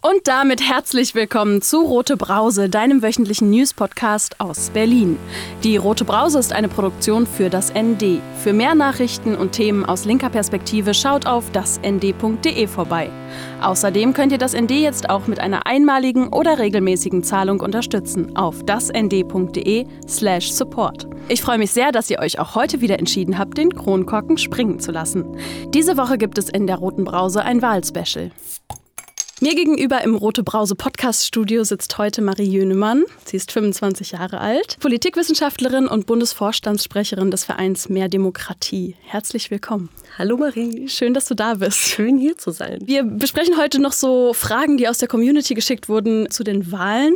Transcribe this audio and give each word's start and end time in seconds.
Und 0.00 0.28
damit 0.28 0.62
herzlich 0.62 1.16
willkommen 1.16 1.60
zu 1.60 1.80
Rote 1.80 2.16
Brause, 2.16 2.68
deinem 2.68 3.02
wöchentlichen 3.02 3.50
News-Podcast 3.50 4.40
aus 4.40 4.70
Berlin. 4.70 5.18
Die 5.64 5.76
Rote 5.76 6.04
Brause 6.04 6.38
ist 6.38 6.52
eine 6.52 6.68
Produktion 6.68 7.26
für 7.26 7.50
das 7.50 7.74
ND. 7.74 8.20
Für 8.40 8.52
mehr 8.52 8.76
Nachrichten 8.76 9.34
und 9.34 9.50
Themen 9.50 9.84
aus 9.84 10.04
linker 10.04 10.30
Perspektive 10.30 10.94
schaut 10.94 11.26
auf 11.26 11.50
dasnd.de 11.50 12.68
vorbei. 12.68 13.10
Außerdem 13.60 14.12
könnt 14.12 14.30
ihr 14.30 14.38
das 14.38 14.54
ND 14.54 14.70
jetzt 14.70 15.10
auch 15.10 15.26
mit 15.26 15.40
einer 15.40 15.66
einmaligen 15.66 16.28
oder 16.28 16.60
regelmäßigen 16.60 17.24
Zahlung 17.24 17.58
unterstützen 17.58 18.36
auf 18.36 18.64
dasnd.de/slash 18.64 20.52
support. 20.52 21.08
Ich 21.28 21.42
freue 21.42 21.58
mich 21.58 21.72
sehr, 21.72 21.90
dass 21.90 22.08
ihr 22.08 22.20
euch 22.20 22.38
auch 22.38 22.54
heute 22.54 22.80
wieder 22.80 23.00
entschieden 23.00 23.36
habt, 23.36 23.58
den 23.58 23.74
Kronkorken 23.74 24.38
springen 24.38 24.78
zu 24.78 24.92
lassen. 24.92 25.24
Diese 25.74 25.96
Woche 25.96 26.18
gibt 26.18 26.38
es 26.38 26.48
in 26.48 26.68
der 26.68 26.76
Roten 26.76 27.02
Brause 27.02 27.42
ein 27.42 27.62
Wahlspecial. 27.62 28.30
Mir 29.40 29.54
gegenüber 29.54 30.02
im 30.02 30.16
Rote 30.16 30.42
Brause 30.42 30.74
Podcast 30.74 31.24
Studio 31.24 31.62
sitzt 31.62 31.96
heute 31.96 32.22
Marie 32.22 32.50
Jönemann. 32.50 33.04
Sie 33.24 33.36
ist 33.36 33.52
25 33.52 34.10
Jahre 34.10 34.40
alt, 34.40 34.78
Politikwissenschaftlerin 34.80 35.86
und 35.86 36.06
Bundesvorstandssprecherin 36.06 37.30
des 37.30 37.44
Vereins 37.44 37.88
Mehr 37.88 38.08
Demokratie. 38.08 38.96
Herzlich 39.00 39.52
willkommen. 39.52 39.90
Hallo 40.18 40.36
Marie. 40.36 40.88
Schön, 40.88 41.14
dass 41.14 41.26
du 41.26 41.34
da 41.34 41.54
bist. 41.54 41.76
Schön 41.76 42.18
hier 42.18 42.36
zu 42.36 42.50
sein. 42.50 42.80
Wir 42.84 43.04
besprechen 43.04 43.56
heute 43.56 43.80
noch 43.80 43.92
so 43.92 44.34
Fragen, 44.34 44.76
die 44.76 44.88
aus 44.88 44.98
der 44.98 45.06
Community 45.06 45.54
geschickt 45.54 45.88
wurden 45.88 46.28
zu 46.32 46.42
den 46.42 46.72
Wahlen. 46.72 47.14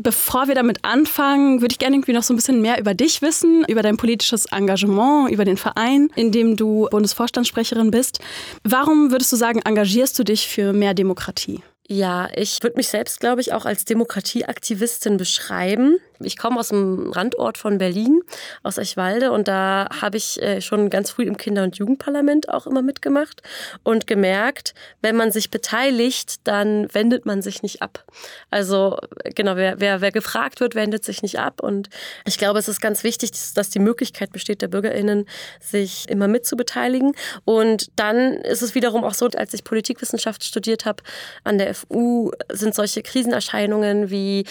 Bevor 0.00 0.46
wir 0.46 0.54
damit 0.54 0.84
anfangen, 0.84 1.60
würde 1.60 1.72
ich 1.72 1.78
gerne 1.78 1.96
irgendwie 1.96 2.12
noch 2.12 2.22
so 2.22 2.32
ein 2.32 2.36
bisschen 2.36 2.62
mehr 2.62 2.78
über 2.78 2.94
dich 2.94 3.20
wissen, 3.20 3.64
über 3.66 3.82
dein 3.82 3.96
politisches 3.96 4.46
Engagement, 4.46 5.30
über 5.30 5.44
den 5.44 5.56
Verein, 5.56 6.08
in 6.14 6.30
dem 6.30 6.56
du 6.56 6.86
Bundesvorstandssprecherin 6.90 7.90
bist. 7.90 8.20
Warum 8.62 9.10
würdest 9.10 9.32
du 9.32 9.36
sagen, 9.36 9.60
engagierst 9.64 10.16
du 10.18 10.22
dich 10.22 10.46
für 10.46 10.72
mehr 10.72 10.94
Demokratie? 10.94 11.62
Ja, 11.90 12.28
ich 12.34 12.62
würde 12.62 12.76
mich 12.76 12.88
selbst, 12.88 13.18
glaube 13.18 13.40
ich, 13.40 13.54
auch 13.54 13.64
als 13.64 13.86
Demokratieaktivistin 13.86 15.16
beschreiben. 15.16 15.96
Ich 16.20 16.36
komme 16.36 16.60
aus 16.60 16.68
dem 16.68 17.10
Randort 17.12 17.56
von 17.56 17.78
Berlin, 17.78 18.20
aus 18.62 18.78
Eichwalde, 18.78 19.32
und 19.32 19.48
da 19.48 19.88
habe 20.02 20.18
ich 20.18 20.42
äh, 20.42 20.60
schon 20.60 20.90
ganz 20.90 21.10
früh 21.10 21.22
im 21.22 21.38
Kinder- 21.38 21.62
und 21.62 21.78
Jugendparlament 21.78 22.50
auch 22.50 22.66
immer 22.66 22.82
mitgemacht 22.82 23.40
und 23.84 24.06
gemerkt, 24.06 24.74
wenn 25.00 25.16
man 25.16 25.32
sich 25.32 25.50
beteiligt, 25.50 26.40
dann 26.44 26.92
wendet 26.92 27.24
man 27.24 27.40
sich 27.40 27.62
nicht 27.62 27.80
ab. 27.80 28.04
Also 28.50 28.98
genau, 29.34 29.56
wer, 29.56 29.80
wer, 29.80 30.02
wer 30.02 30.12
gefragt 30.12 30.60
wird, 30.60 30.74
wendet 30.74 31.04
sich 31.04 31.22
nicht 31.22 31.38
ab. 31.38 31.62
Und 31.62 31.88
ich 32.26 32.36
glaube, 32.36 32.58
es 32.58 32.68
ist 32.68 32.82
ganz 32.82 33.02
wichtig, 33.02 33.30
dass 33.54 33.70
die 33.70 33.78
Möglichkeit 33.78 34.32
besteht, 34.32 34.60
der 34.60 34.68
BürgerInnen, 34.68 35.24
sich 35.60 36.06
immer 36.10 36.28
mitzubeteiligen. 36.28 37.12
Und 37.46 37.90
dann 37.96 38.34
ist 38.34 38.60
es 38.60 38.74
wiederum 38.74 39.04
auch 39.04 39.14
so, 39.14 39.28
als 39.28 39.54
ich 39.54 39.64
Politikwissenschaft 39.64 40.44
studiert 40.44 40.84
habe 40.84 41.02
an 41.44 41.56
der 41.56 41.77
FU 41.78 42.30
sind 42.50 42.74
solche 42.74 43.02
Krisenerscheinungen 43.02 44.10
wie 44.10 44.44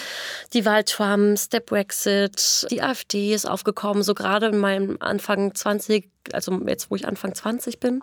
die 0.52 0.64
Wahl 0.64 0.84
Trumps, 0.84 1.48
der 1.48 1.60
Brexit, 1.60 2.66
die 2.70 2.82
AfD 2.82 3.34
ist 3.34 3.46
aufgekommen, 3.46 4.02
so 4.02 4.14
gerade 4.14 4.46
in 4.46 4.58
meinem 4.58 4.96
Anfang 5.00 5.54
20 5.54 6.10
also 6.32 6.60
jetzt, 6.66 6.90
wo 6.90 6.96
ich 6.96 7.06
Anfang 7.06 7.34
20 7.34 7.80
bin. 7.80 8.02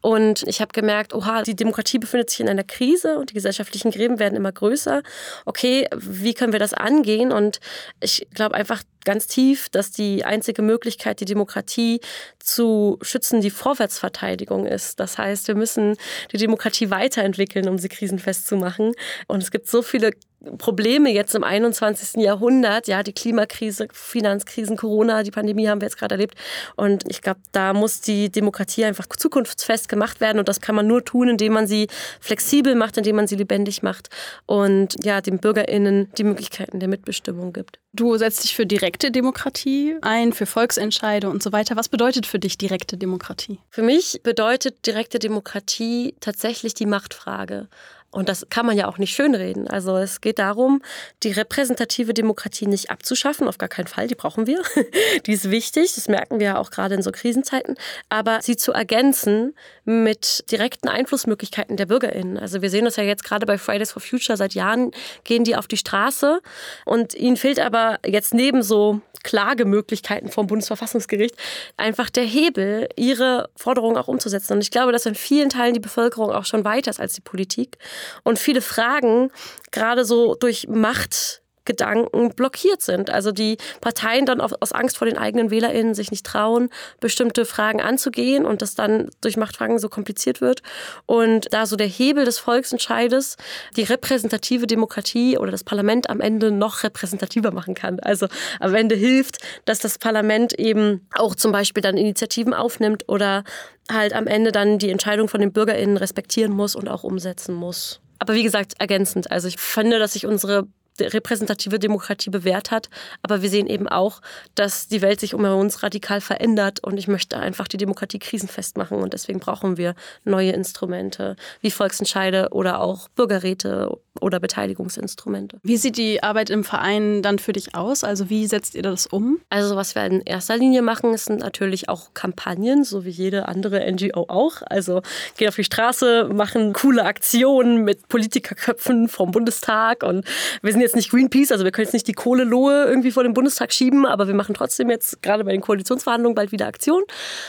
Und 0.00 0.44
ich 0.44 0.60
habe 0.60 0.72
gemerkt, 0.72 1.14
oha, 1.14 1.42
die 1.42 1.56
Demokratie 1.56 1.98
befindet 1.98 2.30
sich 2.30 2.40
in 2.40 2.48
einer 2.48 2.64
Krise 2.64 3.18
und 3.18 3.30
die 3.30 3.34
gesellschaftlichen 3.34 3.90
Gräben 3.90 4.18
werden 4.18 4.34
immer 4.34 4.52
größer. 4.52 5.02
Okay, 5.44 5.86
wie 5.94 6.34
können 6.34 6.52
wir 6.52 6.60
das 6.60 6.74
angehen? 6.74 7.32
Und 7.32 7.60
ich 8.00 8.26
glaube 8.34 8.54
einfach 8.54 8.82
ganz 9.06 9.26
tief, 9.26 9.70
dass 9.70 9.90
die 9.90 10.24
einzige 10.24 10.60
Möglichkeit, 10.60 11.20
die 11.20 11.24
Demokratie 11.24 12.00
zu 12.38 12.98
schützen, 13.00 13.40
die 13.40 13.50
Vorwärtsverteidigung 13.50 14.66
ist. 14.66 15.00
Das 15.00 15.16
heißt, 15.16 15.48
wir 15.48 15.54
müssen 15.54 15.96
die 16.32 16.36
Demokratie 16.36 16.90
weiterentwickeln, 16.90 17.68
um 17.68 17.78
sie 17.78 17.88
krisenfest 17.88 18.46
zu 18.46 18.56
machen. 18.56 18.92
Und 19.28 19.42
es 19.42 19.50
gibt 19.50 19.68
so 19.68 19.80
viele 19.80 20.10
Probleme 20.58 21.12
jetzt 21.12 21.34
im 21.34 21.44
21. 21.44 22.22
Jahrhundert, 22.22 22.88
ja, 22.88 23.02
die 23.02 23.12
Klimakrise, 23.12 23.88
Finanzkrisen, 23.92 24.76
Corona, 24.76 25.22
die 25.22 25.30
Pandemie 25.30 25.68
haben 25.68 25.80
wir 25.80 25.86
jetzt 25.86 25.98
gerade 25.98 26.14
erlebt. 26.14 26.34
Und 26.76 27.04
ich 27.08 27.22
glaube, 27.22 27.40
da 27.52 27.72
muss 27.72 28.00
die 28.00 28.30
Demokratie 28.30 28.84
einfach 28.84 29.06
zukunftsfest 29.06 29.88
gemacht 29.88 30.20
werden. 30.20 30.38
Und 30.38 30.48
das 30.48 30.60
kann 30.60 30.74
man 30.74 30.86
nur 30.86 31.04
tun, 31.04 31.28
indem 31.28 31.52
man 31.52 31.66
sie 31.66 31.88
flexibel 32.20 32.74
macht, 32.74 32.96
indem 32.96 33.16
man 33.16 33.26
sie 33.26 33.36
lebendig 33.36 33.82
macht 33.82 34.08
und 34.46 35.04
ja, 35.04 35.20
den 35.20 35.38
BürgerInnen 35.38 36.10
die 36.16 36.24
Möglichkeiten 36.24 36.80
der 36.80 36.88
Mitbestimmung 36.88 37.52
gibt. 37.52 37.78
Du 37.92 38.16
setzt 38.18 38.44
dich 38.44 38.54
für 38.54 38.66
direkte 38.66 39.10
Demokratie 39.10 39.96
ein, 40.02 40.34
für 40.34 40.44
Volksentscheide 40.44 41.30
und 41.30 41.42
so 41.42 41.52
weiter. 41.52 41.76
Was 41.76 41.88
bedeutet 41.88 42.26
für 42.26 42.38
dich 42.38 42.58
direkte 42.58 42.98
Demokratie? 42.98 43.58
Für 43.70 43.82
mich 43.82 44.20
bedeutet 44.22 44.84
direkte 44.84 45.18
Demokratie 45.18 46.14
tatsächlich 46.20 46.74
die 46.74 46.84
Machtfrage. 46.84 47.68
Und 48.10 48.28
das 48.28 48.46
kann 48.48 48.64
man 48.64 48.76
ja 48.76 48.88
auch 48.88 48.98
nicht 48.98 49.14
schönreden. 49.14 49.68
Also 49.68 49.96
es 49.96 50.20
geht 50.20 50.38
darum, 50.38 50.80
die 51.22 51.32
repräsentative 51.32 52.14
Demokratie 52.14 52.66
nicht 52.66 52.90
abzuschaffen, 52.90 53.46
auf 53.46 53.58
gar 53.58 53.68
keinen 53.68 53.88
Fall, 53.88 54.06
die 54.06 54.14
brauchen 54.14 54.46
wir. 54.46 54.62
die 55.26 55.32
ist 55.32 55.50
wichtig, 55.50 55.94
das 55.94 56.08
merken 56.08 56.38
wir 56.38 56.46
ja 56.46 56.58
auch 56.58 56.70
gerade 56.70 56.94
in 56.94 57.02
so 57.02 57.12
Krisenzeiten, 57.12 57.76
aber 58.08 58.40
sie 58.40 58.56
zu 58.56 58.72
ergänzen 58.72 59.54
mit 59.84 60.50
direkten 60.50 60.88
Einflussmöglichkeiten 60.88 61.76
der 61.76 61.86
Bürgerinnen. 61.86 62.38
Also 62.38 62.62
wir 62.62 62.70
sehen 62.70 62.86
das 62.86 62.96
ja 62.96 63.04
jetzt 63.04 63.24
gerade 63.24 63.44
bei 63.44 63.58
Fridays 63.58 63.92
for 63.92 64.00
Future, 64.00 64.36
seit 64.36 64.54
Jahren 64.54 64.92
gehen 65.24 65.44
die 65.44 65.56
auf 65.56 65.66
die 65.66 65.76
Straße 65.76 66.40
und 66.84 67.14
ihnen 67.14 67.36
fehlt 67.36 67.60
aber 67.60 67.98
jetzt 68.04 68.32
neben 68.32 68.62
so 68.62 69.00
Klagemöglichkeiten 69.26 70.30
vom 70.30 70.46
Bundesverfassungsgericht 70.46 71.34
einfach 71.76 72.10
der 72.10 72.22
Hebel, 72.22 72.88
ihre 72.94 73.48
Forderungen 73.56 73.96
auch 73.96 74.06
umzusetzen. 74.06 74.52
Und 74.52 74.60
ich 74.60 74.70
glaube, 74.70 74.92
dass 74.92 75.04
in 75.04 75.16
vielen 75.16 75.48
Teilen 75.48 75.74
die 75.74 75.80
Bevölkerung 75.80 76.30
auch 76.30 76.44
schon 76.44 76.64
weiter 76.64 76.90
ist 76.90 77.00
als 77.00 77.14
die 77.14 77.22
Politik. 77.22 77.76
Und 78.22 78.38
viele 78.38 78.60
Fragen, 78.60 79.30
gerade 79.70 80.04
so 80.04 80.34
durch 80.34 80.68
Macht, 80.68 81.42
Gedanken 81.66 82.30
blockiert 82.34 82.82
sind. 82.82 83.10
Also 83.10 83.32
die 83.32 83.58
Parteien 83.80 84.26
dann 84.26 84.40
aus 84.40 84.72
Angst 84.72 84.96
vor 84.96 85.06
den 85.06 85.18
eigenen 85.18 85.50
WählerInnen 85.50 85.94
sich 85.94 86.10
nicht 86.10 86.24
trauen, 86.24 86.70
bestimmte 87.00 87.44
Fragen 87.44 87.80
anzugehen 87.80 88.46
und 88.46 88.62
das 88.62 88.74
dann 88.74 89.10
durch 89.20 89.36
Machtfragen 89.36 89.78
so 89.78 89.88
kompliziert 89.88 90.40
wird. 90.40 90.62
Und 91.04 91.52
da 91.52 91.66
so 91.66 91.76
der 91.76 91.86
Hebel 91.86 92.24
des 92.24 92.38
Volksentscheides 92.38 93.36
die 93.76 93.82
repräsentative 93.82 94.66
Demokratie 94.66 95.38
oder 95.38 95.50
das 95.50 95.64
Parlament 95.64 96.08
am 96.08 96.20
Ende 96.20 96.50
noch 96.50 96.82
repräsentativer 96.82 97.50
machen 97.50 97.74
kann. 97.74 98.00
Also 98.00 98.28
am 98.60 98.74
Ende 98.74 98.94
hilft, 98.94 99.38
dass 99.64 99.78
das 99.80 99.98
Parlament 99.98 100.58
eben 100.58 101.06
auch 101.14 101.34
zum 101.34 101.52
Beispiel 101.52 101.82
dann 101.82 101.96
Initiativen 101.96 102.54
aufnimmt 102.54 103.08
oder 103.08 103.44
halt 103.90 104.14
am 104.14 104.26
Ende 104.26 104.52
dann 104.52 104.78
die 104.78 104.90
Entscheidung 104.90 105.28
von 105.28 105.40
den 105.40 105.52
BürgerInnen 105.52 105.96
respektieren 105.96 106.52
muss 106.52 106.74
und 106.74 106.88
auch 106.88 107.04
umsetzen 107.04 107.54
muss. 107.54 108.00
Aber 108.18 108.34
wie 108.34 108.42
gesagt, 108.42 108.74
ergänzend. 108.78 109.30
Also 109.30 109.48
ich 109.48 109.58
finde, 109.58 109.98
dass 109.98 110.14
sich 110.14 110.26
unsere 110.26 110.66
repräsentative 111.00 111.78
Demokratie 111.78 112.30
bewährt 112.30 112.70
hat. 112.70 112.88
Aber 113.22 113.42
wir 113.42 113.50
sehen 113.50 113.66
eben 113.66 113.88
auch, 113.88 114.20
dass 114.54 114.88
die 114.88 115.02
Welt 115.02 115.20
sich 115.20 115.34
um 115.34 115.44
uns 115.46 115.82
radikal 115.82 116.20
verändert 116.20 116.80
und 116.82 116.98
ich 116.98 117.08
möchte 117.08 117.36
einfach 117.38 117.68
die 117.68 117.76
Demokratie 117.76 118.18
krisenfest 118.18 118.76
machen 118.76 118.98
und 118.98 119.12
deswegen 119.12 119.38
brauchen 119.38 119.76
wir 119.76 119.94
neue 120.24 120.52
Instrumente 120.52 121.36
wie 121.60 121.70
Volksentscheide 121.70 122.48
oder 122.50 122.80
auch 122.80 123.08
Bürgerräte 123.08 123.96
oder 124.20 124.40
Beteiligungsinstrumente. 124.40 125.58
Wie 125.62 125.76
sieht 125.76 125.96
die 125.96 126.22
Arbeit 126.22 126.50
im 126.50 126.64
Verein 126.64 127.22
dann 127.22 127.38
für 127.38 127.52
dich 127.52 127.74
aus? 127.74 128.04
Also 128.04 128.30
wie 128.30 128.46
setzt 128.46 128.74
ihr 128.74 128.82
das 128.82 129.06
um? 129.06 129.40
Also 129.50 129.76
was 129.76 129.94
wir 129.94 130.04
in 130.04 130.20
erster 130.22 130.56
Linie 130.56 130.82
machen, 130.82 131.16
sind 131.16 131.40
natürlich 131.40 131.88
auch 131.88 132.14
Kampagnen, 132.14 132.84
so 132.84 133.04
wie 133.04 133.10
jede 133.10 133.48
andere 133.48 133.90
NGO 133.90 134.26
auch. 134.28 134.62
Also 134.66 135.02
gehen 135.36 135.48
auf 135.48 135.56
die 135.56 135.64
Straße, 135.64 136.30
machen 136.32 136.72
coole 136.72 137.04
Aktionen 137.04 137.84
mit 137.84 138.08
Politikerköpfen 138.08 139.08
vom 139.08 139.30
Bundestag 139.30 140.02
und 140.02 140.24
wir 140.62 140.72
sind 140.72 140.80
jetzt 140.86 140.96
nicht 140.96 141.10
Greenpeace, 141.10 141.52
also 141.52 141.64
wir 141.64 141.72
können 141.72 141.86
jetzt 141.86 141.92
nicht 141.92 142.08
die 142.08 142.12
Kohlelohe 142.12 142.84
irgendwie 142.84 143.10
vor 143.10 143.22
den 143.22 143.34
Bundestag 143.34 143.72
schieben, 143.72 144.06
aber 144.06 144.26
wir 144.26 144.34
machen 144.34 144.54
trotzdem 144.54 144.88
jetzt 144.90 145.22
gerade 145.22 145.44
bei 145.44 145.52
den 145.52 145.60
Koalitionsverhandlungen 145.60 146.34
bald 146.34 146.52
wieder 146.52 146.66
Aktion. 146.66 147.02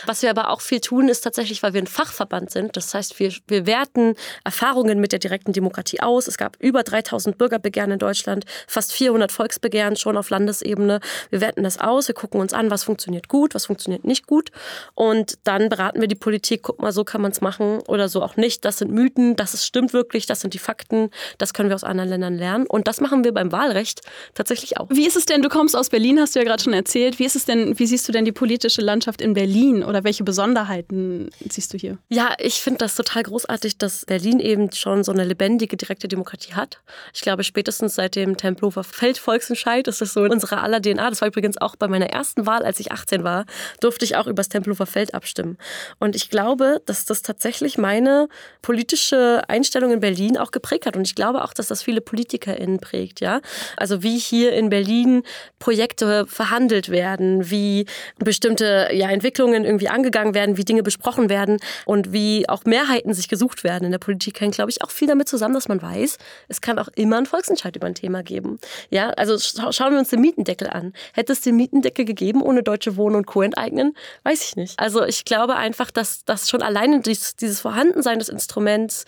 Was 0.05 0.21
wir 0.21 0.29
aber 0.29 0.49
auch 0.49 0.61
viel 0.61 0.81
tun, 0.81 1.07
ist 1.07 1.21
tatsächlich, 1.21 1.63
weil 1.63 1.73
wir 1.73 1.81
ein 1.81 1.87
Fachverband 1.87 2.51
sind. 2.51 2.75
Das 2.75 2.93
heißt, 2.93 3.19
wir, 3.19 3.31
wir 3.47 3.65
werten 3.65 4.15
Erfahrungen 4.43 4.99
mit 4.99 5.11
der 5.11 5.19
direkten 5.19 5.53
Demokratie 5.53 6.01
aus. 6.01 6.27
Es 6.27 6.37
gab 6.37 6.57
über 6.59 6.83
3000 6.83 7.37
Bürgerbegehren 7.37 7.91
in 7.91 7.99
Deutschland, 7.99 8.45
fast 8.67 8.91
400 8.93 9.31
Volksbegehren 9.31 9.95
schon 9.95 10.17
auf 10.17 10.29
Landesebene. 10.29 10.99
Wir 11.29 11.41
werten 11.41 11.63
das 11.63 11.79
aus, 11.79 12.07
wir 12.07 12.15
gucken 12.15 12.41
uns 12.41 12.53
an, 12.53 12.71
was 12.71 12.83
funktioniert 12.83 13.27
gut, 13.27 13.55
was 13.55 13.67
funktioniert 13.67 14.03
nicht 14.03 14.27
gut. 14.27 14.51
Und 14.95 15.37
dann 15.43 15.69
beraten 15.69 16.01
wir 16.01 16.07
die 16.07 16.15
Politik, 16.15 16.61
guck 16.63 16.81
mal, 16.81 16.91
so 16.91 17.03
kann 17.03 17.21
man 17.21 17.31
es 17.31 17.41
machen 17.41 17.79
oder 17.87 18.09
so 18.09 18.23
auch 18.23 18.37
nicht. 18.37 18.65
Das 18.65 18.77
sind 18.79 18.91
Mythen, 18.91 19.35
das 19.35 19.53
ist, 19.53 19.65
stimmt 19.65 19.93
wirklich, 19.93 20.25
das 20.25 20.41
sind 20.41 20.53
die 20.53 20.59
Fakten, 20.59 21.11
das 21.37 21.53
können 21.53 21.69
wir 21.69 21.75
aus 21.75 21.83
anderen 21.83 22.09
Ländern 22.09 22.35
lernen. 22.35 22.65
Und 22.67 22.87
das 22.87 23.01
machen 23.01 23.23
wir 23.23 23.26
wir 23.27 23.33
beim 23.33 23.51
Wahlrecht 23.51 24.01
tatsächlich 24.33 24.77
auch. 24.77 24.87
Wie 24.89 25.05
ist 25.05 25.15
es 25.15 25.25
denn, 25.25 25.41
du 25.41 25.49
kommst 25.49 25.75
aus 25.75 25.89
Berlin, 25.89 26.19
hast 26.19 26.35
du 26.35 26.39
ja 26.39 26.45
gerade 26.45 26.63
schon 26.63 26.73
erzählt. 26.73 27.19
Wie 27.19 27.25
ist 27.25 27.35
es 27.35 27.45
denn, 27.45 27.77
wie 27.77 27.85
siehst 27.85 28.07
du 28.07 28.11
denn 28.11 28.25
die 28.25 28.31
politische 28.31 28.81
Landschaft 28.81 29.21
in 29.21 29.33
Berlin 29.33 29.83
oder 29.83 30.03
welche 30.03 30.23
Besonderheiten 30.23 31.29
siehst 31.49 31.73
du 31.73 31.77
hier? 31.77 31.97
Ja, 32.09 32.33
ich 32.39 32.55
finde 32.55 32.79
das 32.79 32.95
total 32.95 33.23
großartig, 33.23 33.77
dass 33.77 34.05
Berlin 34.05 34.39
eben 34.39 34.71
schon 34.71 35.03
so 35.03 35.11
eine 35.11 35.23
lebendige, 35.23 35.77
direkte 35.77 36.07
Demokratie 36.07 36.53
hat. 36.53 36.79
Ich 37.13 37.21
glaube, 37.21 37.43
spätestens 37.43 37.95
seit 37.95 38.15
dem 38.15 38.37
Tempelhofer 38.37 38.83
Feldvolksentscheid 38.83 39.87
ist 39.87 40.01
das 40.01 40.13
so 40.13 40.23
in 40.23 40.31
unserer 40.31 40.63
aller 40.63 40.81
DNA. 40.81 41.09
Das 41.09 41.21
war 41.21 41.27
übrigens 41.27 41.57
auch 41.59 41.75
bei 41.75 41.87
meiner 41.87 42.07
ersten 42.07 42.45
Wahl, 42.45 42.63
als 42.63 42.79
ich 42.79 42.91
18 42.91 43.23
war, 43.23 43.45
durfte 43.81 44.05
ich 44.05 44.15
auch 44.15 44.27
über 44.27 44.35
das 44.35 44.49
Tempelhofer 44.49 44.85
Feld 44.85 45.13
abstimmen. 45.13 45.57
Und 45.99 46.15
ich 46.15 46.29
glaube, 46.29 46.81
dass 46.85 47.05
das 47.05 47.21
tatsächlich 47.21 47.77
meine 47.77 48.29
politische 48.61 49.41
Einstellung 49.47 49.91
in 49.91 49.99
Berlin 49.99 50.37
auch 50.37 50.51
geprägt 50.51 50.85
hat. 50.85 50.95
Und 50.95 51.07
ich 51.07 51.15
glaube 51.15 51.43
auch, 51.43 51.53
dass 51.53 51.67
das 51.67 51.83
viele 51.83 52.01
PolitikerInnen 52.01 52.79
prägt, 52.79 53.16
ja. 53.19 53.41
Also 53.75 54.03
wie 54.03 54.17
hier 54.17 54.53
in 54.53 54.69
Berlin 54.69 55.23
Projekte 55.59 56.25
verhandelt 56.27 56.89
werden, 56.89 57.49
wie 57.49 57.85
bestimmte 58.17 58.89
ja, 58.91 59.09
Entwicklungen 59.09 59.65
irgendwie 59.65 59.89
angegangen 59.89 60.33
werden, 60.33 60.57
wie 60.57 60.65
Dinge 60.65 60.83
besprochen 60.83 61.29
werden 61.29 61.57
und 61.85 62.13
wie 62.13 62.47
auch 62.49 62.65
Mehrheiten 62.65 63.13
sich 63.13 63.27
gesucht 63.27 63.63
werden 63.63 63.85
in 63.85 63.91
der 63.91 63.99
Politik, 63.99 64.39
hängt, 64.41 64.55
glaube 64.55 64.71
ich, 64.71 64.81
auch 64.81 64.91
viel 64.91 65.07
damit 65.07 65.27
zusammen, 65.29 65.53
dass 65.53 65.67
man 65.67 65.81
weiß, 65.81 66.17
es 66.47 66.61
kann 66.61 66.79
auch 66.79 66.89
immer 66.95 67.17
einen 67.17 67.25
Volksentscheid 67.25 67.75
über 67.75 67.87
ein 67.87 67.95
Thema 67.95 68.23
geben. 68.23 68.59
Ja, 68.89 69.09
also 69.11 69.37
scha 69.37 69.71
schauen 69.71 69.91
wir 69.91 69.99
uns 69.99 70.09
den 70.09 70.21
Mietendeckel 70.21 70.69
an. 70.69 70.93
Hätte 71.13 71.33
es 71.33 71.41
den 71.41 71.55
Mietendeckel 71.55 72.05
gegeben 72.05 72.41
ohne 72.41 72.63
Deutsche 72.63 72.97
Wohnen 72.97 73.15
und 73.15 73.27
Co. 73.27 73.41
enteignen? 73.41 73.95
Weiß 74.23 74.43
ich 74.43 74.55
nicht. 74.55 74.79
Also 74.79 75.03
ich 75.03 75.25
glaube 75.25 75.55
einfach, 75.55 75.91
dass 75.91 76.25
das 76.25 76.49
schon 76.49 76.61
alleine 76.61 77.01
dieses 77.01 77.59
Vorhandensein 77.59 78.19
des 78.19 78.29
Instruments 78.29 79.05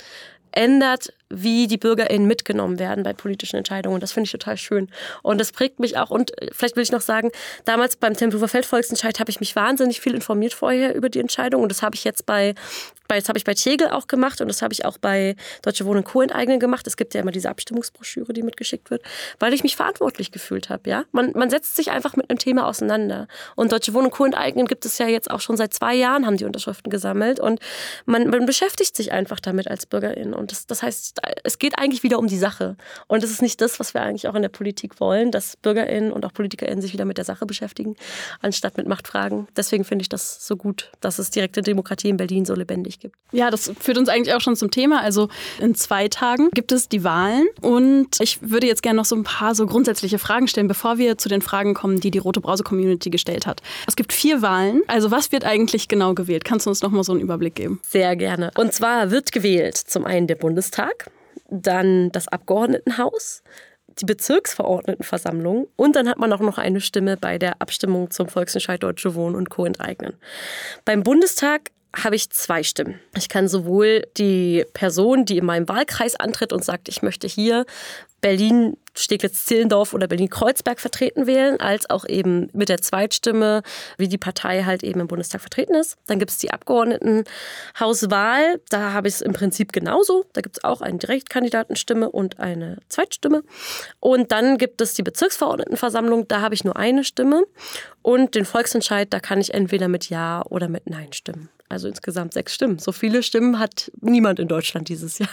ändert, 0.51 1.13
wie 1.29 1.67
die 1.67 1.77
BürgerInnen 1.77 2.27
mitgenommen 2.27 2.79
werden 2.79 3.03
bei 3.03 3.13
politischen 3.13 3.57
Entscheidungen. 3.57 3.99
Das 3.99 4.11
finde 4.11 4.25
ich 4.25 4.31
total 4.31 4.57
schön. 4.57 4.89
Und 5.21 5.39
das 5.39 5.51
prägt 5.51 5.79
mich 5.79 5.97
auch. 5.97 6.09
Und 6.09 6.39
äh, 6.41 6.49
vielleicht 6.51 6.75
will 6.75 6.83
ich 6.83 6.91
noch 6.91 7.01
sagen, 7.01 7.31
damals 7.65 7.95
beim 7.95 8.15
Tempelhofer 8.15 8.47
Feldvolksentscheid 8.47 9.19
habe 9.19 9.29
ich 9.29 9.39
mich 9.39 9.55
wahnsinnig 9.55 10.01
viel 10.01 10.15
informiert 10.15 10.53
vorher 10.53 10.95
über 10.95 11.09
die 11.09 11.19
Entscheidung. 11.19 11.61
Und 11.61 11.69
das 11.69 11.83
habe 11.83 11.95
ich 11.95 12.03
jetzt 12.03 12.25
bei, 12.25 12.55
bei 13.07 13.19
das 13.19 13.29
habe 13.29 13.37
ich 13.37 13.43
bei 13.43 13.53
Tegel 13.53 13.89
auch 13.89 14.07
gemacht 14.07 14.41
und 14.41 14.47
das 14.47 14.61
habe 14.61 14.73
ich 14.73 14.85
auch 14.85 14.97
bei 14.97 15.35
Deutsche 15.61 15.85
Wohnen 15.85 16.03
Co. 16.03 16.21
enteignen 16.21 16.59
gemacht. 16.59 16.87
Es 16.87 16.97
gibt 16.97 17.13
ja 17.13 17.21
immer 17.21 17.31
diese 17.31 17.49
Abstimmungsbroschüre, 17.49 18.33
die 18.33 18.41
mitgeschickt 18.41 18.89
wird, 18.89 19.03
weil 19.39 19.53
ich 19.53 19.63
mich 19.63 19.75
verantwortlich 19.75 20.31
gefühlt 20.31 20.69
habe. 20.69 20.89
Ja? 20.89 21.03
Man, 21.11 21.31
man 21.33 21.49
setzt 21.49 21.75
sich 21.75 21.91
einfach 21.91 22.15
mit 22.15 22.29
einem 22.29 22.39
Thema 22.39 22.67
auseinander. 22.67 23.27
Und 23.55 23.71
Deutsche 23.71 23.93
Wohnen 23.93 24.09
Co. 24.09 24.25
enteignen 24.25 24.65
gibt 24.65 24.85
es 24.85 24.97
ja 24.97 25.07
jetzt 25.07 25.29
auch 25.29 25.41
schon 25.41 25.57
seit 25.57 25.73
zwei 25.73 25.93
Jahren, 25.93 26.25
haben 26.25 26.37
die 26.37 26.45
Unterschriften 26.45 26.89
gesammelt. 26.89 27.39
Und 27.39 27.59
man, 28.05 28.29
man 28.29 28.45
beschäftigt 28.45 28.95
sich 28.95 29.11
einfach 29.11 29.39
damit 29.39 29.67
als 29.67 29.85
BürgerIn. 29.85 30.33
Und 30.33 30.51
das, 30.51 30.65
das 30.65 30.81
heißt, 30.81 31.18
es 31.43 31.59
geht 31.59 31.77
eigentlich 31.77 32.03
wieder 32.03 32.19
um 32.19 32.27
die 32.27 32.37
Sache. 32.37 32.75
Und 33.07 33.23
das 33.23 33.31
ist 33.31 33.41
nicht 33.41 33.61
das, 33.61 33.79
was 33.79 33.93
wir 33.93 34.01
eigentlich 34.01 34.27
auch 34.27 34.35
in 34.35 34.41
der 34.41 34.49
Politik 34.49 34.99
wollen, 34.99 35.31
dass 35.31 35.57
BürgerInnen 35.57 36.11
und 36.11 36.25
auch 36.25 36.33
PolitikerInnen 36.33 36.81
sich 36.81 36.93
wieder 36.93 37.05
mit 37.05 37.17
der 37.17 37.25
Sache 37.25 37.45
beschäftigen, 37.45 37.95
anstatt 38.41 38.77
mit 38.77 38.87
Machtfragen. 38.87 39.47
Deswegen 39.55 39.83
finde 39.83 40.03
ich 40.03 40.09
das 40.09 40.45
so 40.45 40.55
gut, 40.55 40.91
dass 41.01 41.19
es 41.19 41.29
direkte 41.29 41.61
Demokratie 41.61 42.09
in 42.09 42.17
Berlin 42.17 42.45
so 42.45 42.55
lebendig 42.55 42.99
gibt. 42.99 43.15
Ja, 43.31 43.49
das 43.51 43.71
führt 43.79 43.97
uns 43.97 44.09
eigentlich 44.09 44.33
auch 44.33 44.41
schon 44.41 44.55
zum 44.55 44.71
Thema. 44.71 45.01
Also 45.01 45.29
in 45.59 45.75
zwei 45.75 46.07
Tagen 46.07 46.49
gibt 46.51 46.71
es 46.71 46.89
die 46.89 47.03
Wahlen 47.03 47.47
und 47.61 48.19
ich 48.19 48.39
würde 48.41 48.67
jetzt 48.67 48.81
gerne 48.81 48.97
noch 48.97 49.05
so 49.05 49.15
ein 49.15 49.23
paar 49.23 49.55
so 49.55 49.65
grundsätzliche 49.65 50.19
Fragen 50.19 50.47
stellen, 50.47 50.67
bevor 50.67 50.97
wir 50.97 51.17
zu 51.17 51.29
den 51.29 51.41
Fragen 51.41 51.73
kommen, 51.73 51.99
die 51.99 52.11
die 52.11 52.17
Rote 52.17 52.41
Brause 52.41 52.63
Community 52.63 53.09
gestellt 53.09 53.45
hat. 53.45 53.61
Es 53.87 53.95
gibt 53.95 54.13
vier 54.13 54.41
Wahlen. 54.41 54.81
Also 54.87 55.11
was 55.11 55.31
wird 55.31 55.43
eigentlich 55.45 55.87
genau 55.87 56.13
gewählt? 56.13 56.45
Kannst 56.45 56.65
du 56.65 56.69
uns 56.69 56.81
noch 56.81 56.91
mal 56.91 57.03
so 57.03 57.11
einen 57.11 57.21
Überblick 57.21 57.55
geben? 57.55 57.79
Sehr 57.87 58.15
gerne. 58.15 58.51
Und 58.57 58.73
zwar 58.73 59.11
wird 59.11 59.31
gewählt 59.31 59.77
zum 59.77 60.05
einen 60.05 60.27
der 60.27 60.35
Bundestag, 60.35 61.08
dann 61.49 62.11
das 62.11 62.27
Abgeordnetenhaus, 62.27 63.43
die 63.99 64.05
Bezirksverordnetenversammlung 64.05 65.67
und 65.75 65.95
dann 65.95 66.07
hat 66.07 66.19
man 66.19 66.31
auch 66.31 66.39
noch 66.39 66.57
eine 66.57 66.81
Stimme 66.81 67.17
bei 67.17 67.37
der 67.37 67.61
Abstimmung 67.61 68.11
zum 68.11 68.27
Volksentscheid 68.27 68.81
Deutsche 68.81 69.15
Wohnen 69.15 69.35
und 69.35 69.49
Co. 69.49 69.65
enteignen. 69.65 70.13
Beim 70.85 71.03
Bundestag 71.03 71.71
habe 71.95 72.15
ich 72.15 72.29
zwei 72.29 72.63
Stimmen. 72.63 72.99
Ich 73.17 73.29
kann 73.29 73.47
sowohl 73.47 74.05
die 74.17 74.63
Person, 74.73 75.25
die 75.25 75.39
in 75.39 75.45
meinem 75.45 75.67
Wahlkreis 75.67 76.15
antritt 76.15 76.53
und 76.53 76.63
sagt, 76.63 76.87
ich 76.87 77.01
möchte 77.01 77.27
hier 77.27 77.65
Berlin 78.21 78.77
Steglitz-Zehlendorf 78.99 79.93
oder 79.93 80.07
Berlin-Kreuzberg 80.07 80.79
vertreten 80.79 81.27
wählen, 81.27 81.59
als 81.59 81.89
auch 81.89 82.05
eben 82.07 82.49
mit 82.53 82.69
der 82.69 82.81
Zweitstimme, 82.81 83.61
wie 83.97 84.07
die 84.07 84.17
Partei 84.17 84.63
halt 84.63 84.83
eben 84.83 84.99
im 84.99 85.07
Bundestag 85.07 85.41
vertreten 85.41 85.75
ist. 85.75 85.97
Dann 86.07 86.19
gibt 86.19 86.31
es 86.31 86.37
die 86.37 86.51
Abgeordnetenhauswahl. 86.51 88.61
Da 88.69 88.93
habe 88.93 89.07
ich 89.07 89.15
es 89.15 89.21
im 89.21 89.33
Prinzip 89.33 89.71
genauso. 89.71 90.25
Da 90.33 90.41
gibt 90.41 90.57
es 90.57 90.63
auch 90.63 90.81
eine 90.81 90.97
Direktkandidatenstimme 90.97 92.09
und 92.09 92.39
eine 92.39 92.77
Zweitstimme. 92.89 93.43
Und 93.99 94.31
dann 94.31 94.57
gibt 94.57 94.81
es 94.81 94.93
die 94.93 95.03
Bezirksverordnetenversammlung. 95.03 96.27
Da 96.27 96.41
habe 96.41 96.55
ich 96.55 96.63
nur 96.63 96.75
eine 96.75 97.03
Stimme. 97.03 97.43
Und 98.01 98.35
den 98.35 98.45
Volksentscheid, 98.45 99.13
da 99.13 99.19
kann 99.19 99.41
ich 99.41 99.53
entweder 99.53 99.87
mit 99.87 100.09
Ja 100.09 100.43
oder 100.49 100.67
mit 100.67 100.89
Nein 100.89 101.13
stimmen. 101.13 101.49
Also 101.69 101.87
insgesamt 101.87 102.33
sechs 102.33 102.55
Stimmen. 102.55 102.79
So 102.79 102.91
viele 102.91 103.21
Stimmen 103.21 103.59
hat 103.59 103.91
niemand 104.01 104.39
in 104.39 104.47
Deutschland 104.47 104.89
dieses 104.89 105.19
Jahr. 105.19 105.29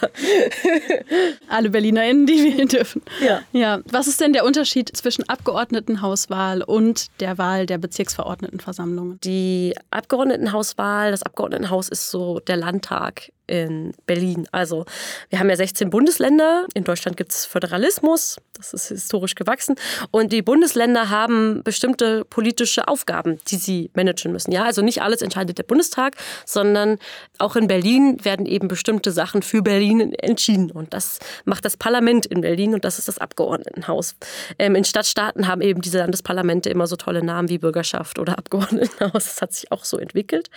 Alle 1.48 1.70
BerlinerInnen, 1.70 2.26
die 2.26 2.44
wählen 2.44 2.68
dürfen. 2.68 3.00
Ja. 3.24 3.40
Ja. 3.52 3.80
Was 3.90 4.06
ist 4.06 4.20
denn 4.20 4.34
der 4.34 4.44
Unterschied 4.44 4.94
zwischen 4.94 5.26
Abgeordnetenhauswahl 5.26 6.62
und 6.62 7.06
der 7.20 7.38
Wahl 7.38 7.64
der 7.64 7.78
Bezirksverordnetenversammlungen? 7.78 9.18
Die 9.24 9.74
Abgeordnetenhauswahl, 9.90 11.10
das 11.10 11.22
Abgeordnetenhaus 11.22 11.88
ist 11.88 12.10
so 12.10 12.38
der 12.40 12.58
Landtag 12.58 13.32
in 13.46 13.92
Berlin. 14.06 14.46
Also 14.52 14.84
wir 15.30 15.38
haben 15.38 15.48
ja 15.48 15.56
16 15.56 15.90
Bundesländer. 15.90 16.66
In 16.74 16.84
Deutschland 16.84 17.16
gibt 17.16 17.32
es 17.32 17.46
Föderalismus, 17.46 18.38
das 18.56 18.72
ist 18.72 18.88
historisch 18.88 19.34
gewachsen. 19.34 19.76
Und 20.10 20.32
die 20.32 20.42
Bundesländer 20.42 21.10
haben 21.10 21.62
bestimmte 21.62 22.24
politische 22.24 22.88
Aufgaben, 22.88 23.38
die 23.48 23.56
sie 23.56 23.90
managen 23.94 24.32
müssen. 24.32 24.52
Ja, 24.52 24.64
also 24.64 24.82
nicht 24.82 25.02
alles 25.02 25.22
entscheidet 25.22 25.58
der 25.58 25.64
Bundestag, 25.64 26.16
sondern 26.44 26.98
auch 27.38 27.56
in 27.56 27.66
Berlin 27.66 28.24
werden 28.24 28.46
eben 28.46 28.68
bestimmte 28.68 29.12
Sachen 29.12 29.42
für 29.42 29.62
Berlin 29.62 30.12
entschieden. 30.14 30.70
Und 30.70 30.94
das 30.94 31.18
macht 31.44 31.64
das 31.64 31.76
Parlament 31.76 32.26
in 32.26 32.40
Berlin 32.40 32.74
und 32.74 32.84
das 32.84 32.98
ist 32.98 33.08
das 33.08 33.18
Abgeordnetenhaus. 33.18 34.16
Ähm, 34.58 34.74
in 34.74 34.84
Stadtstaaten 34.84 35.46
haben 35.46 35.60
eben 35.60 35.80
diese 35.82 35.98
Landesparlamente 35.98 36.70
immer 36.70 36.86
so 36.86 36.96
tolle 36.96 37.22
Namen 37.22 37.48
wie 37.48 37.58
Bürgerschaft 37.58 38.18
oder 38.18 38.38
Abgeordnetenhaus. 38.38 39.12
Das 39.12 39.42
hat 39.42 39.52
sich 39.52 39.70
auch 39.72 39.84
so 39.84 39.98
entwickelt. 39.98 40.50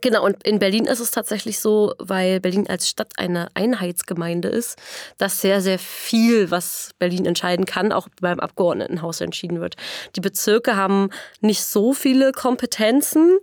Genau, 0.00 0.24
und 0.24 0.42
in 0.44 0.58
Berlin 0.58 0.86
ist 0.86 1.00
es 1.00 1.10
tatsächlich 1.10 1.58
so, 1.58 1.94
weil 1.98 2.29
weil 2.30 2.40
Berlin 2.40 2.68
als 2.68 2.88
Stadt 2.88 3.12
eine 3.16 3.48
Einheitsgemeinde 3.54 4.48
ist, 4.48 4.78
dass 5.18 5.40
sehr, 5.40 5.60
sehr 5.60 5.78
viel, 5.78 6.50
was 6.50 6.90
Berlin 6.98 7.26
entscheiden 7.26 7.66
kann, 7.66 7.92
auch 7.92 8.08
beim 8.20 8.40
Abgeordnetenhaus 8.40 9.20
entschieden 9.20 9.60
wird. 9.60 9.76
Die 10.16 10.20
Bezirke 10.20 10.76
haben 10.76 11.10
nicht 11.40 11.64
so 11.64 11.92
viele 11.92 12.32
Kompetenzen. 12.32 13.38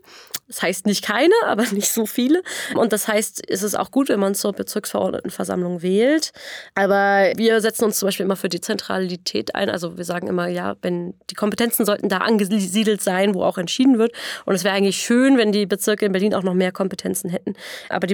Das 0.48 0.62
heißt 0.62 0.86
nicht 0.86 1.04
keine, 1.04 1.34
aber 1.45 1.63
nicht 1.72 1.92
so 1.92 2.06
viele. 2.06 2.42
Und 2.75 2.94
das 2.94 3.07
heißt, 3.07 3.44
es 3.50 3.63
ist 3.63 3.78
auch 3.78 3.92
gut, 3.92 4.07
wenn 4.07 4.19
man 4.19 4.34
zur 4.34 4.54
Bezirksverordnetenversammlung 4.54 5.81
wählt. 5.81 6.31
Aber 6.74 7.34
wir 7.36 7.60
setzen 7.60 7.84
uns 7.84 8.00
zum 8.00 8.07
Beispiel 8.07 8.25
immer 8.25 8.38
für 8.38 8.48
die 8.48 8.62
Zentralität 8.62 9.56
ein. 9.56 9.69
Also 9.69 9.98
wir 9.98 10.06
sagen 10.06 10.28
immer, 10.28 10.48
ja, 10.48 10.75
wenn 10.81 11.16
die 11.30 11.36
Kompetenzen 11.36 11.86
sollten 11.86 12.07
da 12.07 12.19
angesiedelt 12.19 13.01
sein, 13.01 13.36
wo 13.36 13.44
auch 13.44 13.57
entschieden 13.57 14.00
wird. 14.00 14.13
Und 14.45 14.56
es 14.56 14.63
wäre 14.63 14.74
eigentlich 14.74 14.98
schön, 14.98 15.38
wenn 15.38 15.51
die 15.51 15.66
Bezirke 15.66 16.06
in 16.06 16.13
Berlin 16.13 16.34
auch 16.34 16.44
noch 16.44 16.54
mehr 16.54 16.72
Kompetenzen 16.72 17.30
hätten. 17.30 17.56
Aber 17.89 18.07
die 18.07 18.13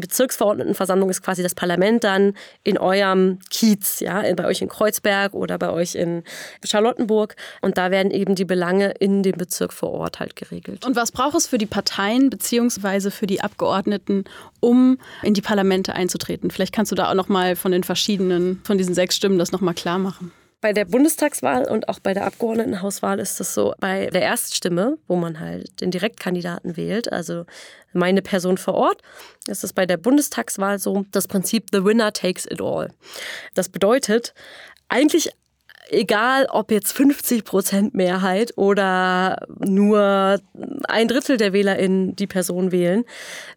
Bezirksverordnetenversammlung 0.63 1.09
ist 1.09 1.21
quasi 1.21 1.43
das 1.43 1.55
Parlament 1.55 2.03
dann 2.03 2.33
in 2.63 2.77
eurem 2.77 3.39
Kiez, 3.49 3.99
ja, 3.99 4.23
bei 4.35 4.45
euch 4.45 4.61
in 4.61 4.69
Kreuzberg 4.69 5.33
oder 5.33 5.57
bei 5.57 5.69
euch 5.69 5.95
in 5.95 6.23
Charlottenburg. 6.63 7.35
Und 7.61 7.77
da 7.77 7.91
werden 7.91 8.11
eben 8.11 8.35
die 8.35 8.45
Belange 8.45 8.91
in 8.99 9.23
dem 9.23 9.37
Bezirk 9.37 9.73
vor 9.73 9.91
Ort 9.91 10.19
halt 10.19 10.35
geregelt. 10.35 10.85
Und 10.85 10.95
was 10.95 11.11
braucht 11.11 11.35
es 11.35 11.47
für 11.47 11.57
die 11.57 11.65
Parteien? 11.65 12.29
Beziehungsweise 12.29 13.11
für 13.11 13.27
die 13.27 13.41
Abgeordneten, 13.41 14.25
um 14.59 14.97
in 15.21 15.33
die 15.33 15.41
Parlamente 15.41 15.93
einzutreten? 15.93 16.51
Vielleicht 16.51 16.73
kannst 16.73 16.91
du 16.91 16.95
da 16.95 17.09
auch 17.09 17.15
noch 17.15 17.29
mal 17.29 17.55
von 17.55 17.71
den 17.71 17.83
verschiedenen, 17.83 18.61
von 18.63 18.77
diesen 18.77 18.93
sechs 18.93 19.15
Stimmen 19.15 19.37
das 19.37 19.51
noch 19.51 19.61
mal 19.61 19.73
klar 19.73 19.99
machen. 19.99 20.31
Bei 20.61 20.71
der 20.71 20.85
Bundestagswahl 20.85 21.65
und 21.65 21.89
auch 21.89 21.99
bei 21.99 22.13
der 22.13 22.25
Abgeordnetenhauswahl 22.25 23.19
ist 23.19 23.37
das 23.41 23.53
so, 23.53 23.73
bei 23.81 24.05
der 24.05 24.21
Erststimme, 24.21 24.97
wo 25.09 25.17
man 25.17 25.41
halt 25.41 25.81
den 25.81 25.91
Direktkandidaten 25.91 26.77
wählt, 26.77 27.11
also 27.11 27.45
meine 27.93 28.21
Person 28.21 28.57
vor 28.57 28.75
Ort, 28.75 29.01
ist 29.47 29.63
es 29.63 29.73
bei 29.73 29.85
der 29.85 29.97
Bundestagswahl 29.97 30.79
so, 30.79 31.05
das 31.11 31.27
Prinzip 31.27 31.67
The 31.71 31.83
Winner 31.83 32.13
takes 32.13 32.45
it 32.45 32.61
all. 32.61 32.89
Das 33.53 33.69
bedeutet, 33.69 34.33
eigentlich 34.89 35.31
egal 35.89 36.47
ob 36.49 36.71
jetzt 36.71 36.91
50 36.93 37.43
Prozent 37.43 37.93
Mehrheit 37.93 38.53
oder 38.57 39.45
nur 39.59 40.39
ein 40.87 41.07
Drittel 41.07 41.37
der 41.37 41.53
WählerInnen 41.53 42.15
die 42.15 42.27
Person 42.27 42.71
wählen, 42.71 43.05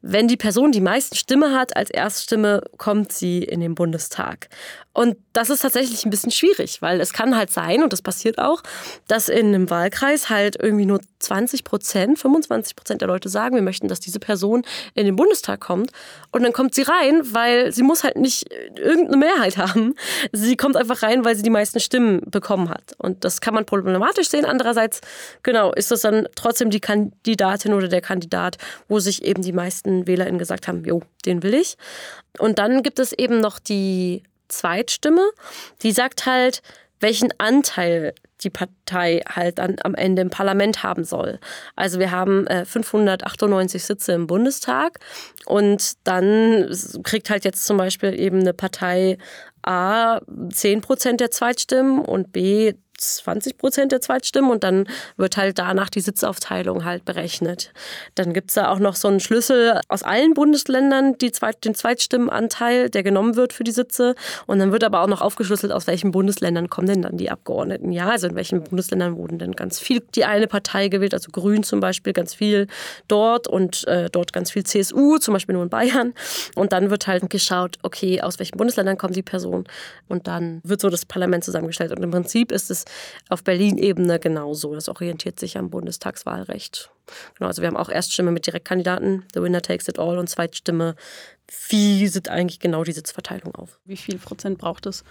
wenn 0.02 0.28
die 0.28 0.36
Person 0.36 0.72
die 0.72 0.80
meisten 0.80 1.16
Stimme 1.16 1.52
hat 1.54 1.76
als 1.76 1.90
Erststimme, 1.90 2.62
kommt 2.78 3.12
sie 3.12 3.42
in 3.42 3.60
den 3.60 3.74
Bundestag. 3.74 4.48
Und 4.92 5.18
das 5.34 5.50
ist 5.50 5.60
tatsächlich 5.60 6.06
ein 6.06 6.10
bisschen 6.10 6.32
schwierig, 6.32 6.80
weil 6.80 7.02
es 7.02 7.12
kann 7.12 7.36
halt 7.36 7.50
sein, 7.50 7.82
und 7.82 7.92
das 7.92 8.00
passiert 8.00 8.38
auch, 8.38 8.62
dass 9.08 9.28
in 9.28 9.48
einem 9.48 9.68
Wahlkreis 9.68 10.30
halt 10.30 10.56
irgendwie 10.58 10.86
nur 10.86 11.00
20 11.18 11.64
Prozent, 11.64 12.18
25 12.18 12.74
Prozent 12.74 13.02
der 13.02 13.08
Leute 13.08 13.28
sagen, 13.28 13.56
wir 13.56 13.62
möchten, 13.62 13.88
dass 13.88 14.00
diese 14.00 14.20
Person 14.20 14.62
in 14.94 15.04
den 15.04 15.14
Bundestag 15.14 15.60
kommt. 15.60 15.90
Und 16.32 16.44
dann 16.44 16.54
kommt 16.54 16.74
sie 16.74 16.80
rein, 16.80 17.20
weil 17.24 17.72
sie 17.72 17.82
muss 17.82 18.04
halt 18.04 18.16
nicht 18.16 18.50
irgendeine 18.74 19.18
Mehrheit 19.18 19.58
haben. 19.58 19.96
Sie 20.32 20.56
kommt 20.56 20.76
einfach 20.76 21.02
rein, 21.02 21.26
weil 21.26 21.36
sie 21.36 21.42
die 21.42 21.50
meisten 21.50 21.78
Stimmen 21.78 22.15
Bekommen 22.22 22.68
hat. 22.70 22.94
Und 22.98 23.24
das 23.24 23.40
kann 23.40 23.54
man 23.54 23.64
problematisch 23.64 24.28
sehen. 24.28 24.44
Andererseits, 24.44 25.00
genau, 25.42 25.72
ist 25.72 25.90
das 25.90 26.02
dann 26.02 26.26
trotzdem 26.34 26.70
die 26.70 26.80
Kandidatin 26.80 27.72
oder 27.72 27.88
der 27.88 28.00
Kandidat, 28.00 28.56
wo 28.88 28.98
sich 28.98 29.24
eben 29.24 29.42
die 29.42 29.52
meisten 29.52 30.06
WählerInnen 30.06 30.38
gesagt 30.38 30.68
haben, 30.68 30.84
jo, 30.84 31.02
den 31.24 31.42
will 31.42 31.54
ich. 31.54 31.76
Und 32.38 32.58
dann 32.58 32.82
gibt 32.82 32.98
es 32.98 33.12
eben 33.12 33.40
noch 33.40 33.58
die 33.58 34.22
Zweitstimme, 34.48 35.30
die 35.82 35.92
sagt 35.92 36.26
halt, 36.26 36.62
welchen 37.00 37.32
Anteil 37.38 38.14
die 38.42 38.50
Partei 38.50 39.22
halt 39.28 39.58
dann 39.58 39.76
am 39.82 39.94
Ende 39.94 40.22
im 40.22 40.30
Parlament 40.30 40.82
haben 40.82 41.04
soll. 41.04 41.38
Also 41.74 41.98
wir 41.98 42.10
haben 42.10 42.46
äh, 42.46 42.64
598 42.64 43.84
Sitze 43.84 44.12
im 44.12 44.26
Bundestag 44.26 44.98
und 45.46 45.94
dann 46.04 46.70
kriegt 47.02 47.30
halt 47.30 47.44
jetzt 47.44 47.64
zum 47.64 47.76
Beispiel 47.76 48.18
eben 48.18 48.40
eine 48.40 48.52
Partei 48.52 49.18
A 49.62 50.20
10 50.50 50.80
Prozent 50.80 51.20
der 51.20 51.30
Zweitstimmen 51.30 52.00
und 52.00 52.32
B 52.32 52.74
20 52.98 53.58
Prozent 53.58 53.92
der 53.92 54.00
Zweitstimmen 54.00 54.50
und 54.50 54.64
dann 54.64 54.88
wird 55.16 55.36
halt 55.36 55.58
danach 55.58 55.90
die 55.90 56.00
Sitzaufteilung 56.00 56.84
halt 56.84 57.04
berechnet. 57.04 57.72
Dann 58.14 58.32
gibt 58.32 58.50
es 58.50 58.54
da 58.54 58.70
auch 58.70 58.78
noch 58.78 58.96
so 58.96 59.08
einen 59.08 59.20
Schlüssel 59.20 59.80
aus 59.88 60.02
allen 60.02 60.34
Bundesländern, 60.34 61.18
die 61.18 61.32
Zweit, 61.32 61.64
den 61.64 61.74
Zweitstimmenanteil, 61.74 62.90
der 62.90 63.02
genommen 63.02 63.36
wird 63.36 63.52
für 63.52 63.64
die 63.64 63.72
Sitze. 63.72 64.14
Und 64.46 64.58
dann 64.58 64.72
wird 64.72 64.84
aber 64.84 65.02
auch 65.02 65.06
noch 65.08 65.20
aufgeschlüsselt, 65.20 65.72
aus 65.72 65.86
welchen 65.86 66.10
Bundesländern 66.10 66.70
kommen 66.70 66.88
denn 66.88 67.02
dann 67.02 67.16
die 67.16 67.30
Abgeordneten. 67.30 67.92
Ja, 67.92 68.08
also 68.10 68.26
in 68.28 68.34
welchen 68.34 68.64
Bundesländern 68.64 69.16
wurden 69.16 69.38
denn 69.38 69.52
ganz 69.52 69.78
viel 69.78 70.00
die 70.14 70.24
eine 70.24 70.46
Partei 70.46 70.88
gewählt, 70.88 71.14
also 71.14 71.30
Grün 71.30 71.62
zum 71.62 71.80
Beispiel 71.80 72.12
ganz 72.12 72.34
viel 72.34 72.66
dort 73.08 73.48
und 73.48 73.86
äh, 73.86 74.08
dort 74.10 74.32
ganz 74.32 74.50
viel 74.50 74.64
CSU, 74.64 75.18
zum 75.18 75.34
Beispiel 75.34 75.54
nur 75.54 75.64
in 75.64 75.70
Bayern. 75.70 76.14
Und 76.54 76.72
dann 76.72 76.90
wird 76.90 77.06
halt 77.06 77.28
geschaut, 77.30 77.76
okay, 77.82 78.20
aus 78.22 78.38
welchen 78.38 78.56
Bundesländern 78.56 78.96
kommt 78.96 79.16
die 79.16 79.22
Person. 79.22 79.64
Und 80.08 80.26
dann 80.26 80.60
wird 80.64 80.80
so 80.80 80.88
das 80.88 81.04
Parlament 81.04 81.44
zusammengestellt. 81.44 81.92
Und 81.92 82.02
im 82.02 82.10
Prinzip 82.10 82.52
ist 82.52 82.70
es 82.70 82.85
auf 83.28 83.44
Berlin-Ebene 83.44 84.18
genauso. 84.18 84.74
Das 84.74 84.88
orientiert 84.88 85.40
sich 85.40 85.58
am 85.58 85.70
Bundestagswahlrecht. 85.70 86.90
Genau, 87.34 87.48
also 87.48 87.62
wir 87.62 87.68
haben 87.68 87.76
auch 87.76 87.88
Erststimme 87.88 88.32
mit 88.32 88.46
Direktkandidaten, 88.46 89.24
the 89.34 89.40
winner 89.40 89.62
takes 89.62 89.88
it 89.88 89.98
all, 89.98 90.18
und 90.18 90.28
Zweitstimme, 90.28 90.96
wie 91.68 92.08
sieht 92.08 92.28
eigentlich 92.28 92.58
genau 92.58 92.82
die 92.82 92.92
Sitzverteilung 92.92 93.54
auf? 93.54 93.78
Wie 93.84 93.96
viel 93.96 94.18
Prozent 94.18 94.58
braucht 94.58 94.86
es 94.86 95.04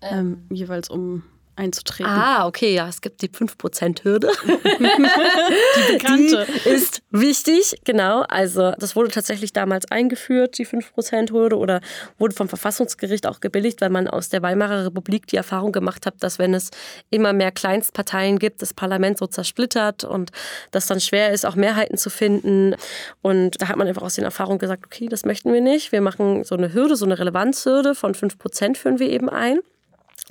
ähm, 0.00 0.46
jeweils, 0.50 0.88
um 0.88 1.24
einzutreten. 1.58 2.10
Ah, 2.10 2.46
okay, 2.46 2.74
ja, 2.74 2.88
es 2.88 3.00
gibt 3.00 3.20
die 3.22 3.28
5%-Hürde. 3.28 4.30
die 4.46 5.92
bekannte. 5.92 6.46
Die 6.64 6.68
ist 6.68 7.02
wichtig, 7.10 7.80
genau. 7.84 8.22
Also, 8.28 8.72
das 8.78 8.96
wurde 8.96 9.10
tatsächlich 9.10 9.52
damals 9.52 9.90
eingeführt, 9.90 10.58
die 10.58 10.66
5%-Hürde, 10.66 11.56
oder 11.56 11.80
wurde 12.18 12.34
vom 12.34 12.48
Verfassungsgericht 12.48 13.26
auch 13.26 13.40
gebilligt, 13.40 13.80
weil 13.80 13.90
man 13.90 14.08
aus 14.08 14.28
der 14.28 14.42
Weimarer 14.42 14.86
Republik 14.86 15.26
die 15.26 15.36
Erfahrung 15.36 15.72
gemacht 15.72 16.06
hat, 16.06 16.14
dass 16.20 16.38
wenn 16.38 16.54
es 16.54 16.70
immer 17.10 17.32
mehr 17.32 17.50
Kleinstparteien 17.50 18.38
gibt, 18.38 18.62
das 18.62 18.72
Parlament 18.72 19.18
so 19.18 19.26
zersplittert 19.26 20.04
und 20.04 20.30
das 20.70 20.86
dann 20.86 21.00
schwer 21.00 21.32
ist, 21.32 21.44
auch 21.44 21.56
Mehrheiten 21.56 21.98
zu 21.98 22.10
finden. 22.10 22.76
Und 23.22 23.60
da 23.60 23.68
hat 23.68 23.76
man 23.76 23.88
einfach 23.88 24.02
aus 24.02 24.14
den 24.14 24.24
Erfahrungen 24.24 24.58
gesagt, 24.58 24.86
okay, 24.86 25.08
das 25.08 25.24
möchten 25.24 25.52
wir 25.52 25.60
nicht. 25.60 25.92
Wir 25.92 26.00
machen 26.00 26.44
so 26.44 26.54
eine 26.54 26.72
Hürde, 26.72 26.96
so 26.96 27.04
eine 27.04 27.18
Relevanzhürde 27.18 27.94
von 27.94 28.14
5% 28.14 28.76
führen 28.76 28.98
wir 28.98 29.10
eben 29.10 29.28
ein. 29.28 29.60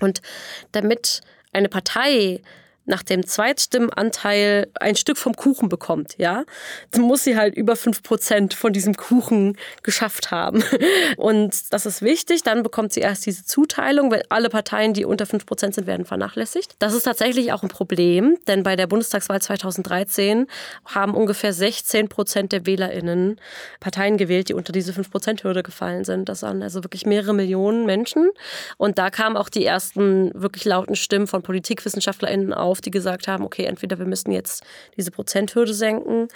Und 0.01 0.22
damit 0.72 1.22
eine 1.54 1.70
Partei 1.70 2.42
nach 2.88 3.03
dem 3.03 3.25
Zweitstimmenanteil 3.25 4.67
ein 4.79 4.96
Stück 4.96 5.17
vom 5.17 5.36
Kuchen 5.36 5.70
bekommt, 5.70 6.17
ja, 6.17 6.46
dann 6.91 7.03
muss 7.03 7.24
sie 7.24 7.38
halt 7.38 7.56
über 7.56 7.74
5% 7.74 8.56
von 8.56 8.74
diesem 8.74 8.96
Kuchen 8.96 9.58
geschafft 9.84 10.32
haben. 10.32 10.63
Und 11.17 11.74
das 11.74 11.86
ist 11.86 12.01
wichtig. 12.01 12.44
Dann 12.44 12.63
bekommt 12.63 12.94
sie 12.94 13.01
erst 13.01 13.25
diese 13.25 13.46
Zuteilung, 13.46 14.10
weil 14.12 14.24
alle 14.29 14.50
Parteien, 14.50 14.94
die 14.94 15.06
unter 15.06 15.25
5% 15.25 15.74
sind, 15.74 15.88
werden 15.88 16.06
vernachlässigt. 16.06 16.75
Das 16.79 16.94
ist 16.94 17.03
tatsächlich 17.03 17.51
auch 17.51 17.62
ein 17.63 17.70
Problem, 17.70 18.38
denn 18.48 18.63
bei 18.63 18.75
der 18.75 18.88
Bundestagswahl 18.88 19.41
2013 19.41 20.48
haben 20.86 21.13
ungefähr 21.13 21.53
16% 21.53 22.48
der 22.48 22.65
WählerInnen 22.65 23.39
Parteien 23.79 24.17
gewählt, 24.17 24.50
die 24.50 24.53
unter 24.53 24.72
diese 24.72 24.94
5%-Hürde 24.94 25.63
gefallen 25.63 26.06
sind. 26.06 26.29
Das 26.29 26.41
waren 26.44 26.63
also 26.63 26.84
wirklich 26.84 27.06
mehrere 27.06 27.34
Millionen 27.34 27.86
Menschen. 27.86 28.29
Und 28.77 28.98
da 28.98 29.10
kamen 29.10 29.38
auch 29.38 29.50
die 29.50 29.65
ersten 29.65 30.32
wirklich 30.34 30.65
lauten 30.65 30.96
Stimmen 30.96 31.27
von 31.27 31.41
PolitikwissenschaftlerInnen 31.41 32.53
auf, 32.53 32.76
auf, 32.77 32.81
die 32.81 32.91
gesagt 32.91 33.27
haben, 33.27 33.43
okay, 33.43 33.65
entweder 33.65 33.98
wir 33.98 34.05
müssen 34.05 34.31
jetzt 34.31 34.63
diese 34.96 35.12
Prozenthürde 35.12 35.74
senken 35.74 36.27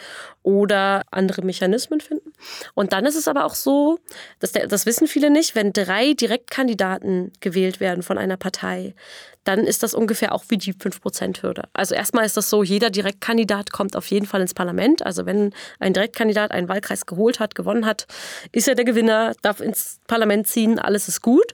oder 0.44 1.04
andere 1.12 1.44
Mechanismen 1.44 2.02
finden. 2.02 2.34
Und 2.74 2.94
dann 2.94 3.06
ist 3.06 3.16
es 3.16 3.28
aber 3.28 3.46
auch 3.46 3.56
so, 3.56 4.00
dass 4.40 4.52
der, 4.52 4.68
das 4.68 4.86
wissen 4.86 5.08
viele 5.08 5.30
nicht, 5.30 5.56
wenn 5.56 5.72
drei 5.72 6.14
Direktkandidaten 6.14 7.32
gewählt 7.40 7.80
werden 7.80 8.04
von 8.04 8.18
einer 8.18 8.38
Partei, 8.38 8.96
dann 9.44 9.66
ist 9.66 9.82
das 9.82 9.94
ungefähr 9.94 10.34
auch 10.34 10.44
wie 10.50 10.58
die 10.58 10.74
5%-Hürde. 10.74 11.64
Also 11.74 11.96
erstmal 11.96 12.26
ist 12.26 12.38
das 12.38 12.50
so, 12.50 12.62
jeder 12.62 12.92
Direktkandidat 12.92 13.72
kommt 13.72 13.96
auf 13.96 14.08
jeden 14.08 14.28
Fall 14.28 14.42
ins 14.42 14.54
Parlament. 14.54 15.04
Also 15.04 15.26
wenn 15.26 15.54
ein 15.80 15.94
Direktkandidat 15.94 16.52
einen 16.52 16.70
Wahlkreis 16.70 17.08
geholt 17.08 17.40
hat, 17.40 17.56
gewonnen 17.56 17.86
hat, 17.86 18.06
ist 18.52 18.68
er 18.68 18.76
der 18.76 18.86
Gewinner, 18.86 19.34
darf 19.42 19.60
ins 19.60 20.00
Parlament 20.06 20.48
ziehen, 20.48 20.78
alles 20.78 21.08
ist 21.08 21.22
gut. 21.22 21.54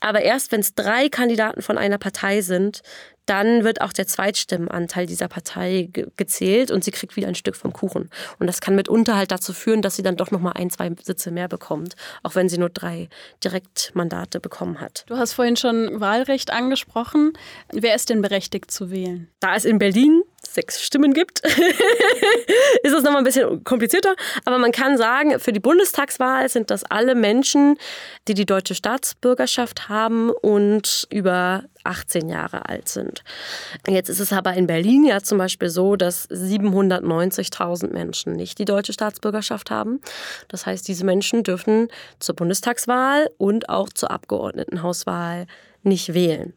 Aber 0.00 0.22
erst 0.22 0.50
wenn 0.50 0.60
es 0.60 0.74
drei 0.74 1.08
Kandidaten 1.08 1.62
von 1.62 1.78
einer 1.78 1.98
Partei 1.98 2.40
sind, 2.40 2.82
dann 3.28 3.64
wird 3.64 3.80
auch 3.80 3.92
der 3.92 4.06
Zweitstimmenanteil 4.06 5.06
dieser 5.06 5.28
Partei 5.28 5.90
gezählt 6.16 6.70
und 6.70 6.84
sie 6.84 6.90
kriegt 6.90 7.16
wieder 7.16 7.28
ein 7.28 7.34
Stück 7.34 7.56
vom 7.56 7.72
Kuchen. 7.72 8.10
Und 8.38 8.46
das 8.46 8.60
kann 8.60 8.74
mitunter 8.74 9.16
halt 9.16 9.30
dazu 9.30 9.52
führen, 9.52 9.82
dass 9.82 9.96
sie 9.96 10.02
dann 10.02 10.16
doch 10.16 10.30
nochmal 10.30 10.54
ein, 10.56 10.70
zwei 10.70 10.90
Sitze 11.02 11.30
mehr 11.30 11.48
bekommt, 11.48 11.94
auch 12.22 12.34
wenn 12.34 12.48
sie 12.48 12.58
nur 12.58 12.70
drei 12.70 13.08
Direktmandate 13.44 14.40
bekommen 14.40 14.80
hat. 14.80 15.04
Du 15.06 15.16
hast 15.16 15.34
vorhin 15.34 15.56
schon 15.56 16.00
Wahlrecht 16.00 16.50
angesprochen. 16.52 17.32
Wer 17.72 17.94
ist 17.94 18.08
denn 18.10 18.22
berechtigt 18.22 18.70
zu 18.70 18.90
wählen? 18.90 19.28
Da 19.40 19.54
es 19.54 19.64
in 19.64 19.78
Berlin 19.78 20.22
sechs 20.54 20.82
Stimmen 20.82 21.12
gibt, 21.12 21.40
ist 22.82 22.92
es 22.92 23.02
nochmal 23.02 23.18
ein 23.18 23.24
bisschen 23.24 23.62
komplizierter. 23.64 24.14
Aber 24.44 24.58
man 24.58 24.72
kann 24.72 24.96
sagen, 24.96 25.38
für 25.38 25.52
die 25.52 25.60
Bundestagswahl 25.60 26.48
sind 26.48 26.70
das 26.70 26.84
alle 26.84 27.14
Menschen, 27.14 27.78
die 28.26 28.34
die 28.34 28.46
deutsche 28.46 28.74
Staatsbürgerschaft 28.74 29.88
haben 29.88 30.30
und 30.30 31.06
über 31.10 31.64
18 31.84 32.28
Jahre 32.28 32.68
alt 32.68 32.88
sind. 32.88 33.22
Jetzt 33.86 34.08
ist 34.08 34.20
es 34.20 34.32
aber 34.32 34.54
in 34.54 34.66
Berlin 34.66 35.04
ja 35.04 35.22
zum 35.22 35.38
Beispiel 35.38 35.70
so, 35.70 35.96
dass 35.96 36.28
790.000 36.30 37.92
Menschen 37.92 38.34
nicht 38.34 38.58
die 38.58 38.64
deutsche 38.64 38.92
Staatsbürgerschaft 38.92 39.70
haben. 39.70 40.00
Das 40.48 40.66
heißt, 40.66 40.86
diese 40.86 41.04
Menschen 41.04 41.42
dürfen 41.42 41.88
zur 42.18 42.36
Bundestagswahl 42.36 43.30
und 43.38 43.68
auch 43.68 43.88
zur 43.88 44.10
Abgeordnetenhauswahl 44.10 45.46
nicht 45.82 46.14
wählen. 46.14 46.54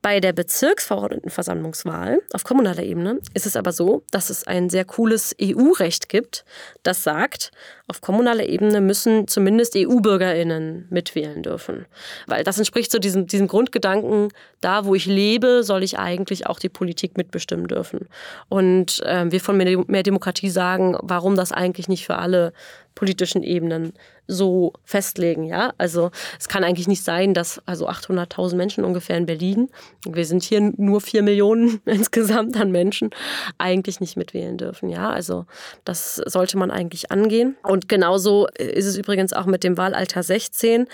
Bei 0.00 0.20
der 0.20 0.32
Bezirksverordnetenversammlungswahl 0.32 2.20
auf 2.32 2.44
kommunaler 2.44 2.82
Ebene 2.82 3.20
ist 3.34 3.46
es 3.46 3.56
aber 3.56 3.72
so, 3.72 4.02
dass 4.10 4.30
es 4.30 4.46
ein 4.46 4.70
sehr 4.70 4.84
cooles 4.84 5.36
EU-Recht 5.40 6.08
gibt, 6.08 6.44
das 6.82 7.04
sagt, 7.04 7.52
auf 7.86 8.00
kommunaler 8.00 8.48
Ebene 8.48 8.80
müssen 8.80 9.28
zumindest 9.28 9.76
EU-BürgerInnen 9.76 10.86
mitwählen 10.90 11.42
dürfen. 11.42 11.86
Weil 12.26 12.42
das 12.44 12.58
entspricht 12.58 12.90
so 12.90 12.98
diesem, 12.98 13.26
diesem 13.26 13.48
Grundgedanken, 13.48 14.28
da 14.60 14.84
wo 14.84 14.94
ich 14.94 15.06
lebe, 15.06 15.62
soll 15.62 15.82
ich 15.82 15.98
eigentlich 15.98 16.46
auch 16.46 16.58
die 16.58 16.68
Politik 16.68 17.16
mitbestimmen 17.16 17.68
dürfen. 17.68 18.08
Und 18.48 19.00
äh, 19.04 19.30
wir 19.30 19.40
von 19.40 19.56
mehr 19.56 20.02
Demokratie 20.02 20.50
sagen, 20.50 20.96
warum 21.02 21.36
das 21.36 21.52
eigentlich 21.52 21.88
nicht 21.88 22.06
für 22.06 22.16
alle 22.16 22.52
politischen 22.94 23.42
Ebenen 23.42 23.92
so 24.32 24.72
festlegen. 24.84 25.44
Ja? 25.44 25.72
Also 25.78 26.10
es 26.38 26.48
kann 26.48 26.64
eigentlich 26.64 26.88
nicht 26.88 27.04
sein, 27.04 27.34
dass 27.34 27.60
also 27.66 27.88
800.000 27.88 28.56
Menschen 28.56 28.84
ungefähr 28.84 29.16
in 29.16 29.26
Berlin, 29.26 29.68
wir 30.06 30.24
sind 30.24 30.42
hier 30.42 30.72
nur 30.76 31.00
4 31.00 31.22
Millionen 31.22 31.80
insgesamt 31.84 32.56
an 32.56 32.70
Menschen, 32.72 33.10
eigentlich 33.58 34.00
nicht 34.00 34.16
mitwählen 34.16 34.56
dürfen. 34.56 34.88
Ja? 34.88 35.10
Also 35.10 35.46
das 35.84 36.16
sollte 36.16 36.58
man 36.58 36.70
eigentlich 36.70 37.10
angehen. 37.10 37.56
Und 37.62 37.88
genauso 37.88 38.46
ist 38.58 38.86
es 38.86 38.96
übrigens 38.96 39.32
auch 39.32 39.46
mit 39.46 39.64
dem 39.64 39.76
Wahlalter 39.76 40.22
16. 40.22 40.86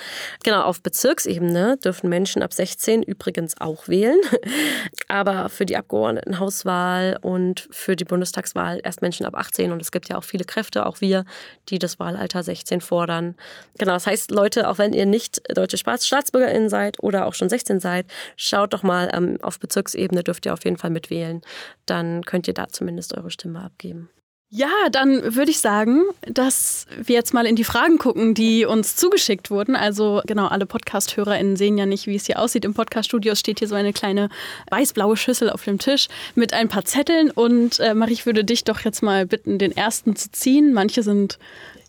Genau, 0.44 0.62
auf 0.62 0.82
Bezirksebene 0.82 1.78
dürfen 1.78 2.08
Menschen 2.08 2.42
ab 2.42 2.52
16 2.52 3.02
übrigens 3.02 3.60
auch 3.60 3.88
wählen. 3.88 4.18
Aber 5.08 5.48
für 5.48 5.66
die 5.66 5.76
Abgeordnetenhauswahl 5.76 7.18
und 7.22 7.68
für 7.70 7.96
die 7.96 8.04
Bundestagswahl 8.04 8.80
erst 8.82 9.02
Menschen 9.02 9.26
ab 9.26 9.34
18. 9.36 9.72
Und 9.72 9.80
es 9.80 9.92
gibt 9.92 10.08
ja 10.08 10.18
auch 10.18 10.24
viele 10.24 10.44
Kräfte, 10.44 10.86
auch 10.86 11.00
wir, 11.00 11.24
die 11.68 11.78
das 11.78 11.98
Wahlalter 11.98 12.42
16 12.42 12.80
fordern 12.80 13.27
dann, 13.28 13.34
genau, 13.78 13.92
das 13.92 14.06
heißt, 14.06 14.30
Leute, 14.30 14.68
auch 14.68 14.78
wenn 14.78 14.92
ihr 14.92 15.06
nicht 15.06 15.42
deutsche 15.54 15.78
StaatsbürgerInnen 15.78 16.68
seid 16.68 17.02
oder 17.02 17.26
auch 17.26 17.34
schon 17.34 17.48
16 17.48 17.80
seid, 17.80 18.06
schaut 18.36 18.72
doch 18.72 18.82
mal 18.82 19.10
ähm, 19.12 19.38
auf 19.42 19.58
Bezirksebene, 19.58 20.22
dürft 20.22 20.46
ihr 20.46 20.52
auf 20.52 20.64
jeden 20.64 20.76
Fall 20.76 20.90
mitwählen. 20.90 21.42
Dann 21.86 22.24
könnt 22.24 22.48
ihr 22.48 22.54
da 22.54 22.68
zumindest 22.68 23.16
eure 23.16 23.30
Stimme 23.30 23.62
abgeben. 23.62 24.10
Ja, 24.50 24.70
dann 24.90 25.34
würde 25.34 25.50
ich 25.50 25.58
sagen, 25.58 26.04
dass 26.22 26.86
wir 26.96 27.14
jetzt 27.14 27.34
mal 27.34 27.44
in 27.44 27.54
die 27.54 27.64
Fragen 27.64 27.98
gucken, 27.98 28.32
die 28.32 28.64
uns 28.64 28.96
zugeschickt 28.96 29.50
wurden. 29.50 29.76
Also 29.76 30.22
genau, 30.24 30.46
alle 30.46 30.64
Podcast-HörerInnen 30.64 31.56
sehen 31.56 31.76
ja 31.76 31.84
nicht, 31.84 32.06
wie 32.06 32.16
es 32.16 32.24
hier 32.24 32.38
aussieht. 32.38 32.64
Im 32.64 32.72
Podcast-Studio 32.72 33.34
steht 33.34 33.58
hier 33.58 33.68
so 33.68 33.74
eine 33.74 33.92
kleine 33.92 34.30
weiß-blaue 34.70 35.18
Schüssel 35.18 35.50
auf 35.50 35.64
dem 35.64 35.78
Tisch 35.78 36.08
mit 36.34 36.54
ein 36.54 36.68
paar 36.68 36.86
Zetteln. 36.86 37.30
Und 37.30 37.78
äh, 37.78 37.92
Marie, 37.92 38.14
ich 38.14 38.24
würde 38.24 38.42
dich 38.42 38.64
doch 38.64 38.80
jetzt 38.80 39.02
mal 39.02 39.26
bitten, 39.26 39.58
den 39.58 39.76
ersten 39.76 40.16
zu 40.16 40.30
ziehen. 40.30 40.72
Manche 40.72 41.02
sind 41.02 41.38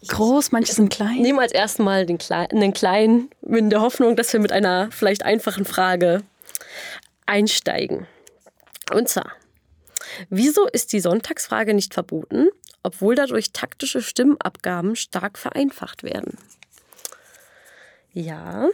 groß, 0.08 0.52
manche 0.52 0.74
sind 0.74 0.90
klein. 0.90 1.22
Nehmen 1.22 1.40
als 1.40 1.52
ersten 1.52 1.84
Mal 1.84 2.06
den, 2.06 2.18
Kleinen, 2.18 2.60
den 2.60 2.74
kleinen, 2.74 3.30
in 3.42 3.70
der 3.70 3.82
Hoffnung, 3.82 4.16
dass 4.16 4.32
wir 4.34 4.40
mit 4.40 4.52
einer 4.52 4.90
vielleicht 4.92 5.24
einfachen 5.24 5.66
Frage 5.66 6.24
einsteigen. 7.26 8.08
Und 8.94 9.10
zwar, 9.10 9.32
wieso 10.30 10.68
ist 10.68 10.94
die 10.94 11.00
Sonntagsfrage 11.00 11.74
nicht 11.74 11.94
verboten, 11.94 12.50
obwohl 12.84 13.16
dadurch 13.16 13.52
taktische 13.52 14.02
Stimmabgaben 14.02 14.96
stark 14.96 15.38
vereinfacht 15.38 16.04
werden? 16.04 16.38
Ja, 18.14 18.70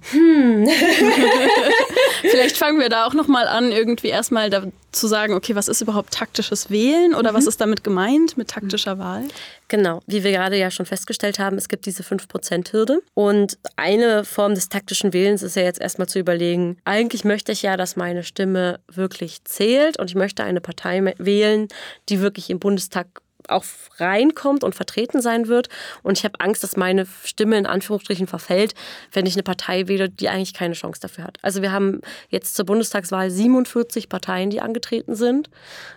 hm. 0.00 0.66
Vielleicht 2.22 2.56
fangen 2.56 2.80
wir 2.80 2.88
da 2.88 3.06
auch 3.06 3.14
noch 3.14 3.28
mal 3.28 3.46
an, 3.46 3.70
irgendwie 3.70 4.08
erstmal 4.08 4.50
zu 4.92 5.06
sagen, 5.06 5.34
okay, 5.34 5.54
was 5.54 5.68
ist 5.68 5.80
überhaupt 5.80 6.12
taktisches 6.12 6.70
Wählen 6.70 7.14
oder 7.14 7.32
mhm. 7.32 7.36
was 7.36 7.46
ist 7.46 7.60
damit 7.60 7.84
gemeint 7.84 8.36
mit 8.36 8.48
taktischer 8.48 8.98
Wahl? 8.98 9.24
Genau, 9.68 10.00
wie 10.06 10.24
wir 10.24 10.32
gerade 10.32 10.56
ja 10.56 10.70
schon 10.70 10.86
festgestellt 10.86 11.38
haben, 11.38 11.56
es 11.56 11.68
gibt 11.68 11.86
diese 11.86 12.02
5%-Hürde. 12.02 13.02
Und 13.14 13.58
eine 13.76 14.24
Form 14.24 14.54
des 14.54 14.68
taktischen 14.68 15.12
Wählens 15.12 15.42
ist 15.42 15.54
ja 15.54 15.62
jetzt 15.62 15.80
erstmal 15.80 16.08
zu 16.08 16.18
überlegen, 16.18 16.78
eigentlich 16.84 17.24
möchte 17.24 17.52
ich 17.52 17.62
ja, 17.62 17.76
dass 17.76 17.96
meine 17.96 18.24
Stimme 18.24 18.80
wirklich 18.88 19.44
zählt 19.44 19.98
und 19.98 20.10
ich 20.10 20.16
möchte 20.16 20.42
eine 20.42 20.60
Partei 20.60 21.14
wählen, 21.18 21.68
die 22.08 22.20
wirklich 22.20 22.50
im 22.50 22.58
Bundestag 22.58 23.06
auch 23.50 23.64
reinkommt 23.98 24.64
und 24.64 24.74
vertreten 24.74 25.20
sein 25.20 25.48
wird. 25.48 25.68
Und 26.02 26.18
ich 26.18 26.24
habe 26.24 26.40
Angst, 26.40 26.62
dass 26.62 26.76
meine 26.76 27.06
Stimme 27.24 27.58
in 27.58 27.66
Anführungsstrichen 27.66 28.26
verfällt, 28.26 28.74
wenn 29.12 29.26
ich 29.26 29.34
eine 29.34 29.42
Partei 29.42 29.88
wähle, 29.88 30.08
die 30.08 30.28
eigentlich 30.28 30.54
keine 30.54 30.74
Chance 30.74 31.00
dafür 31.00 31.24
hat. 31.24 31.38
Also 31.42 31.62
wir 31.62 31.72
haben 31.72 32.00
jetzt 32.28 32.56
zur 32.56 32.66
Bundestagswahl 32.66 33.30
47 33.30 34.08
Parteien, 34.08 34.50
die 34.50 34.60
angetreten 34.60 35.14
sind. 35.14 35.50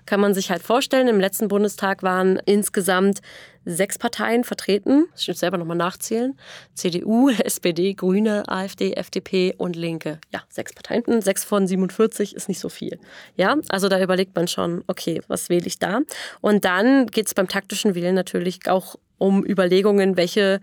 Kann 0.06 0.20
man 0.20 0.34
sich 0.34 0.52
halt 0.52 0.64
vorstellen, 0.64 1.08
im 1.08 1.20
letzten 1.20 1.48
Bundestag 1.48 2.04
waren 2.04 2.40
insgesamt 2.46 3.22
sechs 3.66 3.98
Parteien 3.98 4.44
vertreten. 4.44 5.06
Ich 5.18 5.28
muss 5.28 5.40
selber 5.40 5.58
nochmal 5.58 5.78
nachzählen. 5.78 6.38
CDU, 6.74 7.30
SPD, 7.30 7.94
Grüne, 7.96 8.44
AfD, 8.48 8.94
FDP 8.94 9.54
und 9.58 9.76
Linke. 9.76 10.20
Ja, 10.32 10.42
sechs 10.50 10.74
Parteien. 10.74 11.22
Sechs 11.22 11.44
von 11.44 11.68
47 11.68 12.36
ist 12.36 12.50
nicht 12.50 12.60
so 12.60 12.70
viel. 12.70 13.00
Ja, 13.36 13.56
also 13.70 13.90
da 13.90 14.02
überlegt 14.02 14.36
man 14.36 14.48
schon, 14.48 14.84
okay, 14.88 15.22
was 15.28 15.50
wähle 15.50 15.68
ich 15.68 15.80
da? 15.80 16.02
Und 16.42 16.66
dann 16.66 17.08
geht 17.08 17.28
es 17.28 17.34
beim 17.34 17.48
taktischen 17.48 17.96
Wählen 17.96 18.16
natürlich 18.16 18.68
auch 18.68 18.96
um 19.18 19.46
Überlegungen, 19.46 20.18
welche 20.18 20.60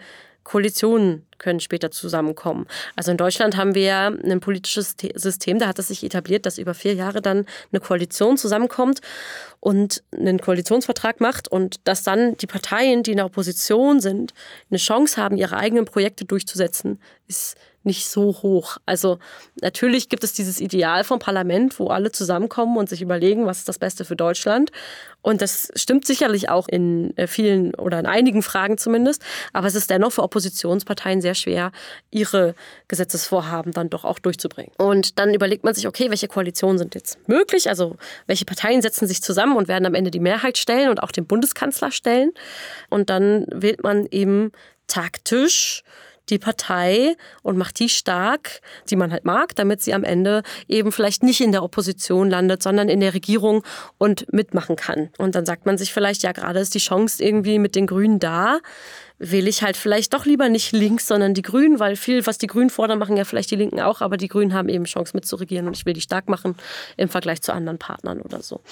Koalitionen 0.50 1.24
können 1.38 1.60
später 1.60 1.92
zusammenkommen. 1.92 2.66
Also 2.96 3.12
in 3.12 3.16
Deutschland 3.16 3.56
haben 3.56 3.76
wir 3.76 3.82
ja 3.84 4.08
ein 4.08 4.40
politisches 4.40 4.96
System, 5.14 5.60
da 5.60 5.68
hat 5.68 5.78
es 5.78 5.86
sich 5.88 6.02
etabliert, 6.02 6.44
dass 6.44 6.58
über 6.58 6.74
vier 6.74 6.94
Jahre 6.94 7.22
dann 7.22 7.46
eine 7.70 7.78
Koalition 7.78 8.36
zusammenkommt 8.36 9.00
und 9.60 10.02
einen 10.12 10.40
Koalitionsvertrag 10.40 11.20
macht 11.20 11.46
und 11.46 11.76
dass 11.86 12.02
dann 12.02 12.36
die 12.36 12.48
Parteien, 12.48 13.04
die 13.04 13.12
in 13.12 13.18
der 13.18 13.26
Opposition 13.26 14.00
sind, 14.00 14.34
eine 14.70 14.78
Chance 14.78 15.22
haben, 15.22 15.36
ihre 15.36 15.56
eigenen 15.56 15.84
Projekte 15.84 16.24
durchzusetzen, 16.24 17.00
ist 17.28 17.56
nicht 17.82 18.08
so 18.08 18.36
hoch. 18.42 18.76
Also 18.84 19.18
natürlich 19.60 20.08
gibt 20.08 20.22
es 20.22 20.32
dieses 20.32 20.60
Ideal 20.60 21.02
vom 21.04 21.18
Parlament, 21.18 21.78
wo 21.78 21.88
alle 21.88 22.12
zusammenkommen 22.12 22.76
und 22.76 22.88
sich 22.88 23.00
überlegen, 23.00 23.46
was 23.46 23.58
ist 23.58 23.68
das 23.68 23.78
Beste 23.78 24.04
für 24.04 24.16
Deutschland. 24.16 24.70
Und 25.22 25.42
das 25.42 25.70
stimmt 25.76 26.06
sicherlich 26.06 26.48
auch 26.48 26.68
in 26.68 27.16
äh, 27.16 27.26
vielen 27.26 27.74
oder 27.74 27.98
in 27.98 28.06
einigen 28.06 28.42
Fragen 28.42 28.78
zumindest. 28.78 29.22
Aber 29.52 29.66
es 29.66 29.74
ist 29.74 29.90
dennoch 29.90 30.12
für 30.12 30.22
Oppositionsparteien 30.22 31.20
sehr 31.20 31.34
schwer, 31.34 31.72
ihre 32.10 32.54
Gesetzesvorhaben 32.88 33.72
dann 33.72 33.90
doch 33.90 34.04
auch 34.04 34.18
durchzubringen. 34.18 34.72
Und 34.78 35.18
dann 35.18 35.34
überlegt 35.34 35.64
man 35.64 35.74
sich, 35.74 35.86
okay, 35.86 36.10
welche 36.10 36.28
Koalitionen 36.28 36.78
sind 36.78 36.94
jetzt 36.94 37.18
möglich? 37.28 37.68
Also 37.68 37.96
welche 38.26 38.44
Parteien 38.44 38.82
setzen 38.82 39.06
sich 39.06 39.22
zusammen 39.22 39.56
und 39.56 39.68
werden 39.68 39.86
am 39.86 39.94
Ende 39.94 40.10
die 40.10 40.20
Mehrheit 40.20 40.58
stellen 40.58 40.90
und 40.90 41.02
auch 41.02 41.12
den 41.12 41.26
Bundeskanzler 41.26 41.90
stellen? 41.90 42.32
Und 42.88 43.10
dann 43.10 43.46
wählt 43.50 43.82
man 43.82 44.06
eben 44.10 44.52
taktisch 44.86 45.82
die 46.28 46.38
Partei 46.38 47.16
und 47.42 47.56
macht 47.56 47.78
die 47.78 47.88
stark, 47.88 48.60
die 48.88 48.96
man 48.96 49.12
halt 49.12 49.24
mag, 49.24 49.56
damit 49.56 49.82
sie 49.82 49.94
am 49.94 50.04
Ende 50.04 50.42
eben 50.68 50.92
vielleicht 50.92 51.22
nicht 51.22 51.40
in 51.40 51.52
der 51.52 51.62
Opposition 51.62 52.30
landet, 52.30 52.62
sondern 52.62 52.88
in 52.88 53.00
der 53.00 53.14
Regierung 53.14 53.64
und 53.98 54.32
mitmachen 54.32 54.76
kann. 54.76 55.10
Und 55.18 55.34
dann 55.34 55.46
sagt 55.46 55.66
man 55.66 55.78
sich 55.78 55.92
vielleicht, 55.92 56.22
ja, 56.22 56.32
gerade 56.32 56.60
ist 56.60 56.74
die 56.74 56.78
Chance 56.78 57.22
irgendwie 57.22 57.58
mit 57.58 57.74
den 57.74 57.86
Grünen 57.86 58.18
da 58.18 58.58
will 59.20 59.46
ich 59.48 59.62
halt 59.62 59.76
vielleicht 59.76 60.14
doch 60.14 60.24
lieber 60.24 60.48
nicht 60.48 60.72
links, 60.72 61.06
sondern 61.06 61.34
die 61.34 61.42
Grünen, 61.42 61.78
weil 61.78 61.94
viel, 61.94 62.26
was 62.26 62.38
die 62.38 62.46
Grünen 62.46 62.70
fordern, 62.70 62.98
machen 62.98 63.18
ja 63.18 63.24
vielleicht 63.24 63.50
die 63.50 63.56
Linken 63.56 63.78
auch, 63.78 64.00
aber 64.00 64.16
die 64.16 64.28
Grünen 64.28 64.54
haben 64.54 64.70
eben 64.70 64.84
Chance 64.84 65.12
mitzuregieren 65.14 65.66
und 65.66 65.76
ich 65.76 65.84
will 65.84 65.92
die 65.92 66.00
stark 66.00 66.28
machen 66.28 66.56
im 66.96 67.10
Vergleich 67.10 67.42
zu 67.42 67.52
anderen 67.52 67.78
Partnern 67.78 68.22
oder 68.22 68.42
so. 68.42 68.62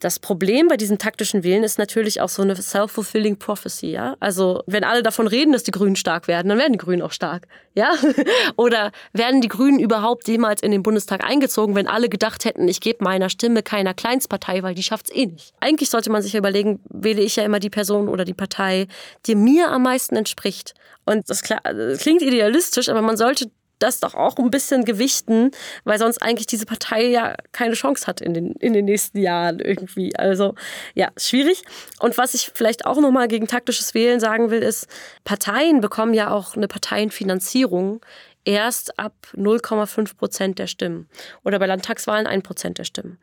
Das 0.00 0.18
Problem 0.18 0.68
bei 0.68 0.76
diesen 0.76 0.98
taktischen 0.98 1.42
Wählen 1.42 1.64
ist 1.64 1.78
natürlich 1.78 2.20
auch 2.20 2.28
so 2.28 2.42
eine 2.42 2.54
self-fulfilling 2.54 3.38
prophecy, 3.38 3.88
ja. 3.88 4.16
Also, 4.20 4.62
wenn 4.66 4.84
alle 4.84 5.02
davon 5.02 5.26
reden, 5.26 5.52
dass 5.52 5.62
die 5.62 5.70
Grünen 5.70 5.96
stark 5.96 6.28
werden, 6.28 6.48
dann 6.48 6.58
werden 6.58 6.72
die 6.74 6.78
Grünen 6.78 7.00
auch 7.00 7.12
stark, 7.12 7.46
ja. 7.74 7.92
Oder 8.56 8.92
werden 9.14 9.40
die 9.40 9.48
Grünen 9.48 9.78
überhaupt 9.78 10.28
jemals 10.28 10.62
in 10.62 10.70
den 10.70 10.82
Bundestag 10.82 11.24
eingezogen, 11.24 11.74
wenn 11.74 11.86
alle 11.86 12.10
gedacht 12.10 12.44
hätten, 12.44 12.68
ich 12.68 12.80
gebe 12.80 13.02
meiner 13.02 13.30
Stimme 13.30 13.62
keiner 13.62 13.94
Kleinstpartei, 13.94 14.62
weil 14.62 14.74
die 14.74 14.82
schafft 14.82 15.10
es 15.10 15.16
eh 15.16 15.26
nicht. 15.26 15.54
Eigentlich 15.60 15.88
sollte 15.88 16.10
man 16.10 16.20
sich 16.20 16.34
überlegen, 16.34 16.80
wähle 16.90 17.22
ich 17.22 17.36
ja 17.36 17.44
immer 17.44 17.60
die 17.60 17.70
Person 17.70 18.08
oder 18.08 18.24
die 18.26 18.34
Partei, 18.34 18.88
die 19.26 19.34
mir 19.34 19.70
am 19.70 19.82
meisten 19.82 20.16
entspricht. 20.16 20.74
Und 21.06 21.30
das 21.30 21.42
klingt 21.42 22.20
idealistisch, 22.20 22.88
aber 22.88 23.00
man 23.00 23.16
sollte 23.16 23.50
das 23.78 24.00
doch 24.00 24.14
auch 24.14 24.36
ein 24.38 24.50
bisschen 24.50 24.84
gewichten, 24.84 25.50
weil 25.84 25.98
sonst 25.98 26.18
eigentlich 26.18 26.46
diese 26.46 26.66
Partei 26.66 27.06
ja 27.06 27.34
keine 27.52 27.74
Chance 27.74 28.06
hat 28.06 28.20
in 28.20 28.34
den, 28.34 28.52
in 28.52 28.72
den 28.72 28.84
nächsten 28.84 29.18
Jahren 29.18 29.60
irgendwie. 29.60 30.16
Also 30.16 30.54
ja, 30.94 31.10
schwierig. 31.16 31.62
Und 32.00 32.18
was 32.18 32.34
ich 32.34 32.50
vielleicht 32.54 32.86
auch 32.86 33.00
nochmal 33.00 33.28
gegen 33.28 33.46
taktisches 33.46 33.94
Wählen 33.94 34.20
sagen 34.20 34.50
will, 34.50 34.62
ist, 34.62 34.86
Parteien 35.24 35.80
bekommen 35.80 36.14
ja 36.14 36.30
auch 36.30 36.56
eine 36.56 36.68
Parteienfinanzierung 36.68 38.00
erst 38.46 38.98
ab 38.98 39.12
0,5 39.34 40.16
Prozent 40.16 40.58
der 40.58 40.68
Stimmen 40.68 41.08
oder 41.44 41.58
bei 41.58 41.66
Landtagswahlen 41.66 42.26
1 42.26 42.44
Prozent 42.44 42.78
der 42.78 42.84
Stimmen. 42.84 43.18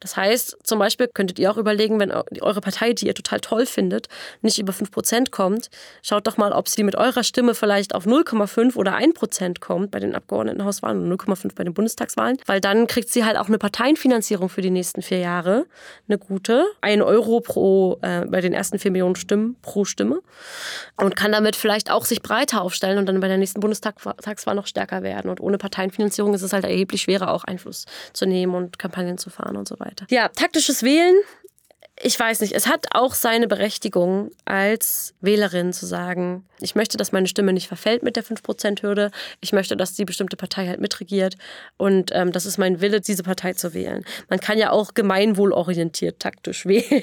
Das 0.00 0.16
heißt, 0.16 0.56
zum 0.62 0.78
Beispiel 0.78 1.08
könntet 1.08 1.38
ihr 1.38 1.50
auch 1.50 1.58
überlegen, 1.58 1.98
wenn 2.00 2.12
eure 2.12 2.60
Partei, 2.60 2.92
die 2.92 3.06
ihr 3.06 3.14
total 3.14 3.40
toll 3.40 3.66
findet, 3.66 4.08
nicht 4.40 4.58
über 4.58 4.72
5 4.72 4.90
Prozent 4.90 5.32
kommt, 5.32 5.68
schaut 6.02 6.26
doch 6.26 6.36
mal, 6.36 6.52
ob 6.52 6.68
sie 6.68 6.84
mit 6.84 6.94
eurer 6.96 7.24
Stimme 7.24 7.54
vielleicht 7.54 7.94
auf 7.94 8.06
0,5 8.06 8.76
oder 8.76 8.94
1 8.94 9.14
Prozent 9.14 9.60
kommt 9.60 9.90
bei 9.90 9.98
den 9.98 10.14
Abgeordnetenhauswahlen 10.14 11.10
und 11.10 11.20
0,5 11.20 11.54
bei 11.56 11.64
den 11.64 11.74
Bundestagswahlen, 11.74 12.38
weil 12.46 12.60
dann 12.60 12.86
kriegt 12.86 13.10
sie 13.10 13.24
halt 13.24 13.36
auch 13.36 13.48
eine 13.48 13.58
Parteienfinanzierung 13.58 14.48
für 14.48 14.62
die 14.62 14.70
nächsten 14.70 15.02
vier 15.02 15.18
Jahre, 15.18 15.66
eine 16.08 16.18
gute, 16.18 16.64
1 16.82 17.02
Euro 17.02 17.40
pro, 17.40 17.98
äh, 18.02 18.24
bei 18.26 18.40
den 18.40 18.52
ersten 18.52 18.78
4 18.78 18.92
Millionen 18.92 19.16
Stimmen 19.16 19.56
pro 19.60 19.84
Stimme 19.84 20.20
und 20.96 21.16
kann 21.16 21.32
damit 21.32 21.56
vielleicht 21.56 21.90
auch 21.90 22.04
sich 22.04 22.22
breiter 22.22 22.62
aufstellen 22.62 22.98
und 22.98 23.06
dann 23.06 23.18
bei 23.18 23.28
der 23.28 23.38
nächsten 23.38 23.58
Bundestagswahl 23.60 24.54
noch 24.54 24.67
stärker 24.68 25.02
werden. 25.02 25.30
Und 25.30 25.40
ohne 25.40 25.58
Parteienfinanzierung 25.58 26.34
ist 26.34 26.42
es 26.42 26.52
halt 26.52 26.64
erheblich 26.64 27.02
schwerer, 27.02 27.32
auch 27.32 27.44
Einfluss 27.44 27.86
zu 28.12 28.26
nehmen 28.26 28.54
und 28.54 28.78
Kampagnen 28.78 29.18
zu 29.18 29.30
fahren 29.30 29.56
und 29.56 29.66
so 29.66 29.78
weiter. 29.80 30.06
Ja, 30.10 30.28
taktisches 30.28 30.82
Wählen 30.82 31.16
ich 32.02 32.18
weiß 32.18 32.40
nicht, 32.40 32.52
es 32.52 32.66
hat 32.66 32.86
auch 32.92 33.14
seine 33.14 33.48
Berechtigung 33.48 34.30
als 34.44 35.14
Wählerin 35.20 35.72
zu 35.72 35.86
sagen, 35.86 36.44
ich 36.60 36.74
möchte, 36.74 36.96
dass 36.96 37.12
meine 37.12 37.28
Stimme 37.28 37.52
nicht 37.52 37.68
verfällt 37.68 38.02
mit 38.02 38.16
der 38.16 38.24
5%-Hürde. 38.24 39.10
Ich 39.40 39.52
möchte, 39.52 39.76
dass 39.76 39.94
die 39.94 40.04
bestimmte 40.04 40.36
Partei 40.36 40.66
halt 40.66 40.80
mitregiert. 40.80 41.36
Und 41.76 42.10
ähm, 42.12 42.32
das 42.32 42.46
ist 42.46 42.58
mein 42.58 42.80
Wille, 42.80 43.00
diese 43.00 43.22
Partei 43.22 43.52
zu 43.52 43.74
wählen. 43.74 44.04
Man 44.28 44.40
kann 44.40 44.58
ja 44.58 44.70
auch 44.70 44.94
gemeinwohlorientiert 44.94 46.18
taktisch 46.18 46.66
wählen. 46.66 47.02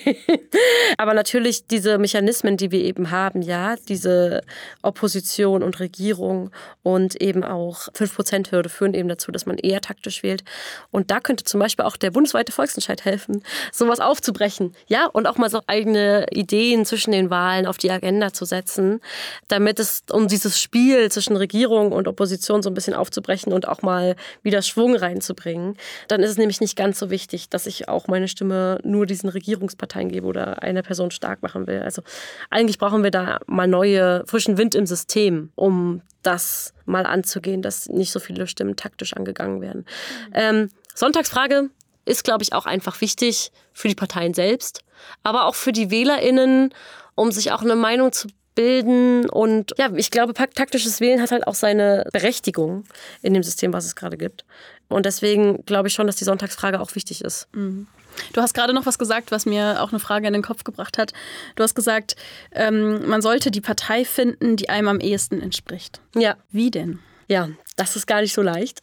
Aber 0.97 1.13
natürlich 1.13 1.67
diese 1.67 1.97
Mechanismen, 1.97 2.57
die 2.57 2.71
wir 2.71 2.81
eben 2.81 3.11
haben, 3.11 3.41
ja, 3.41 3.75
diese 3.87 4.41
Opposition 4.81 5.63
und 5.63 5.79
Regierung 5.79 6.51
und 6.83 7.21
eben 7.21 7.43
auch 7.43 7.87
5%-Hürde 7.93 8.69
führen 8.69 8.93
eben 8.93 9.07
dazu, 9.07 9.31
dass 9.31 9.45
man 9.45 9.57
eher 9.57 9.81
taktisch 9.81 10.21
wählt. 10.21 10.43
Und 10.91 11.11
da 11.11 11.19
könnte 11.19 11.45
zum 11.45 11.59
Beispiel 11.59 11.85
auch 11.85 11.97
der 11.97 12.11
bundesweite 12.11 12.51
Volksentscheid 12.51 13.05
helfen, 13.05 13.43
sowas 13.71 13.99
aufzubrechen 13.99 14.75
ja, 14.87 15.07
und 15.07 15.27
auch 15.27 15.37
mal 15.37 15.49
so 15.49 15.61
eigene 15.67 16.27
Ideen 16.31 16.85
zwischen 16.85 17.11
den 17.11 17.29
Wahlen 17.29 17.65
auf 17.65 17.77
die 17.77 17.91
Agenda 17.91 18.33
zu 18.33 18.45
setzen, 18.45 19.01
damit 19.47 19.79
es 19.79 20.03
um 20.11 20.27
dieses 20.27 20.59
Spiel 20.59 21.11
zwischen 21.11 21.35
Regierung 21.35 21.91
und 21.91 22.07
Opposition 22.07 22.61
so 22.61 22.69
ein 22.69 22.73
bisschen 22.73 22.93
aufzubrechen 22.93 23.53
und 23.53 23.67
auch 23.67 23.81
mal 23.81 24.15
wieder 24.43 24.61
Schwung 24.61 24.95
reinzubringen. 24.95 25.75
Dann 26.07 26.21
ist 26.21 26.31
es 26.31 26.37
nämlich 26.37 26.61
nicht 26.61 26.75
ganz 26.75 26.99
so 26.99 27.09
wichtig, 27.09 27.49
dass 27.49 27.65
ich 27.65 27.89
auch 27.89 28.07
meine 28.07 28.27
Stimme 28.27 28.79
nur 28.83 29.05
diesen 29.05 29.29
Regierungsparteien 29.29 30.09
gebe 30.09 30.27
oder 30.27 30.61
eine 30.61 30.83
Person 30.83 31.11
stark 31.11 31.41
machen 31.41 31.67
will. 31.67 31.81
Also 31.81 32.01
eigentlich 32.49 32.77
brauchen 32.77 33.03
wir 33.03 33.11
da 33.11 33.39
mal 33.47 33.67
neue, 33.67 34.23
frischen 34.27 34.57
Wind 34.57 34.75
im 34.75 34.85
System, 34.85 35.51
um 35.55 36.01
das 36.21 36.73
mal 36.85 37.05
anzugehen, 37.05 37.61
dass 37.61 37.87
nicht 37.87 38.11
so 38.11 38.19
viele 38.19 38.47
Stimmen 38.47 38.75
taktisch 38.75 39.13
angegangen 39.13 39.61
werden. 39.61 39.85
Mhm. 40.29 40.33
Ähm, 40.33 40.69
Sonntagsfrage, 40.93 41.69
ist, 42.05 42.23
glaube 42.23 42.43
ich, 42.43 42.53
auch 42.53 42.65
einfach 42.65 43.01
wichtig 43.01 43.51
für 43.73 43.87
die 43.87 43.95
Parteien 43.95 44.33
selbst, 44.33 44.81
aber 45.23 45.45
auch 45.45 45.55
für 45.55 45.71
die 45.71 45.91
WählerInnen, 45.91 46.73
um 47.15 47.31
sich 47.31 47.51
auch 47.51 47.61
eine 47.61 47.75
Meinung 47.75 48.11
zu 48.11 48.27
bilden. 48.55 49.29
Und 49.29 49.73
ja, 49.77 49.91
ich 49.95 50.11
glaube, 50.11 50.33
taktisches 50.33 51.01
Wählen 51.01 51.21
hat 51.21 51.31
halt 51.31 51.47
auch 51.47 51.55
seine 51.55 52.07
Berechtigung 52.11 52.85
in 53.21 53.33
dem 53.33 53.43
System, 53.43 53.73
was 53.73 53.85
es 53.85 53.95
gerade 53.95 54.17
gibt. 54.17 54.45
Und 54.87 55.05
deswegen 55.05 55.65
glaube 55.65 55.87
ich 55.87 55.93
schon, 55.93 56.07
dass 56.07 56.15
die 56.15 56.23
Sonntagsfrage 56.23 56.79
auch 56.79 56.95
wichtig 56.95 57.23
ist. 57.23 57.47
Mhm. 57.53 57.87
Du 58.31 58.41
hast 58.41 58.53
gerade 58.53 58.73
noch 58.73 58.85
was 58.85 58.97
gesagt, 58.97 59.31
was 59.31 59.45
mir 59.45 59.81
auch 59.81 59.89
eine 59.89 59.99
Frage 59.99 60.27
in 60.27 60.33
den 60.33 60.41
Kopf 60.41 60.63
gebracht 60.63 60.97
hat. 60.97 61.11
Du 61.55 61.63
hast 61.63 61.75
gesagt, 61.75 62.15
ähm, 62.51 63.05
man 63.07 63.21
sollte 63.21 63.51
die 63.51 63.59
Partei 63.59 64.05
finden, 64.05 64.55
die 64.55 64.69
einem 64.69 64.87
am 64.87 64.99
ehesten 65.01 65.41
entspricht. 65.41 65.99
Ja. 66.15 66.37
Wie 66.49 66.71
denn? 66.71 66.99
Ja, 67.27 67.49
das 67.75 67.95
ist 67.95 68.07
gar 68.07 68.21
nicht 68.21 68.33
so 68.33 68.41
leicht. 68.41 68.79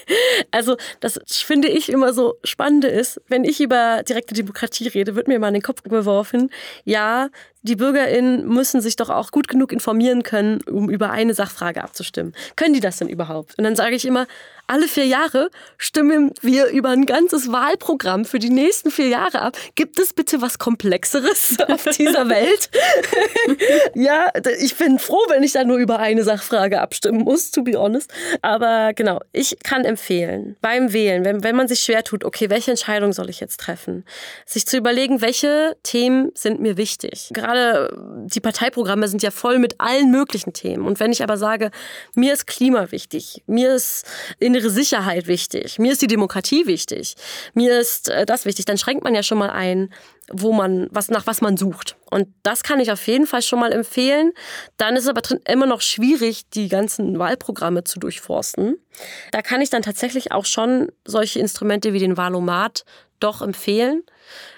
also, 0.50 0.76
das 1.00 1.20
finde 1.28 1.68
ich 1.68 1.90
immer 1.90 2.12
so 2.12 2.36
spannende 2.44 2.88
ist, 2.88 3.20
wenn 3.28 3.44
ich 3.44 3.60
über 3.60 4.02
direkte 4.02 4.34
Demokratie 4.34 4.88
rede, 4.88 5.14
wird 5.14 5.28
mir 5.28 5.38
mal 5.38 5.48
in 5.48 5.54
den 5.54 5.62
Kopf 5.62 5.82
geworfen, 5.82 6.50
ja, 6.84 7.28
die 7.62 7.76
BürgerInnen 7.76 8.48
müssen 8.48 8.80
sich 8.80 8.96
doch 8.96 9.10
auch 9.10 9.32
gut 9.32 9.46
genug 9.46 9.72
informieren 9.72 10.22
können, 10.22 10.62
um 10.62 10.88
über 10.88 11.10
eine 11.10 11.34
Sachfrage 11.34 11.84
abzustimmen. 11.84 12.34
Können 12.56 12.72
die 12.72 12.80
das 12.80 12.98
denn 12.98 13.08
überhaupt? 13.08 13.58
Und 13.58 13.64
dann 13.64 13.76
sage 13.76 13.96
ich 13.96 14.06
immer, 14.06 14.26
alle 14.66 14.86
vier 14.86 15.04
Jahre 15.04 15.50
stimmen 15.76 16.32
wir 16.40 16.68
über 16.68 16.90
ein 16.90 17.04
ganzes 17.04 17.50
Wahlprogramm 17.52 18.24
für 18.24 18.38
die 18.38 18.50
nächsten 18.50 18.90
vier 18.90 19.08
Jahre 19.08 19.42
ab. 19.42 19.58
Gibt 19.74 19.98
es 19.98 20.12
bitte 20.12 20.40
was 20.40 20.58
Komplexeres 20.58 21.56
auf 21.68 21.84
dieser 21.96 22.28
Welt? 22.28 22.70
ja, 23.94 24.30
ich 24.58 24.76
bin 24.76 24.98
froh, 24.98 25.22
wenn 25.28 25.42
ich 25.42 25.52
da 25.52 25.64
nur 25.64 25.78
über 25.78 25.98
eine 25.98 26.22
Sachfrage 26.22 26.80
abstimmen 26.80 27.24
muss, 27.24 27.50
to 27.50 27.62
be 27.62 27.78
honest. 27.78 28.10
Aber 28.42 28.92
genau, 28.94 29.20
ich 29.32 29.56
kann 29.62 29.84
empfehlen, 29.84 30.56
beim 30.60 30.92
Wählen, 30.92 31.24
wenn, 31.24 31.42
wenn 31.42 31.56
man 31.56 31.68
sich 31.68 31.80
schwer 31.80 32.04
tut, 32.04 32.24
okay, 32.24 32.50
welche 32.50 32.70
Entscheidung 32.70 33.12
soll 33.12 33.30
ich 33.30 33.40
jetzt 33.40 33.60
treffen? 33.60 34.04
Sich 34.44 34.66
zu 34.66 34.76
überlegen, 34.76 35.22
welche 35.22 35.76
Themen 35.82 36.32
sind 36.34 36.60
mir 36.60 36.76
wichtig. 36.76 37.30
Gerade 37.32 37.96
die 38.26 38.40
Parteiprogramme 38.40 39.08
sind 39.08 39.22
ja 39.22 39.30
voll 39.30 39.58
mit 39.58 39.80
allen 39.80 40.10
möglichen 40.10 40.52
Themen. 40.52 40.86
Und 40.86 41.00
wenn 41.00 41.12
ich 41.12 41.22
aber 41.22 41.36
sage, 41.36 41.70
mir 42.14 42.32
ist 42.34 42.46
Klima 42.46 42.90
wichtig, 42.92 43.42
mir 43.46 43.74
ist 43.74 44.06
in 44.38 44.50
innere 44.50 44.70
Sicherheit 44.70 45.26
wichtig, 45.28 45.78
mir 45.78 45.92
ist 45.92 46.02
die 46.02 46.06
Demokratie 46.06 46.66
wichtig, 46.66 47.14
mir 47.54 47.78
ist 47.78 48.08
äh, 48.08 48.26
das 48.26 48.44
wichtig, 48.44 48.64
dann 48.64 48.78
schränkt 48.78 49.04
man 49.04 49.14
ja 49.14 49.22
schon 49.22 49.38
mal 49.38 49.50
ein, 49.50 49.90
wo 50.32 50.52
man, 50.52 50.88
was, 50.90 51.10
nach 51.10 51.26
was 51.26 51.40
man 51.40 51.56
sucht. 51.56 51.96
Und 52.10 52.28
das 52.42 52.62
kann 52.62 52.80
ich 52.80 52.92
auf 52.92 53.06
jeden 53.06 53.26
Fall 53.26 53.42
schon 53.42 53.60
mal 53.60 53.72
empfehlen. 53.72 54.32
Dann 54.76 54.96
ist 54.96 55.04
es 55.04 55.08
aber 55.08 55.22
immer 55.46 55.66
noch 55.66 55.80
schwierig, 55.80 56.48
die 56.50 56.68
ganzen 56.68 57.18
Wahlprogramme 57.18 57.84
zu 57.84 57.98
durchforsten. 57.98 58.76
Da 59.32 59.42
kann 59.42 59.60
ich 59.60 59.70
dann 59.70 59.82
tatsächlich 59.82 60.32
auch 60.32 60.46
schon 60.46 60.90
solche 61.04 61.40
Instrumente 61.40 61.92
wie 61.92 61.98
den 61.98 62.16
Wahlomat 62.16 62.84
doch 63.18 63.42
empfehlen. 63.42 64.02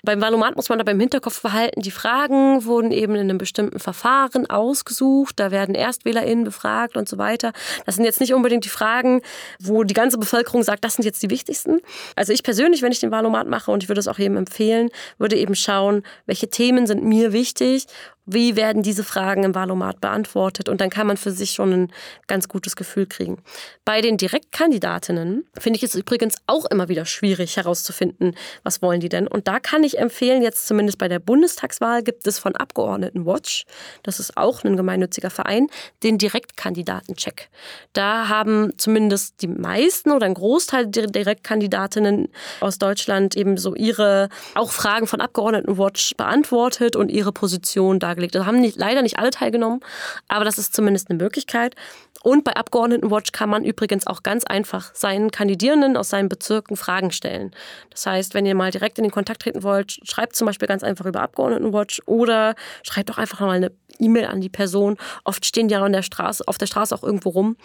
Beim 0.03 0.21
Valomat 0.21 0.57
muss 0.57 0.69
man 0.69 0.81
aber 0.81 0.93
im 0.93 1.01
Hinterkopf 1.01 1.43
behalten, 1.43 1.83
die 1.83 1.91
Fragen 1.91 2.65
wurden 2.65 2.91
eben 2.91 3.15
in 3.15 3.23
einem 3.23 3.39
bestimmten 3.39 3.79
Verfahren 3.79 4.49
ausgesucht. 4.49 5.39
Da 5.39 5.51
werden 5.51 5.75
ErstwählerInnen 5.75 6.45
befragt 6.45 6.97
und 6.97 7.09
so 7.09 7.19
weiter. 7.19 7.53
Das 7.87 7.97
sind 7.97 8.05
jetzt 8.05 8.21
nicht 8.21 8.35
unbedingt 8.35 8.65
die 8.65 8.71
Fragen, 8.71 9.23
wo 9.61 9.85
die 9.85 9.95
ganze 9.95 10.19
Bevölkerung 10.19 10.63
sagt, 10.63 10.85
das 10.85 10.95
sind 10.95 11.05
jetzt 11.05 11.23
die 11.23 11.31
wichtigsten. 11.31 11.81
Also 12.17 12.33
ich 12.33 12.43
persönlich, 12.43 12.83
wenn 12.83 12.93
ich 12.93 13.01
den 13.01 13.11
Valomat 13.11 13.49
mache 13.49 13.71
und 13.71 13.83
ich 13.83 13.89
würde 13.89 14.01
es 14.01 14.09
auch 14.09 14.19
jedem 14.19 14.37
empfehlen, 14.37 14.91
würde 15.19 15.37
eben 15.37 15.55
schauen, 15.55 16.03
welche 16.27 16.49
Themen 16.49 16.87
sind 16.87 17.05
mir 17.05 17.33
wichtig 17.33 17.87
wie 18.25 18.55
werden 18.55 18.83
diese 18.83 19.03
Fragen 19.03 19.43
im 19.43 19.55
Wahlomat 19.55 20.01
beantwortet? 20.01 20.69
Und 20.69 20.81
dann 20.81 20.91
kann 20.91 21.07
man 21.07 21.17
für 21.17 21.33
sich 21.33 21.51
schon 21.51 21.73
ein 21.73 21.93
ganz 22.29 22.49
gutes 22.49 22.77
Gefühl 22.77 23.07
kriegen. 23.07 23.43
Bei 23.85 24.01
den 24.01 24.17
Direktkandidatinnen 24.17 25.45
finde 25.59 25.77
ich 25.77 25.83
es 25.83 25.95
übrigens 25.97 26.37
auch 26.47 26.67
immer 26.67 26.89
wieder 26.89 27.05
schwierig 27.05 27.57
herauszufinden, 27.57 28.37
was 28.63 28.81
wollen 28.81 29.01
die 29.01 29.09
denn. 29.09 29.27
Und 29.27 29.49
da 29.49 29.59
kann 29.59 29.83
ich 29.83 29.99
empfehlen, 29.99 30.43
jetzt 30.43 30.69
zumindest 30.69 30.99
bei 30.99 31.09
der 31.09 31.19
Bundestagswahl 31.19 32.03
gibt 32.03 32.27
es 32.27 32.39
von 32.39 32.55
Abgeordnetenwatch, 32.55 33.65
das 34.05 34.21
ist 34.21 34.37
auch 34.37 34.63
ein 34.63 34.77
gemeinnütziger 34.77 35.31
Verein, 35.31 35.67
den 36.05 36.19
Direktkandidatencheck. 36.19 37.51
Da 37.93 38.29
haben 38.29 38.73
zumindest 38.79 39.43
die 39.43 39.49
meisten 39.49 40.13
oder 40.13 40.27
ein 40.27 40.35
Großteil 40.35 40.87
der 40.87 41.09
Direktkandidatinnen 41.09 42.29
aus 42.61 42.79
Deutschland 42.79 43.37
eben 43.37 43.57
so 43.57 43.75
ihre 43.75 44.29
auch 44.55 44.71
Fragen 44.71 45.07
von 45.09 45.21
Abgeordnetenwatch 45.21 46.17
beantwortet 46.17 46.95
und 46.95 47.11
ihre 47.11 47.33
Position 47.33 47.99
da 47.99 48.12
dargelegt. 48.13 48.35
Da 48.35 48.47
haben 48.47 48.61
nicht, 48.61 48.77
leider 48.77 49.03
nicht 49.03 49.19
alle 49.19 49.31
teilgenommen, 49.31 49.81
aber 50.29 50.45
das 50.45 50.59
ist 50.59 50.75
zumindest 50.75 51.11
eine 51.11 51.23
Möglichkeit. 51.23 51.75
Und 52.23 52.45
bei 52.45 52.55
Abgeordnetenwatch 52.55 53.33
kann 53.33 53.51
man 53.51 53.65
übrigens 53.65 54.07
auch 54.07 54.23
ganz 54.23 54.45
einfach 54.45 54.95
seinen 54.95 55.33
Kandidierenden 55.33 55.97
aus 55.97 56.11
seinen 56.11 56.29
Bezirken 56.29 56.77
Fragen 56.77 57.11
stellen. 57.11 57.51
Das 57.91 58.07
heißt, 58.07 58.35
wenn 58.35 58.47
ihr 58.47 58.55
mal 58.55 58.71
direkt 58.71 58.99
in 58.99 59.05
den 59.05 59.11
Kontakt 59.11 59.43
treten 59.43 59.65
wollt, 59.65 59.99
schreibt 60.05 60.37
zum 60.37 60.47
Beispiel 60.47 60.69
ganz 60.69 60.85
einfach 60.85 61.07
über 61.07 61.21
Abgeordnetenwatch 61.21 62.03
oder 62.07 62.55
schreibt 62.85 63.11
doch 63.11 63.19
einfach 63.19 63.41
mal 63.41 63.57
eine 63.57 63.73
E-Mail 64.03 64.27
an 64.27 64.41
die 64.41 64.49
Person. 64.49 64.97
Oft 65.25 65.45
stehen 65.47 65.69
die 65.69 65.73
ja 65.73 65.89
der 65.89 66.03
Straße, 66.03 66.45
auf 66.47 66.59
der 66.59 66.67
Straße 66.67 66.95
auch 66.95 67.03
irgendwo 67.03 67.31
rum. 67.31 67.57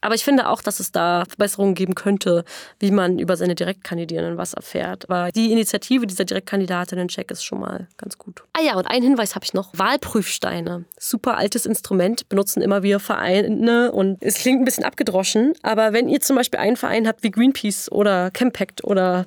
Aber 0.00 0.14
ich 0.14 0.24
finde 0.24 0.48
auch, 0.48 0.62
dass 0.62 0.80
es 0.80 0.92
da 0.92 1.24
Verbesserungen 1.28 1.74
geben 1.74 1.94
könnte, 1.94 2.44
wie 2.78 2.90
man 2.90 3.18
über 3.18 3.36
seine 3.36 3.54
Direktkandidierenden 3.54 4.36
was 4.36 4.54
erfährt. 4.54 5.08
Aber 5.08 5.30
die 5.32 5.52
Initiative 5.52 6.06
dieser 6.06 6.24
Direktkandidatinnen-Check 6.24 7.30
ist 7.30 7.44
schon 7.44 7.60
mal 7.60 7.88
ganz 7.96 8.18
gut. 8.18 8.42
Ah 8.52 8.62
ja, 8.62 8.74
und 8.76 8.86
einen 8.86 9.02
Hinweis 9.02 9.34
habe 9.34 9.44
ich 9.44 9.54
noch. 9.54 9.70
Wahlprüfsteine. 9.72 10.84
Super 10.98 11.36
altes 11.36 11.66
Instrument, 11.66 12.28
benutzen 12.28 12.62
immer 12.62 12.82
wieder 12.82 13.00
Vereine 13.00 13.92
und 13.92 14.18
es 14.22 14.36
klingt 14.36 14.60
ein 14.60 14.64
bisschen 14.64 14.84
abgedroschen, 14.84 15.54
aber 15.62 15.92
wenn 15.92 16.08
ihr 16.08 16.20
zum 16.20 16.36
Beispiel 16.36 16.60
einen 16.60 16.76
Verein 16.76 17.06
habt 17.06 17.22
wie 17.22 17.30
Greenpeace 17.30 17.90
oder 17.90 18.30
Campact 18.30 18.84
oder 18.84 19.26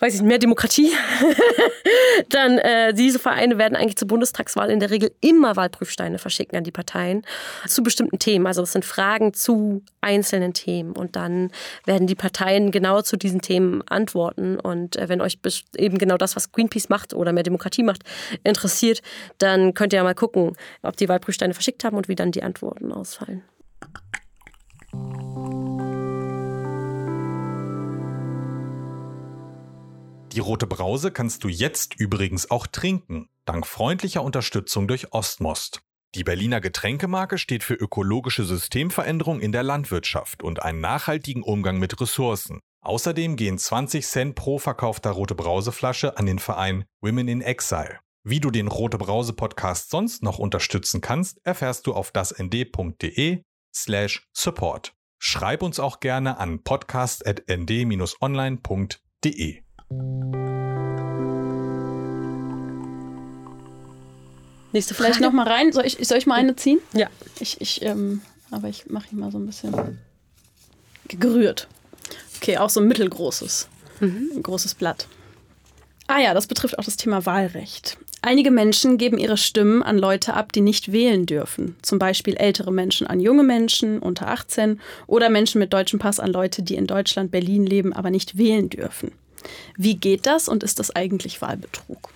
weiß 0.00 0.14
ich 0.14 0.22
mehr 0.22 0.38
Demokratie, 0.38 0.92
dann 2.28 2.58
äh, 2.58 2.94
diese 2.94 3.18
Vereine 3.18 3.58
werden 3.58 3.76
eigentlich 3.76 3.96
zur 3.96 4.08
Bundestagswahl 4.08 4.70
in 4.70 4.80
der 4.80 4.90
Regel 4.90 5.12
immer 5.20 5.56
Wahlprüfsteine 5.56 5.93
verschicken 6.18 6.56
an 6.56 6.64
die 6.64 6.70
Parteien 6.70 7.22
zu 7.66 7.82
bestimmten 7.82 8.18
Themen. 8.18 8.46
Also 8.46 8.62
es 8.62 8.72
sind 8.72 8.84
Fragen 8.84 9.34
zu 9.34 9.82
einzelnen 10.00 10.52
Themen 10.52 10.92
und 10.92 11.16
dann 11.16 11.50
werden 11.84 12.06
die 12.06 12.14
Parteien 12.14 12.70
genau 12.70 13.02
zu 13.02 13.16
diesen 13.16 13.40
Themen 13.40 13.82
antworten 13.88 14.58
und 14.58 14.96
äh, 14.96 15.08
wenn 15.08 15.20
euch 15.20 15.38
eben 15.76 15.98
genau 15.98 16.16
das, 16.16 16.36
was 16.36 16.52
Greenpeace 16.52 16.88
macht 16.88 17.14
oder 17.14 17.32
mehr 17.32 17.42
Demokratie 17.42 17.82
macht, 17.82 18.02
interessiert, 18.42 19.02
dann 19.38 19.74
könnt 19.74 19.92
ihr 19.92 19.98
ja 19.98 20.02
mal 20.02 20.14
gucken, 20.14 20.52
ob 20.82 20.96
die 20.96 21.08
Wahlprüfsteine 21.08 21.54
verschickt 21.54 21.84
haben 21.84 21.96
und 21.96 22.08
wie 22.08 22.14
dann 22.14 22.32
die 22.32 22.42
Antworten 22.42 22.92
ausfallen. 22.92 23.42
Die 30.34 30.40
rote 30.40 30.66
Brause 30.66 31.12
kannst 31.12 31.44
du 31.44 31.48
jetzt 31.48 31.94
übrigens 31.94 32.50
auch 32.50 32.66
trinken, 32.66 33.28
dank 33.44 33.68
freundlicher 33.68 34.24
Unterstützung 34.24 34.88
durch 34.88 35.12
Ostmost. 35.12 35.83
Die 36.14 36.22
Berliner 36.22 36.60
Getränkemarke 36.60 37.38
steht 37.38 37.64
für 37.64 37.74
ökologische 37.74 38.44
Systemveränderung 38.44 39.40
in 39.40 39.50
der 39.50 39.64
Landwirtschaft 39.64 40.44
und 40.44 40.62
einen 40.62 40.80
nachhaltigen 40.80 41.42
Umgang 41.42 41.78
mit 41.78 42.00
Ressourcen. 42.00 42.60
Außerdem 42.82 43.34
gehen 43.34 43.58
20 43.58 44.06
Cent 44.06 44.36
pro 44.36 44.58
verkaufter 44.58 45.10
rote 45.10 45.34
Brauseflasche 45.34 46.16
an 46.16 46.26
den 46.26 46.38
Verein 46.38 46.84
Women 47.00 47.26
in 47.26 47.40
Exile. 47.40 47.98
Wie 48.22 48.38
du 48.40 48.52
den 48.52 48.68
Rote 48.68 48.96
Brause 48.96 49.32
Podcast 49.32 49.90
sonst 49.90 50.22
noch 50.22 50.38
unterstützen 50.38 51.00
kannst, 51.00 51.44
erfährst 51.44 51.84
du 51.86 51.94
auf 51.94 52.12
dasnd.de 52.12 53.42
slash 53.74 54.28
support. 54.32 54.94
Schreib 55.18 55.62
uns 55.62 55.80
auch 55.80 55.98
gerne 56.00 56.38
an 56.38 56.62
podcast.nd-online.de. 56.62 59.62
Nächste 64.74 64.92
Vielleicht 64.92 65.20
noch 65.20 65.32
mal 65.32 65.46
rein. 65.46 65.72
Soll 65.72 65.86
ich, 65.86 65.98
soll 66.00 66.18
ich 66.18 66.26
mal 66.26 66.34
eine 66.34 66.56
ziehen? 66.56 66.80
Ja. 66.92 67.06
Ich, 67.38 67.60
ich, 67.60 67.80
ähm, 67.82 68.22
aber 68.50 68.68
ich 68.68 68.90
mache 68.90 69.06
hier 69.08 69.18
mal 69.18 69.30
so 69.30 69.38
ein 69.38 69.46
bisschen 69.46 70.00
gerührt. 71.06 71.68
Okay, 72.38 72.58
auch 72.58 72.70
so 72.70 72.80
ein 72.80 72.88
mittelgroßes. 72.88 73.68
Mhm. 74.00 74.30
Ein 74.34 74.42
großes 74.42 74.74
Blatt. 74.74 75.06
Ah 76.08 76.18
ja, 76.18 76.34
das 76.34 76.48
betrifft 76.48 76.76
auch 76.76 76.84
das 76.84 76.96
Thema 76.96 77.24
Wahlrecht. 77.24 77.98
Einige 78.20 78.50
Menschen 78.50 78.98
geben 78.98 79.16
ihre 79.16 79.36
Stimmen 79.36 79.84
an 79.84 79.96
Leute 79.96 80.34
ab, 80.34 80.50
die 80.52 80.60
nicht 80.60 80.90
wählen 80.90 81.24
dürfen. 81.24 81.76
Zum 81.82 82.00
Beispiel 82.00 82.34
ältere 82.34 82.72
Menschen 82.72 83.06
an 83.06 83.20
junge 83.20 83.44
Menschen 83.44 84.00
unter 84.00 84.26
18 84.26 84.80
oder 85.06 85.28
Menschen 85.30 85.60
mit 85.60 85.72
deutschem 85.72 86.00
Pass 86.00 86.18
an 86.18 86.32
Leute, 86.32 86.64
die 86.64 86.74
in 86.74 86.88
Deutschland, 86.88 87.30
Berlin 87.30 87.64
leben, 87.64 87.92
aber 87.92 88.10
nicht 88.10 88.36
wählen 88.38 88.70
dürfen. 88.70 89.12
Wie 89.76 89.94
geht 89.94 90.26
das 90.26 90.48
und 90.48 90.64
ist 90.64 90.80
das 90.80 90.90
eigentlich 90.90 91.40
Wahlbetrug? 91.42 92.13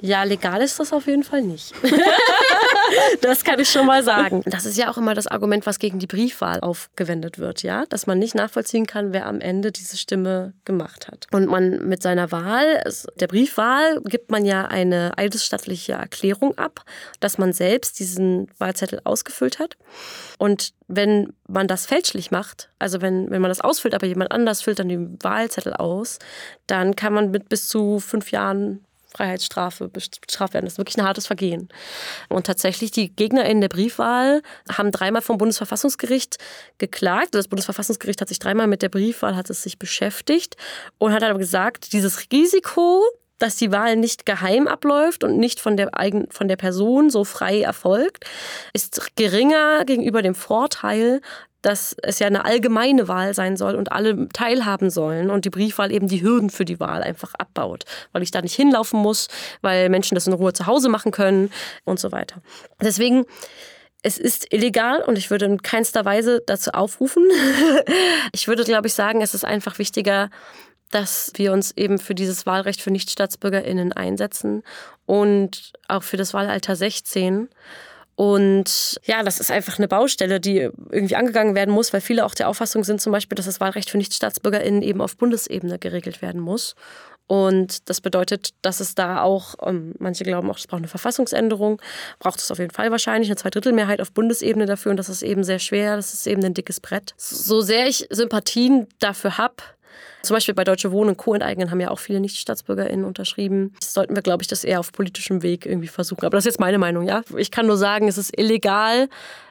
Ja, 0.00 0.24
legal 0.24 0.60
ist 0.60 0.78
das 0.78 0.92
auf 0.92 1.06
jeden 1.06 1.24
Fall 1.24 1.42
nicht. 1.42 1.72
das 3.22 3.44
kann 3.44 3.58
ich 3.58 3.70
schon 3.70 3.86
mal 3.86 4.02
sagen. 4.02 4.42
Das 4.44 4.66
ist 4.66 4.76
ja 4.76 4.90
auch 4.90 4.98
immer 4.98 5.14
das 5.14 5.26
Argument, 5.26 5.64
was 5.64 5.78
gegen 5.78 5.98
die 5.98 6.06
Briefwahl 6.06 6.60
aufgewendet 6.60 7.38
wird, 7.38 7.62
ja, 7.62 7.86
dass 7.86 8.06
man 8.06 8.18
nicht 8.18 8.34
nachvollziehen 8.34 8.86
kann, 8.86 9.12
wer 9.14 9.26
am 9.26 9.40
Ende 9.40 9.72
diese 9.72 9.96
Stimme 9.96 10.52
gemacht 10.64 11.08
hat. 11.08 11.26
Und 11.32 11.46
man 11.46 11.88
mit 11.88 12.02
seiner 12.02 12.30
Wahl, 12.30 12.82
der 13.18 13.26
Briefwahl, 13.26 14.02
gibt 14.04 14.30
man 14.30 14.44
ja 14.44 14.66
eine 14.66 15.16
eidesstattliche 15.16 15.94
Erklärung 15.94 16.56
ab, 16.58 16.84
dass 17.20 17.38
man 17.38 17.54
selbst 17.54 17.98
diesen 17.98 18.48
Wahlzettel 18.58 19.00
ausgefüllt 19.04 19.58
hat. 19.58 19.76
Und 20.38 20.74
wenn 20.88 21.32
man 21.48 21.68
das 21.68 21.86
fälschlich 21.86 22.30
macht, 22.30 22.68
also 22.78 23.00
wenn, 23.00 23.30
wenn 23.30 23.40
man 23.40 23.48
das 23.48 23.62
ausfüllt, 23.62 23.94
aber 23.94 24.06
jemand 24.06 24.30
anders 24.30 24.62
füllt 24.62 24.78
dann 24.78 24.88
den 24.88 25.18
Wahlzettel 25.22 25.72
aus, 25.72 26.18
dann 26.66 26.94
kann 26.96 27.14
man 27.14 27.30
mit 27.30 27.48
bis 27.48 27.68
zu 27.68 27.98
fünf 27.98 28.30
Jahren 28.30 28.85
Freiheitsstrafe 29.16 29.88
bestraft 29.88 30.54
werden. 30.54 30.66
Das 30.66 30.74
ist 30.74 30.78
wirklich 30.78 30.98
ein 30.98 31.04
hartes 31.04 31.26
Vergehen. 31.26 31.68
Und 32.28 32.46
tatsächlich, 32.46 32.90
die 32.90 33.14
GegnerInnen 33.14 33.60
der 33.60 33.68
Briefwahl 33.68 34.42
haben 34.70 34.90
dreimal 34.90 35.22
vom 35.22 35.38
Bundesverfassungsgericht 35.38 36.36
geklagt. 36.78 37.34
Das 37.34 37.48
Bundesverfassungsgericht 37.48 38.20
hat 38.20 38.28
sich 38.28 38.38
dreimal 38.38 38.66
mit 38.66 38.82
der 38.82 38.88
Briefwahl 38.88 39.36
hat 39.36 39.50
es 39.50 39.62
sich 39.62 39.78
beschäftigt 39.78 40.56
und 40.98 41.12
hat 41.12 41.22
aber 41.22 41.38
gesagt, 41.38 41.92
dieses 41.92 42.30
Risiko, 42.30 43.02
dass 43.38 43.56
die 43.56 43.72
Wahl 43.72 43.96
nicht 43.96 44.26
geheim 44.26 44.66
abläuft 44.66 45.24
und 45.24 45.38
nicht 45.38 45.60
von 45.60 45.76
der, 45.76 45.98
eigen, 45.98 46.30
von 46.30 46.48
der 46.48 46.56
Person 46.56 47.10
so 47.10 47.24
frei 47.24 47.60
erfolgt, 47.60 48.24
ist 48.72 49.14
geringer 49.16 49.84
gegenüber 49.84 50.22
dem 50.22 50.34
Vorteil, 50.34 51.20
dass 51.66 51.96
es 52.00 52.20
ja 52.20 52.28
eine 52.28 52.44
allgemeine 52.44 53.08
Wahl 53.08 53.34
sein 53.34 53.56
soll 53.56 53.74
und 53.74 53.90
alle 53.90 54.28
teilhaben 54.28 54.88
sollen 54.88 55.30
und 55.30 55.44
die 55.44 55.50
Briefwahl 55.50 55.90
eben 55.90 56.06
die 56.06 56.22
Hürden 56.22 56.48
für 56.48 56.64
die 56.64 56.78
Wahl 56.78 57.02
einfach 57.02 57.34
abbaut, 57.34 57.82
weil 58.12 58.22
ich 58.22 58.30
da 58.30 58.40
nicht 58.40 58.54
hinlaufen 58.54 59.00
muss, 59.00 59.26
weil 59.62 59.88
Menschen 59.88 60.14
das 60.14 60.28
in 60.28 60.32
Ruhe 60.32 60.52
zu 60.52 60.66
Hause 60.66 60.88
machen 60.88 61.10
können 61.10 61.50
und 61.84 61.98
so 61.98 62.12
weiter. 62.12 62.40
Deswegen 62.80 63.24
es 64.02 64.16
ist 64.16 64.52
illegal 64.52 65.02
und 65.02 65.18
ich 65.18 65.32
würde 65.32 65.46
in 65.46 65.60
keinster 65.60 66.04
Weise 66.04 66.40
dazu 66.46 66.70
aufrufen. 66.70 67.24
ich 68.32 68.46
würde, 68.46 68.62
glaube 68.62 68.86
ich, 68.86 68.94
sagen, 68.94 69.20
es 69.20 69.34
ist 69.34 69.44
einfach 69.44 69.80
wichtiger, 69.80 70.30
dass 70.92 71.32
wir 71.34 71.52
uns 71.52 71.72
eben 71.72 71.98
für 71.98 72.14
dieses 72.14 72.46
Wahlrecht 72.46 72.80
für 72.80 72.92
NichtstaatsbürgerInnen 72.92 73.92
einsetzen 73.92 74.62
und 75.04 75.72
auch 75.88 76.04
für 76.04 76.16
das 76.16 76.32
Wahlalter 76.32 76.76
16. 76.76 77.48
Und 78.16 78.98
ja, 79.04 79.22
das 79.22 79.40
ist 79.40 79.50
einfach 79.50 79.78
eine 79.78 79.88
Baustelle, 79.88 80.40
die 80.40 80.70
irgendwie 80.90 81.16
angegangen 81.16 81.54
werden 81.54 81.72
muss, 81.72 81.92
weil 81.92 82.00
viele 82.00 82.24
auch 82.24 82.34
der 82.34 82.48
Auffassung 82.48 82.82
sind 82.82 83.00
zum 83.00 83.12
Beispiel, 83.12 83.36
dass 83.36 83.44
das 83.44 83.60
Wahlrecht 83.60 83.90
für 83.90 83.98
NichtstaatsbürgerInnen 83.98 84.80
eben 84.80 85.02
auf 85.02 85.18
Bundesebene 85.18 85.78
geregelt 85.78 86.22
werden 86.22 86.40
muss. 86.40 86.74
Und 87.26 87.90
das 87.90 88.00
bedeutet, 88.00 88.50
dass 88.62 88.80
es 88.80 88.94
da 88.94 89.20
auch, 89.22 89.56
ähm, 89.66 89.94
manche 89.98 90.24
glauben 90.24 90.48
auch, 90.48 90.58
es 90.58 90.66
braucht 90.66 90.78
eine 90.78 90.88
Verfassungsänderung, 90.88 91.82
braucht 92.20 92.38
es 92.38 92.50
auf 92.50 92.58
jeden 92.58 92.70
Fall 92.70 92.90
wahrscheinlich 92.90 93.28
eine 93.28 93.36
Zweidrittelmehrheit 93.36 94.00
auf 94.00 94.12
Bundesebene 94.12 94.64
dafür 94.64 94.90
und 94.90 94.96
das 94.96 95.08
ist 95.08 95.22
eben 95.22 95.42
sehr 95.42 95.58
schwer, 95.58 95.96
das 95.96 96.14
ist 96.14 96.26
eben 96.26 96.44
ein 96.44 96.54
dickes 96.54 96.80
Brett. 96.80 97.14
So 97.16 97.60
sehr 97.60 97.88
ich 97.88 98.06
Sympathien 98.10 98.86
dafür 99.00 99.38
habe, 99.38 99.56
zum 100.26 100.34
Beispiel 100.34 100.54
bei 100.54 100.64
Deutsche 100.64 100.92
Wohnen 100.92 101.10
und 101.10 101.16
Co. 101.16 101.34
enteignen 101.34 101.70
haben 101.70 101.80
ja 101.80 101.90
auch 101.90 101.98
viele 101.98 102.20
NichtstaatsbürgerInnen 102.20 103.04
unterschrieben. 103.04 103.72
Das 103.80 103.92
sollten 103.92 104.14
wir, 104.14 104.22
glaube 104.22 104.42
ich, 104.42 104.48
das 104.48 104.64
eher 104.64 104.80
auf 104.80 104.92
politischem 104.92 105.42
Weg 105.42 105.66
irgendwie 105.66 105.88
versuchen. 105.88 106.24
Aber 106.24 106.36
das 106.36 106.44
ist 106.44 106.52
jetzt 106.54 106.60
meine 106.60 106.78
Meinung, 106.78 107.06
ja. 107.06 107.22
Ich 107.36 107.50
kann 107.50 107.66
nur 107.66 107.76
sagen, 107.76 108.08
es 108.08 108.18
ist 108.18 108.38
illegal. 108.38 109.08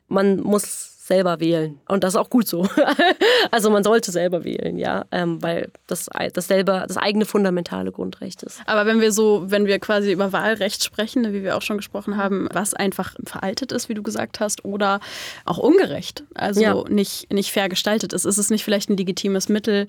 Man 0.07 0.39
muss 0.39 0.94
selber 1.05 1.39
wählen. 1.39 1.79
Und 1.87 2.03
das 2.03 2.15
ist 2.15 2.19
auch 2.19 2.31
gut 2.31 2.47
so. 2.47 2.67
also 3.51 3.69
man 3.69 3.83
sollte 3.83 4.11
selber 4.11 4.43
wählen, 4.43 4.79
ja, 4.79 5.05
ähm, 5.11 5.39
weil 5.39 5.69
das, 5.85 6.09
das 6.33 6.47
selber 6.47 6.85
das 6.87 6.97
eigene 6.97 7.25
fundamentale 7.25 7.91
Grundrecht 7.91 8.41
ist. 8.41 8.59
Aber 8.65 8.87
wenn 8.87 8.99
wir 9.01 9.11
so, 9.11 9.43
wenn 9.45 9.67
wir 9.67 9.77
quasi 9.77 10.11
über 10.11 10.33
Wahlrecht 10.33 10.83
sprechen, 10.83 11.31
wie 11.31 11.43
wir 11.43 11.57
auch 11.57 11.61
schon 11.61 11.77
gesprochen 11.77 12.17
haben, 12.17 12.47
was 12.51 12.73
einfach 12.73 13.13
veraltet 13.23 13.71
ist, 13.71 13.87
wie 13.87 13.93
du 13.93 14.01
gesagt 14.01 14.39
hast, 14.39 14.65
oder 14.65 14.99
auch 15.45 15.59
ungerecht, 15.59 16.23
also 16.33 16.61
ja. 16.61 16.83
nicht, 16.89 17.31
nicht 17.31 17.51
fair 17.51 17.69
gestaltet 17.69 18.11
ist, 18.11 18.25
ist 18.25 18.39
es 18.39 18.49
nicht 18.49 18.63
vielleicht 18.63 18.89
ein 18.89 18.97
legitimes 18.97 19.47
Mittel, 19.47 19.85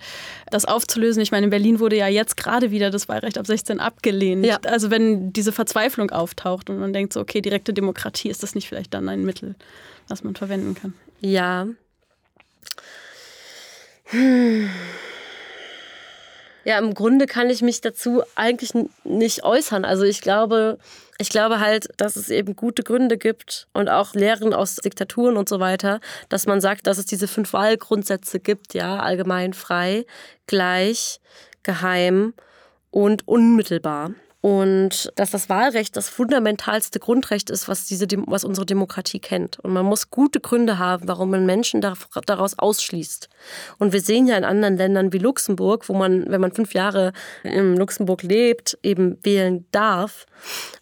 das 0.51 0.67
aufzulösen? 0.67 1.23
Ich 1.23 1.33
meine, 1.33 1.45
in 1.45 1.51
Berlin 1.51 1.81
wurde 1.81 1.97
ja 1.97 2.09
jetzt 2.09 2.37
gerade 2.37 2.71
wieder 2.71 2.91
das 2.91 3.09
Wahlrecht 3.09 3.39
ab 3.39 3.47
16 3.47 3.81
abgelehnt. 3.81 4.45
Ja. 4.45 4.59
Also 4.67 4.91
wenn 4.91 5.33
diese 5.33 5.53
Verzweiflung 5.53 6.11
auftaucht 6.11 6.69
und 6.69 6.79
man 6.79 6.93
denkt 6.93 7.15
so, 7.15 7.21
okay, 7.21 7.41
direkte 7.41 7.73
Demokratie, 7.73 8.29
ist 8.29 8.43
das 8.43 8.55
nicht 8.55 8.69
vielleicht 8.69 8.93
dann 8.93 9.09
ein 9.09 9.25
Mittel, 9.25 9.55
was 10.09 10.23
man 10.23 10.37
verwenden 10.37 10.75
kann? 10.75 10.93
Ja. 11.21 11.67
Hm. 14.05 14.71
Ja, 16.65 16.79
im 16.79 16.95
Grunde 16.95 17.27
kann 17.27 17.49
ich 17.49 17.63
mich 17.63 17.81
dazu 17.81 18.23
eigentlich 18.35 18.73
nicht 19.05 19.45
äußern. 19.45 19.85
Also 19.85 20.03
ich 20.03 20.21
glaube, 20.21 20.79
ich 21.19 21.29
glaube 21.29 21.61
halt, 21.61 21.89
dass 21.97 22.17
es 22.17 22.29
eben 22.29 22.57
gute 22.57 22.83
Gründe 22.83 23.19
gibt 23.19 23.69
und 23.73 23.89
auch 23.89 24.15
Lehren 24.15 24.53
aus 24.53 24.75
Diktaturen 24.77 25.37
und 25.37 25.49
so 25.49 25.61
weiter, 25.61 26.01
dass 26.29 26.47
man 26.47 26.61
sagt, 26.61 26.89
dass 26.89 26.99
es 26.99 27.07
diese 27.07 27.29
fünf 27.29 27.53
Wahlgrundsätze 27.53 28.41
gibt, 28.41 28.75
ja, 28.75 28.99
allgemein 28.99 29.53
frei, 29.53 30.07
gleich, 30.49 31.21
geheim 31.63 32.35
und 32.91 33.29
unmittelbar 33.29 34.11
und 34.47 35.11
dass 35.17 35.33
das 35.33 35.49
Wahlrecht 35.49 35.97
das 35.97 36.09
fundamentalste 36.09 37.01
Grundrecht 37.01 37.51
ist, 37.51 37.67
was, 37.67 37.87
diese, 37.87 38.07
was 38.29 38.45
unsere 38.45 38.65
Demokratie 38.65 39.19
kennt. 39.19 39.59
Und 39.59 39.73
man 39.73 39.85
muss 39.85 40.09
gute 40.13 40.39
Gründe 40.39 40.79
haben, 40.79 41.09
warum 41.09 41.31
man 41.31 41.47
Menschen 41.47 41.81
daraus 41.81 42.57
ausschließt. 42.57 43.29
Und 43.79 43.93
wir 43.93 44.01
sehen 44.01 44.29
ja 44.29 44.37
in 44.37 44.45
anderen 44.45 44.77
Ländern 44.77 45.13
wie 45.13 45.19
Luxemburg, 45.19 45.89
wo 45.89 45.95
man, 45.95 46.31
wenn 46.31 46.41
man 46.41 46.53
fünf 46.53 46.75
Jahre 46.75 47.13
in 47.43 47.77
Luxemburg 47.77 48.23
lebt, 48.23 48.79
eben 48.85 49.19
wählen 49.25 49.67
darf. 49.73 50.27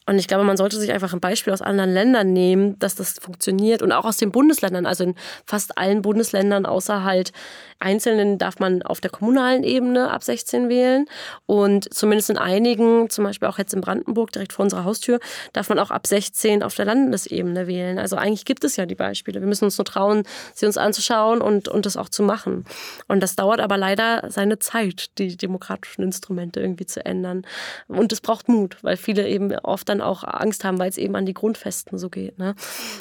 Und 0.07 0.19
ich 0.19 0.29
glaube, 0.29 0.45
man 0.45 0.59
sollte 0.59 0.77
sich 0.77 0.93
einfach 0.93 1.15
ein 1.15 1.21
Beispiel 1.21 1.55
aus 1.55 1.63
anderen 1.63 1.95
Ländern 1.95 2.35
nehmen, 2.35 2.79
dass 2.79 2.95
das 2.95 3.15
funktioniert 3.19 3.81
und 3.81 3.93
auch 3.93 4.05
aus 4.05 4.19
den 4.19 4.31
Bundesländern. 4.31 4.85
Also 4.85 5.05
in 5.05 5.15
fast 5.47 5.79
allen 5.79 6.03
Bundesländern, 6.03 6.67
außer 6.67 7.05
halt 7.05 7.33
einzelnen, 7.79 8.37
darf 8.37 8.59
man 8.59 8.83
auf 8.83 9.01
der 9.01 9.11
kommunalen 9.11 9.63
Ebene 9.63 10.11
ab 10.11 10.23
16 10.23 10.69
wählen. 10.69 11.07
Und 11.47 11.93
zumindest 11.95 12.29
in 12.29 12.37
einigen, 12.37 13.09
zum 13.09 13.25
Beispiel 13.25 13.49
auch 13.49 13.54
jetzt 13.59 13.75
in 13.75 13.81
Brandenburg, 13.81 14.33
direkt 14.33 14.53
vor 14.53 14.65
unserer 14.65 14.85
Haustür, 14.85 15.21
darf 15.53 15.69
man 15.69 15.79
auch 15.79 15.91
ab 15.91 16.07
16 16.07 16.63
auf 16.63 16.75
der 16.75 16.85
Landesebene 16.87 17.67
wählen. 17.67 17.99
Also 17.99 18.17
eigentlich 18.17 18.45
gibt 18.45 18.65
es 18.65 18.77
ja 18.77 18.87
die 18.87 18.95
Beispiele. 18.95 19.41
Wir 19.41 19.47
müssen 19.47 19.65
uns 19.65 19.79
nur 19.79 19.85
trauen, 19.85 20.25
sie 20.55 20.67
uns 20.67 20.77
anzuschauen 20.77 21.41
und, 21.41 21.69
und 21.69 21.87
das 21.87 21.97
auch 21.97 22.09
zu 22.09 22.23
machen. 22.23 22.65
Und 23.09 23.23
das 23.23 23.37
dauert 23.37 23.61
aber 23.61 23.77
leider 23.77 24.25
seine 24.31 24.59
Zeit, 24.59 25.19
die 25.19 25.37
demokratischen 25.37 26.03
Instrumente 26.03 26.61
irgendwie 26.61 26.87
zu 26.87 27.05
ändern. 27.05 27.43
Und 27.89 28.13
es 28.13 28.21
braucht 28.21 28.49
Mut, 28.49 28.77
weil 28.83 28.97
viele 28.97 29.29
eben 29.29 29.55
oft 29.59 29.89
dann 29.89 30.01
auch 30.01 30.25
Angst 30.25 30.65
haben, 30.65 30.79
weil 30.79 30.91
es 30.91 30.99
eben 30.99 31.17
an 31.17 31.27
die 31.27 31.35
Grundfesten 31.35 31.99
so 31.99 32.11
geht. 32.11 32.39
Ne? 32.39 32.55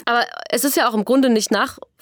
Aber 0.04 0.24
es 0.50 0.64
ist 0.64 0.76
ja 0.76 0.88
auch 0.88 0.94
im 0.94 1.04
Grunde 1.04 1.30
nicht 1.30 1.50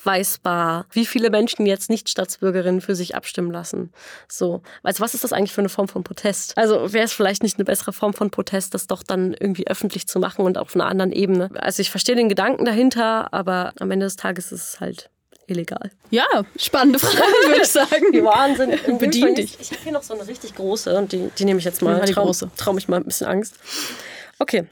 nachweisbar, 0.03 0.87
wie 0.91 1.07
viele 1.07 1.31
Menschen 1.31 1.67
jetzt 1.67 1.91
nicht 1.91 2.09
Staatsbürgerinnen 2.09 2.81
für 2.81 2.95
sich 2.95 3.15
abstimmen 3.15 3.51
lassen. 3.51 3.93
So, 4.29 4.62
also 4.83 5.03
was 5.03 5.15
ist 5.15 5.25
das 5.25 5.33
eigentlich 5.33 5.53
für 5.53 5.61
eine 5.61 5.69
Form 5.69 5.88
von 5.88 6.05
Protest? 6.05 6.57
Also 6.57 6.93
wäre 6.93 7.05
es 7.05 7.12
vielleicht 7.12 7.43
nicht 7.43 7.59
eine 7.59 7.65
bessere 7.65 7.93
Form 7.93 8.15
von 8.15 8.31
Protest, 8.31 8.75
das 8.75 8.87
doch 8.87 9.03
dann 9.03 9.35
irgendwie 9.38 9.67
öffentlich 9.67 10.07
zu 10.07 10.19
machen 10.19 10.45
und 10.45 10.59
auf 10.59 10.75
einer 10.75 10.87
anderen 10.87 11.12
Ebene? 11.12 11.51
Also 11.55 11.81
ich 11.81 11.91
verstehe 11.91 12.17
den 12.17 12.29
Gedanken 12.29 12.65
dahinter, 12.65 13.33
aber 13.33 13.73
am 13.79 13.91
Ende 13.91 14.07
des 14.07 14.17
Tages 14.17 14.53
ist 14.53 14.75
es 14.75 14.81
halt 14.81 15.11
illegal. 15.47 15.91
Ja, 16.11 16.27
spannende 16.57 16.99
Frage, 16.99 17.17
würde 17.17 17.62
ich 17.62 17.69
sagen. 17.69 18.07
Die 18.12 18.25
Wahnsinn. 18.25 18.79
Bedient 18.99 19.38
dich. 19.38 19.59
Ich 19.61 19.71
habe 19.71 19.83
hier 19.83 19.93
noch 19.93 20.03
so 20.03 20.15
eine 20.15 20.27
richtig 20.27 20.55
große 20.55 20.97
und 20.97 21.12
die, 21.12 21.31
die 21.37 21.45
nehme 21.45 21.59
ich 21.59 21.65
jetzt 21.65 21.83
mal. 21.83 22.01
Die 22.05 22.12
Trau, 22.12 22.25
große. 22.25 22.51
Trau 22.57 22.73
mich 22.73 22.88
mal 22.88 22.99
ein 22.99 23.05
bisschen 23.05 23.27
Angst. 23.27 23.57
Okay. 24.38 24.67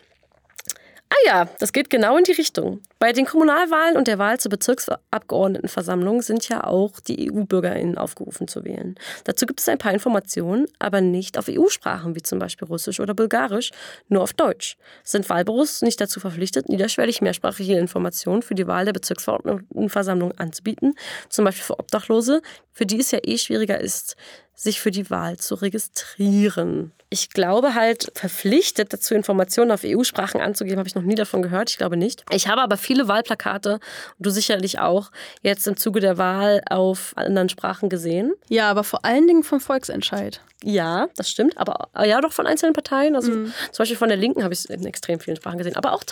Ah 1.12 1.26
ja, 1.26 1.48
das 1.58 1.72
geht 1.72 1.90
genau 1.90 2.16
in 2.16 2.22
die 2.22 2.32
Richtung. 2.32 2.82
Bei 3.00 3.12
den 3.12 3.26
Kommunalwahlen 3.26 3.96
und 3.96 4.06
der 4.06 4.18
Wahl 4.18 4.38
zur 4.38 4.50
Bezirksabgeordnetenversammlung 4.50 6.22
sind 6.22 6.48
ja 6.48 6.62
auch 6.62 7.00
die 7.00 7.32
EU-BürgerInnen 7.32 7.98
aufgerufen 7.98 8.46
zu 8.46 8.64
wählen. 8.64 8.94
Dazu 9.24 9.44
gibt 9.44 9.58
es 9.58 9.68
ein 9.68 9.78
paar 9.78 9.92
Informationen, 9.92 10.66
aber 10.78 11.00
nicht 11.00 11.36
auf 11.36 11.48
EU-Sprachen, 11.50 12.14
wie 12.14 12.22
zum 12.22 12.38
Beispiel 12.38 12.68
Russisch 12.68 13.00
oder 13.00 13.14
Bulgarisch, 13.14 13.72
nur 14.08 14.22
auf 14.22 14.34
Deutsch. 14.34 14.76
Sind 15.02 15.28
Wahlbüros 15.28 15.82
nicht 15.82 16.00
dazu 16.00 16.20
verpflichtet, 16.20 16.68
niederschwellig 16.68 17.20
mehrsprachige 17.22 17.76
Informationen 17.76 18.42
für 18.42 18.54
die 18.54 18.68
Wahl 18.68 18.84
der 18.84 18.92
Bezirksverordnetenversammlung 18.92 20.38
anzubieten, 20.38 20.94
zum 21.28 21.44
Beispiel 21.44 21.64
für 21.64 21.80
Obdachlose, 21.80 22.40
für 22.70 22.86
die 22.86 23.00
es 23.00 23.10
ja 23.10 23.18
eh 23.24 23.36
schwieriger 23.36 23.80
ist, 23.80 24.14
sich 24.60 24.78
für 24.80 24.90
die 24.90 25.08
Wahl 25.08 25.38
zu 25.38 25.54
registrieren. 25.54 26.92
Ich 27.08 27.30
glaube 27.30 27.74
halt, 27.74 28.12
verpflichtet 28.14 28.92
dazu, 28.92 29.14
Informationen 29.14 29.70
auf 29.70 29.80
EU-Sprachen 29.84 30.40
anzugeben, 30.40 30.78
habe 30.78 30.88
ich 30.88 30.94
noch 30.94 31.02
nie 31.02 31.14
davon 31.14 31.40
gehört. 31.40 31.70
Ich 31.70 31.78
glaube 31.78 31.96
nicht. 31.96 32.24
Ich 32.30 32.46
habe 32.46 32.60
aber 32.60 32.76
viele 32.76 33.08
Wahlplakate, 33.08 33.74
und 33.74 33.80
du 34.18 34.30
sicherlich 34.30 34.78
auch, 34.78 35.10
jetzt 35.42 35.66
im 35.66 35.78
Zuge 35.78 36.00
der 36.00 36.18
Wahl 36.18 36.60
auf 36.68 37.12
anderen 37.16 37.48
Sprachen 37.48 37.88
gesehen. 37.88 38.34
Ja, 38.48 38.70
aber 38.70 38.84
vor 38.84 39.04
allen 39.04 39.26
Dingen 39.26 39.44
vom 39.44 39.60
Volksentscheid. 39.60 40.42
Ja, 40.62 41.08
das 41.16 41.30
stimmt. 41.30 41.56
Aber 41.56 41.88
ja, 42.04 42.20
doch 42.20 42.32
von 42.32 42.46
einzelnen 42.46 42.74
Parteien. 42.74 43.16
Also 43.16 43.32
mhm. 43.32 43.52
zum 43.72 43.82
Beispiel 43.82 43.96
von 43.96 44.08
der 44.08 44.18
Linken 44.18 44.44
habe 44.44 44.52
ich 44.52 44.60
es 44.60 44.64
in 44.66 44.84
extrem 44.84 45.18
vielen 45.18 45.36
Sprachen 45.36 45.56
gesehen. 45.56 45.76
Aber 45.76 45.94
auch 45.94 46.04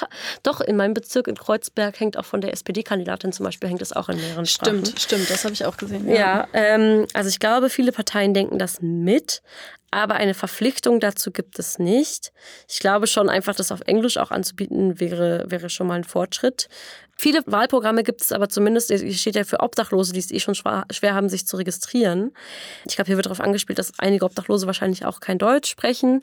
doch 0.43 0.61
in 0.61 0.77
meinem 0.77 0.95
Bezirk 0.95 1.29
in 1.29 1.37
Kreuzberg 1.37 2.01
hängt 2.01 2.17
auch 2.17 2.25
von 2.25 2.41
der 2.41 2.53
SPD-Kandidatin 2.53 3.33
zum 3.33 3.45
Beispiel 3.45 3.69
hängt 3.69 3.83
es 3.83 3.93
auch 3.93 4.09
in 4.09 4.17
mehreren 4.17 4.47
Sprachen. 4.47 4.85
Stimmt, 4.87 5.01
stimmt. 5.01 5.31
Das 5.31 5.45
habe 5.45 5.53
ich 5.53 5.67
auch 5.67 5.77
gesehen. 5.77 6.09
Ja, 6.09 6.15
ja 6.15 6.49
ähm, 6.55 7.07
also 7.13 7.29
ich 7.29 7.41
glaube, 7.41 7.69
viele 7.69 7.93
Parteien 7.93 8.33
denken 8.39 8.59
das 8.59 8.81
mit. 8.81 9.43
Aber 9.91 10.15
eine 10.17 10.35
Verpflichtung 10.35 11.01
dazu 11.01 11.31
gibt 11.31 11.59
es 11.59 11.79
nicht. 11.79 12.33
Ich 12.69 12.79
glaube 12.79 13.07
schon 13.07 13.31
einfach, 13.31 13.55
das 13.55 13.73
auf 13.73 13.81
Englisch 13.87 14.19
auch 14.19 14.31
anzubieten, 14.31 15.01
wäre, 15.01 15.45
wäre 15.49 15.71
schon 15.71 15.87
mal 15.87 15.95
ein 15.95 16.05
Fortschritt. 16.05 16.69
Viele 17.21 17.43
Wahlprogramme 17.47 18.05
gibt 18.05 18.23
es 18.23 18.31
aber 18.31 18.49
zumindest, 18.49 18.93
hier 18.93 19.13
steht 19.13 19.35
ja 19.35 19.43
für 19.43 19.59
Obdachlose, 19.59 20.13
die 20.13 20.21
es 20.21 20.31
eh 20.31 20.39
schon 20.39 20.55
schwer 20.55 21.15
haben, 21.15 21.29
sich 21.29 21.49
zu 21.49 21.57
registrieren. 21.57 22.33
Ich 22.87 22.95
glaube, 22.95 23.09
hier 23.09 23.17
wird 23.17 23.27
darauf 23.27 23.41
angespielt, 23.41 23.81
dass 23.81 23.99
einige 23.99 24.25
Obdachlose 24.25 24.69
wahrscheinlich 24.69 25.05
auch 25.05 25.19
kein 25.19 25.37
Deutsch 25.37 25.69
sprechen. 25.69 26.23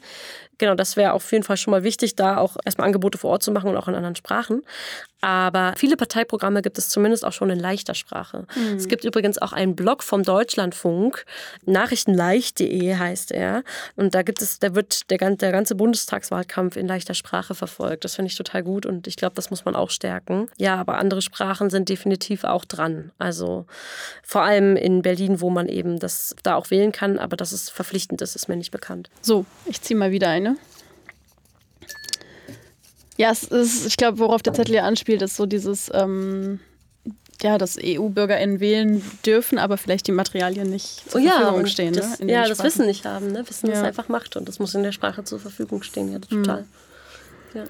Genau, 0.58 0.74
das 0.74 0.96
wäre 0.96 1.12
auf 1.12 1.30
jeden 1.34 1.44
Fall 1.44 1.58
schon 1.58 1.72
mal 1.72 1.84
wichtig, 1.84 2.16
da 2.16 2.38
auch 2.38 2.56
erstmal 2.64 2.88
Angebote 2.88 3.18
vor 3.18 3.32
Ort 3.32 3.44
zu 3.44 3.52
machen 3.52 3.70
und 3.70 3.76
auch 3.76 3.90
in 3.90 3.96
anderen 3.96 4.16
Sprachen. 4.16 4.62
Aber 5.20 5.74
viele 5.76 5.98
Parteiprogramme 5.98 6.62
gibt 6.62 6.78
es 6.78 6.90
zumindest 6.90 7.26
auch 7.26 7.34
schon 7.34 7.50
in 7.50 7.60
leichter 7.60 7.96
Sprache. 7.96 8.46
Mhm. 8.56 8.78
Es 8.78 8.88
gibt 8.88 9.04
übrigens 9.06 9.42
auch 9.42 9.54
einen 9.54 9.76
Blog 9.76 10.04
vom 10.04 10.24
Deutschlandfunk, 10.24 11.26
nachrichtenleicht.de 11.66 12.96
heißt 12.96 13.32
er. 13.32 13.64
Und 13.96 14.14
da 14.14 14.22
gibt 14.22 14.42
es, 14.42 14.60
da 14.60 14.76
wird 14.76 15.10
der, 15.10 15.18
der 15.18 15.52
ganze 15.52 15.76
Bundestagswahlkampf 15.76 16.76
in 16.76 16.88
leichter 16.88 17.16
Sprache 17.16 17.56
verfolgt. 17.56 18.06
Das 18.06 18.16
finde 18.16 18.28
ich 18.28 18.38
total 18.38 18.64
gut 18.64 18.86
und 18.86 19.08
ich 19.08 19.16
glaube, 19.16 19.36
das 19.36 19.50
muss 19.50 19.66
man 19.66 19.76
auch 19.76 19.90
stärken. 19.90 20.48
Ja, 20.58 20.85
aber 20.88 21.00
andere 21.00 21.24
Sprachen 21.24 21.72
sind 21.72 21.90
definitiv 21.90 22.44
auch 22.44 22.64
dran. 22.64 23.12
Also 23.18 23.66
vor 24.24 24.44
allem 24.44 24.76
in 24.76 25.02
Berlin, 25.02 25.42
wo 25.42 25.50
man 25.50 25.68
eben 25.68 25.98
das 25.98 26.36
da 26.44 26.56
auch 26.56 26.70
wählen 26.70 26.92
kann, 26.92 27.18
aber 27.18 27.36
dass 27.36 27.52
es 27.52 27.70
verpflichtend 27.70 28.22
ist, 28.22 28.36
ist 28.36 28.48
mir 28.48 28.56
nicht 28.56 28.72
bekannt. 28.72 29.10
So, 29.22 29.46
ich 29.66 29.82
ziehe 29.82 29.98
mal 29.98 30.12
wieder 30.12 30.30
eine. 30.30 30.58
Ja, 33.18 33.32
es 33.32 33.44
ist, 33.46 33.88
ich 33.88 33.98
glaube, 33.98 34.20
worauf 34.20 34.44
der 34.44 34.54
Zettel 34.54 34.74
hier 34.74 34.84
anspielt, 34.84 35.22
ist 35.24 35.38
so 35.38 35.48
dieses, 35.48 35.90
ähm, 35.94 36.60
ja, 37.42 37.58
dass 37.58 37.78
EU-BürgerInnen 37.82 38.60
wählen 38.60 39.02
dürfen, 39.26 39.58
aber 39.58 39.78
vielleicht 39.78 40.06
die 40.06 40.12
Materialien 40.12 40.70
nicht 40.70 41.10
zur 41.10 41.20
oh, 41.20 41.24
ja, 41.24 41.40
Verfügung 41.40 41.66
stehen. 41.66 41.94
Das, 41.94 42.20
ne, 42.20 42.32
ja, 42.32 42.48
das 42.48 42.64
Wissen 42.64 42.86
nicht 42.86 43.06
haben. 43.06 43.32
Ne? 43.32 43.44
Wissen, 43.48 43.68
ja. 43.68 43.74
das 43.74 43.84
einfach 43.84 44.08
Macht 44.08 44.36
und 44.36 44.48
das 44.48 44.60
muss 44.60 44.76
in 44.76 44.84
der 44.84 44.92
Sprache 44.92 45.24
zur 45.24 45.40
Verfügung 45.40 45.82
stehen. 45.82 46.12
Ja, 46.12 46.20
total. 46.20 46.62
Mhm. 46.62 46.68
Ja. 47.56 47.64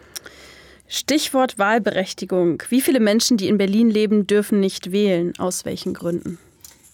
Stichwort 0.88 1.58
Wahlberechtigung. 1.58 2.62
Wie 2.70 2.82
viele 2.82 3.00
Menschen, 3.00 3.38
die 3.38 3.48
in 3.48 3.58
Berlin 3.58 3.90
leben, 3.90 4.28
dürfen 4.28 4.60
nicht 4.60 4.92
wählen? 4.92 5.34
Aus 5.38 5.66
welchen 5.66 5.94
Gründen? 5.94 6.38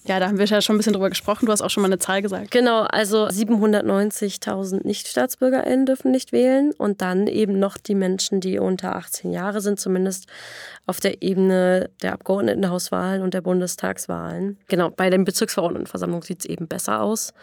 Ja, 0.06 0.20
da 0.20 0.28
haben 0.28 0.40
wir 0.40 0.46
ja 0.46 0.62
schon 0.62 0.76
ein 0.76 0.78
bisschen 0.80 0.94
drüber 0.94 1.10
gesprochen. 1.10 1.46
Du 1.46 1.52
hast 1.52 1.62
auch 1.62 1.70
schon 1.70 1.84
mal 1.84 1.88
eine 1.88 2.00
Zahl 2.00 2.24
gesagt. 2.24 2.50
Genau, 2.50 2.82
also 2.82 3.28
790.000 3.28 4.86
NichtstaatsbürgerInnen 4.86 5.86
dürfen 5.86 6.10
nicht 6.10 6.32
wählen 6.32 6.72
und 6.72 7.02
dann 7.02 7.28
eben 7.28 7.60
noch 7.60 7.78
die 7.78 7.94
Menschen, 7.94 8.42
die 8.42 8.58
unter 8.58 8.96
18 8.96 9.32
Jahre 9.32 9.62
sind, 9.62 9.80
zumindest 9.80 10.26
auf 10.88 11.00
der 11.00 11.22
Ebene 11.22 11.92
der 12.02 12.14
Abgeordnetenhauswahlen 12.14 13.22
und 13.22 13.36
der 13.36 13.42
Bundestagswahlen. 13.42 14.58
Genau, 14.68 14.90
bei 14.90 15.12
den 15.12 15.24
Bezirksverordnetenversammlungen 15.24 16.24
sieht 16.24 16.40
es 16.40 16.46
eben 16.46 16.68
besser 16.68 17.02
aus. 17.02 17.34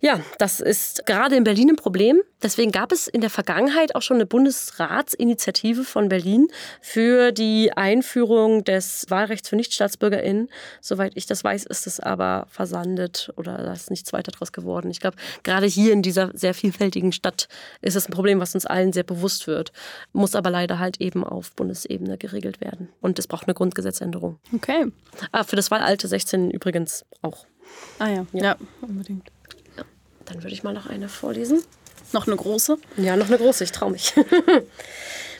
Ja, 0.00 0.20
das 0.38 0.60
ist 0.60 1.06
gerade 1.06 1.36
in 1.36 1.44
Berlin 1.44 1.70
ein 1.70 1.76
Problem. 1.76 2.20
Deswegen 2.42 2.70
gab 2.70 2.92
es 2.92 3.08
in 3.08 3.22
der 3.22 3.30
Vergangenheit 3.30 3.94
auch 3.94 4.02
schon 4.02 4.18
eine 4.18 4.26
Bundesratsinitiative 4.26 5.84
von 5.84 6.08
Berlin 6.08 6.48
für 6.82 7.32
die 7.32 7.72
Einführung 7.72 8.62
des 8.62 9.06
Wahlrechts 9.08 9.48
für 9.48 9.56
Nichtstaatsbürgerinnen. 9.56 10.48
Soweit 10.82 11.12
ich 11.14 11.26
das 11.26 11.42
weiß, 11.42 11.64
ist 11.64 11.86
es 11.86 11.98
aber 11.98 12.46
versandet 12.50 13.32
oder 13.36 13.56
da 13.56 13.72
ist 13.72 13.90
nichts 13.90 14.12
weiter 14.12 14.32
draus 14.32 14.52
geworden. 14.52 14.90
Ich 14.90 15.00
glaube, 15.00 15.16
gerade 15.44 15.66
hier 15.66 15.92
in 15.92 16.02
dieser 16.02 16.30
sehr 16.34 16.52
vielfältigen 16.52 17.12
Stadt 17.12 17.48
ist 17.80 17.96
es 17.96 18.06
ein 18.06 18.12
Problem, 18.12 18.38
was 18.38 18.54
uns 18.54 18.66
allen 18.66 18.92
sehr 18.92 19.04
bewusst 19.04 19.46
wird, 19.46 19.72
muss 20.12 20.34
aber 20.34 20.50
leider 20.50 20.78
halt 20.78 21.00
eben 21.00 21.24
auf 21.24 21.52
Bundesebene 21.52 22.18
geregelt 22.18 22.60
werden. 22.60 22.90
Und 23.00 23.18
es 23.18 23.26
braucht 23.26 23.46
eine 23.46 23.54
Grundgesetzänderung. 23.54 24.38
Okay. 24.54 24.86
Ah, 25.32 25.44
für 25.44 25.56
das 25.56 25.70
Wahlalter 25.70 26.06
16 26.06 26.50
übrigens 26.50 27.06
auch. 27.22 27.46
Ah 27.98 28.08
ja, 28.08 28.26
ja, 28.32 28.44
ja 28.44 28.56
unbedingt. 28.82 29.30
Dann 30.26 30.42
würde 30.42 30.52
ich 30.52 30.62
mal 30.62 30.74
noch 30.74 30.86
eine 30.86 31.08
vorlesen. 31.08 31.62
Noch 32.12 32.26
eine 32.26 32.36
große? 32.36 32.78
Ja, 32.98 33.16
noch 33.16 33.28
eine 33.28 33.38
große, 33.38 33.64
ich 33.64 33.72
traue 33.72 33.92
mich. 33.92 34.14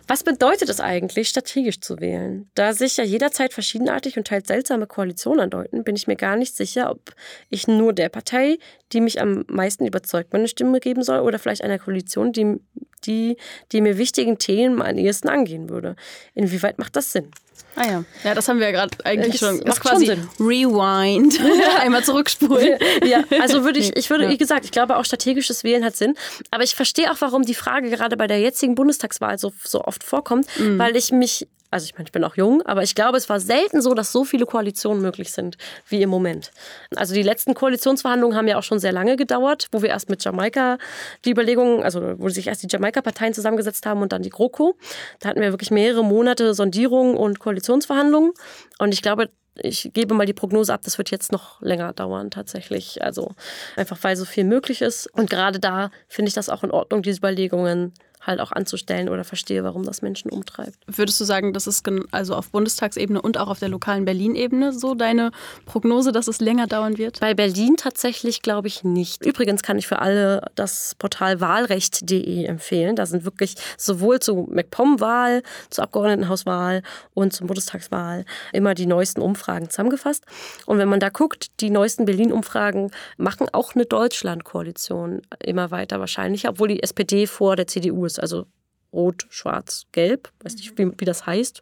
Was 0.09 0.23
bedeutet 0.23 0.69
es 0.69 0.79
eigentlich, 0.79 1.29
strategisch 1.29 1.81
zu 1.81 1.99
wählen? 1.99 2.49
Da 2.55 2.73
sich 2.73 2.97
ja 2.97 3.03
jederzeit 3.03 3.53
verschiedenartig 3.53 4.17
und 4.17 4.29
teils 4.29 4.47
seltsame 4.47 4.87
Koalitionen 4.87 5.41
andeuten, 5.41 5.83
bin 5.83 5.97
ich 5.97 6.07
mir 6.07 6.15
gar 6.15 6.37
nicht 6.37 6.55
sicher, 6.57 6.91
ob 6.91 7.13
ich 7.51 7.67
nur 7.67 7.93
der 7.93 8.09
Partei, 8.09 8.59
die 8.93 9.01
mich 9.01 9.21
am 9.21 9.45
meisten 9.49 9.85
überzeugt, 9.85 10.33
meine 10.33 10.47
Stimme 10.47 10.79
geben 10.79 11.03
soll 11.03 11.21
oder 11.21 11.41
vielleicht 11.41 11.63
einer 11.63 11.81
Koalition, 11.81 12.33
die, 12.33 12.61
die, 13.05 13.37
die 13.73 13.81
mir 13.81 13.99
wichtigen 13.99 14.39
Themen 14.39 14.83
am 14.83 14.97
ehesten 14.97 15.29
angehen 15.29 15.69
würde. 15.69 15.97
Inwieweit 16.35 16.79
macht 16.79 16.97
das 16.97 17.13
Sinn? 17.13 17.31
Ah 17.77 17.87
ja. 17.87 18.05
Ja, 18.25 18.35
das 18.35 18.49
haben 18.49 18.59
wir 18.59 18.67
ja 18.67 18.73
gerade 18.73 18.97
eigentlich 19.05 19.39
das 19.39 19.41
schon. 19.41 19.63
Ist 19.63 19.81
quasi 19.81 20.07
schon 20.07 20.29
Rewind. 20.41 21.39
Einmal 21.81 22.03
zurückspulen. 22.03 22.79
ja, 23.05 23.23
also 23.41 23.65
würde 23.65 23.79
ich, 23.79 23.95
ich 23.97 24.09
würde, 24.09 24.29
wie 24.31 24.39
gesagt, 24.39 24.65
ich 24.65 24.71
glaube 24.71 24.97
auch 24.97 25.05
strategisches 25.05 25.63
Wählen 25.63 25.85
hat 25.85 25.95
Sinn. 25.95 26.15
Aber 26.51 26.65
ich 26.65 26.75
verstehe 26.75 27.11
auch, 27.13 27.21
warum 27.21 27.43
die 27.43 27.55
Frage 27.55 27.91
gerade 27.91 28.17
bei 28.17 28.27
der 28.27 28.41
jetzigen 28.41 28.75
Bundestagswahl 28.75 29.39
so, 29.39 29.53
so 29.63 29.83
oft 29.83 30.05
vorkommt, 30.05 30.47
mhm. 30.59 30.79
weil 30.79 30.97
ich 30.97 31.13
mich 31.13 31.47
also 31.71 31.85
ich 31.85 31.95
meine, 31.95 32.05
ich 32.07 32.13
bin 32.13 32.25
auch 32.25 32.37
jung, 32.37 32.63
aber 32.63 32.83
ich 32.83 32.95
glaube, 32.95 33.17
es 33.17 33.29
war 33.29 33.41
selten 33.41 33.83
so, 33.83 33.95
dass 33.95 34.13
so 34.13 34.25
viele 34.25 34.47
Koalitionen 34.47 35.03
möglich 35.03 35.33
sind 35.33 35.57
wie 35.89 36.03
im 36.03 36.11
Moment. 36.11 36.51
Also 36.95 37.15
die 37.15 37.23
letzten 37.23 37.55
Koalitionsverhandlungen 37.55 38.37
haben 38.37 38.49
ja 38.49 38.59
auch 38.59 38.63
schon 38.63 38.79
sehr 38.79 38.93
lange 38.93 39.17
gedauert, 39.17 39.69
wo 39.73 39.83
wir 39.83 39.89
erst 39.89 40.09
mit 40.09 40.25
Jamaika 40.25 40.79
die 41.25 41.31
Überlegungen, 41.31 41.83
also 41.83 42.19
wo 42.19 42.29
sich 42.29 42.47
erst 42.47 42.63
die 42.63 42.69
Jamaika-Parteien 42.71 43.35
zusammengesetzt 43.35 43.87
haben 43.87 44.03
und 44.03 44.13
dann 44.13 44.23
die 44.23 44.31
GroKo. 44.31 44.77
Da 45.21 45.29
hatten 45.29 45.41
wir 45.41 45.53
wirklich 45.53 45.71
mehrere 45.71 46.05
Monate 46.05 46.55
Sondierungen 46.55 47.17
und 47.17 47.39
Koalitionsverhandlungen. 47.39 48.33
Und 48.79 48.95
ich 48.95 49.03
glaube, 49.03 49.31
ich 49.63 49.91
gebe 49.93 50.15
mal 50.15 50.27
die 50.27 50.35
Prognose 50.35 50.73
ab, 50.73 50.83
das 50.85 50.99
wird 50.99 51.11
jetzt 51.11 51.33
noch 51.33 51.61
länger 51.63 51.93
dauern 51.93 52.31
tatsächlich. 52.31 53.03
Also 53.03 53.35
einfach 53.77 53.99
weil 54.03 54.17
so 54.17 54.25
viel 54.25 54.45
möglich 54.45 54.83
ist. 54.83 55.07
Und 55.15 55.31
gerade 55.31 55.59
da 55.59 55.91
finde 56.09 56.29
ich 56.29 56.35
das 56.35 56.49
auch 56.49 56.63
in 56.63 56.71
Ordnung, 56.71 57.03
diese 57.03 57.19
Überlegungen 57.19 57.95
halt 58.27 58.41
auch 58.41 58.53
anzustellen 58.53 59.09
oder 59.09 59.25
verstehe, 59.25 59.65
warum 59.65 59.85
das 59.85 60.03
Menschen 60.03 60.31
umtreibt. 60.31 60.77
Würdest 60.87 61.21
du 61.21 61.25
sagen, 61.25 61.53
das 61.53 61.67
ist 61.67 61.87
also 62.11 62.35
auf 62.35 62.51
Bundestagsebene 62.51 63.21
und 63.21 63.39
auch 63.39 63.49
auf 63.49 63.59
der 63.59 63.69
lokalen 63.69 64.05
Berlin-Ebene 64.05 64.73
so 64.73 64.95
deine 64.95 65.31
Prognose, 65.65 66.13
dass 66.13 66.29
es 66.29 66.41
länger 66.41 66.67
dauern 66.67 66.99
wird? 66.99 67.21
Bei 67.21 67.35
Berlin 67.35 67.77
tatsächlich 67.77 68.43
glaube 68.43 68.69
ich 68.69 68.85
nicht. 68.85 69.25
Übrigens 69.25 69.63
kann 69.63 69.79
ich 69.79 69.87
für 69.87 70.01
alle 70.01 70.43
das 70.55 70.95
Portal 70.99 71.41
wahlrecht.de 71.41 72.45
empfehlen. 72.45 72.97
Da 72.97 73.07
sind 73.07 73.25
wirklich 73.25 73.55
sowohl 73.77 74.21
zu 74.21 74.49
MacPom-Wahl, 74.51 75.43
zur 75.71 75.85
Abgeordnetenhauswahl 75.85 76.83
und 77.15 77.33
zum 77.33 77.47
Bundestagswahl 77.47 78.25
immer 78.53 78.75
die 78.75 78.87
neuesten 78.87 79.21
Umfragen 79.21 79.71
zusammengefasst. 79.71 80.25
Und 80.67 80.79
wenn 80.79 80.89
man 80.89 81.01
da 81.01 81.09
guckt, 81.09 81.61
die 81.61 81.71
neuesten 81.71 82.05
Berlin-Umfragen 82.05 82.91
machen 83.17 83.49
auch 83.53 83.75
eine 83.75 83.87
Deutschland-Koalition 83.87 85.23
immer 85.43 85.71
weiter 85.71 86.01
wahrscheinlich, 86.01 86.49
obwohl 86.49 86.69
die 86.69 86.83
SPD 86.83 87.27
vor 87.27 87.57
der 87.57 87.67
CDU 87.67 88.05
ist 88.05 88.16
ist, 88.17 88.21
also 88.21 88.47
rot, 88.93 89.27
schwarz, 89.29 89.87
gelb, 89.93 90.31
weiß 90.43 90.55
nicht, 90.55 90.79
wie, 90.79 90.91
wie 90.97 91.05
das 91.05 91.27
heißt. 91.27 91.61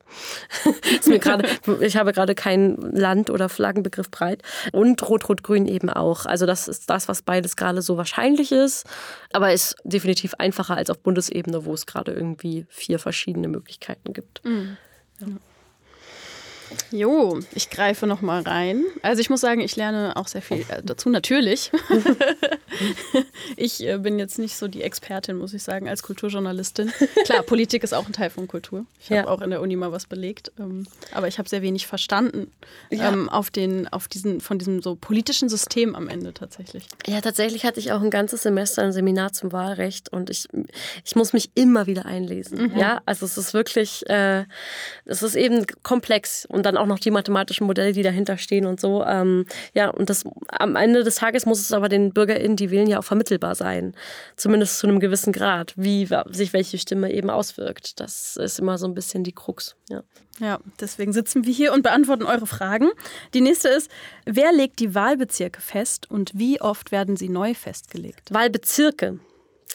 grade, 1.20 1.48
ich 1.80 1.96
habe 1.96 2.12
gerade 2.12 2.34
keinen 2.34 2.76
Land- 2.92 3.28
oder 3.28 3.48
Flaggenbegriff 3.48 4.10
breit. 4.10 4.42
Und 4.72 5.06
rot-rot-grün 5.08 5.66
eben 5.66 5.90
auch. 5.90 6.26
Also 6.26 6.46
das 6.46 6.68
ist 6.68 6.88
das, 6.88 7.08
was 7.08 7.22
beides 7.22 7.56
gerade 7.56 7.82
so 7.82 7.96
wahrscheinlich 7.96 8.52
ist, 8.52 8.86
aber 9.32 9.52
ist 9.52 9.76
definitiv 9.84 10.34
einfacher 10.34 10.76
als 10.76 10.90
auf 10.90 11.00
Bundesebene, 11.00 11.64
wo 11.64 11.74
es 11.74 11.86
gerade 11.86 12.12
irgendwie 12.12 12.66
vier 12.68 12.98
verschiedene 12.98 13.48
Möglichkeiten 13.48 14.12
gibt. 14.12 14.44
Mhm. 14.44 14.76
Ja. 15.20 15.26
Jo, 16.90 17.40
ich 17.53 17.70
greife 17.70 18.07
noch 18.07 18.20
mal 18.20 18.42
rein. 18.42 18.85
Also 19.03 19.20
ich 19.20 19.31
muss 19.31 19.40
sagen, 19.40 19.61
ich 19.61 19.77
lerne 19.77 20.16
auch 20.16 20.29
sehr 20.29 20.42
viel 20.42 20.61
äh, 20.68 20.83
dazu, 20.83 21.09
natürlich. 21.11 21.72
ich 23.57 23.85
äh, 23.87 23.98
bin 23.98 24.18
jetzt 24.18 24.38
nicht 24.38 24.57
so 24.57 24.68
die 24.68 24.83
Expertin, 24.83 25.37
muss 25.37 25.55
ich 25.55 25.62
sagen, 25.62 25.88
als 25.88 26.03
Kulturjournalistin. 26.03 26.92
Klar, 27.24 27.42
Politik 27.42 27.83
ist 27.83 27.92
auch 27.92 28.07
ein 28.07 28.12
Teil 28.12 28.31
von 28.31 28.46
Kultur. 28.46 28.87
Ich 29.00 29.09
ja. 29.09 29.18
habe 29.18 29.31
auch 29.31 29.40
in 29.40 29.50
der 29.50 29.61
Uni 29.61 29.77
mal 29.77 29.92
was 29.92 30.07
belegt, 30.07 30.53
ähm, 30.59 30.87
aber 31.12 31.29
ich 31.29 31.38
habe 31.38 31.48
sehr 31.48 31.62
wenig 31.62 31.87
verstanden 31.87 32.50
ja. 32.90 33.12
ähm, 33.12 33.29
auf 33.29 33.50
den, 33.50 33.88
auf 33.88 34.09
diesen, 34.09 34.40
von 34.40 34.59
diesem 34.59 34.81
so 34.81 34.94
politischen 34.94 35.48
System 35.48 35.94
am 35.94 36.09
Ende 36.09 36.33
tatsächlich. 36.33 36.87
Ja, 37.07 37.20
tatsächlich 37.20 37.64
hatte 37.64 37.81
ich 37.81 37.92
auch 37.92 38.03
ein 38.03 38.11
ganzes 38.11 38.42
Semester 38.42 38.83
ein 38.83 38.92
Seminar 38.92 39.33
zum 39.33 39.53
Wahlrecht 39.53 40.11
und 40.12 40.31
ich, 40.31 40.48
ich 41.05 41.16
muss 41.16 41.33
mich 41.33 41.50
immer 41.55 41.87
wieder 41.87 42.07
einlesen. 42.07 42.72
Mhm. 42.72 42.79
Ja, 42.79 43.03
also 43.07 43.27
es 43.27 43.37
ist 43.37 43.53
wirklich, 43.53 44.09
äh, 44.09 44.44
es 45.05 45.22
ist 45.22 45.35
eben 45.35 45.66
komplex 45.83 46.46
und 46.54 46.64
dann 46.64 46.76
auch 46.76 46.86
noch 46.86 46.98
die 46.98 47.10
mathematischen 47.10 47.66
Modelle, 47.66 47.92
die 47.92 48.02
dahinter 48.02 48.38
stehen 48.38 48.66
und 48.66 48.80
so. 48.80 49.04
Ähm, 49.04 49.44
ja, 49.74 49.90
und 49.90 50.08
das 50.08 50.24
am 50.48 50.76
Ende 50.76 51.04
des 51.04 51.16
Tages 51.16 51.44
muss 51.44 51.60
es 51.60 51.72
aber 51.72 51.88
den 51.88 52.12
BürgerInnen, 52.12 52.56
die 52.56 52.70
wählen, 52.70 52.86
ja 52.86 53.00
auch 53.00 53.04
vermittelbar 53.04 53.54
sein. 53.54 53.94
Zumindest 54.36 54.78
zu 54.78 54.86
einem 54.86 55.00
gewissen 55.00 55.32
Grad, 55.32 55.74
wie 55.76 56.08
sich 56.30 56.52
welche 56.52 56.78
Stimme 56.78 57.12
eben 57.12 57.30
auswirkt. 57.30 58.00
Das 58.00 58.36
ist 58.36 58.58
immer 58.58 58.78
so 58.78 58.86
ein 58.86 58.94
bisschen 58.94 59.24
die 59.24 59.32
Krux. 59.32 59.76
Ja. 59.88 60.02
Ja, 60.40 60.58
deswegen 60.80 61.12
sitzen 61.12 61.46
wir 61.46 61.52
hier 61.52 61.72
und 61.72 61.82
beantworten 61.82 62.24
eure 62.24 62.48
Fragen. 62.48 62.90
Die 63.34 63.40
nächste 63.40 63.68
ist, 63.68 63.88
wer 64.24 64.52
legt 64.52 64.80
die 64.80 64.94
Wahlbezirke 64.94 65.60
fest 65.60 66.10
und 66.10 66.32
wie 66.34 66.60
oft 66.60 66.90
werden 66.90 67.16
sie 67.16 67.28
neu 67.28 67.54
festgelegt? 67.54 68.32
Wahlbezirke. 68.34 69.20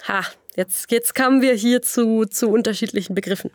Ha, 0.07 0.25
jetzt, 0.55 0.91
jetzt 0.91 1.15
kamen 1.15 1.41
wir 1.41 1.53
hier 1.53 1.81
zu, 1.81 2.25
zu 2.25 2.49
unterschiedlichen 2.49 3.15
Begriffen. 3.15 3.51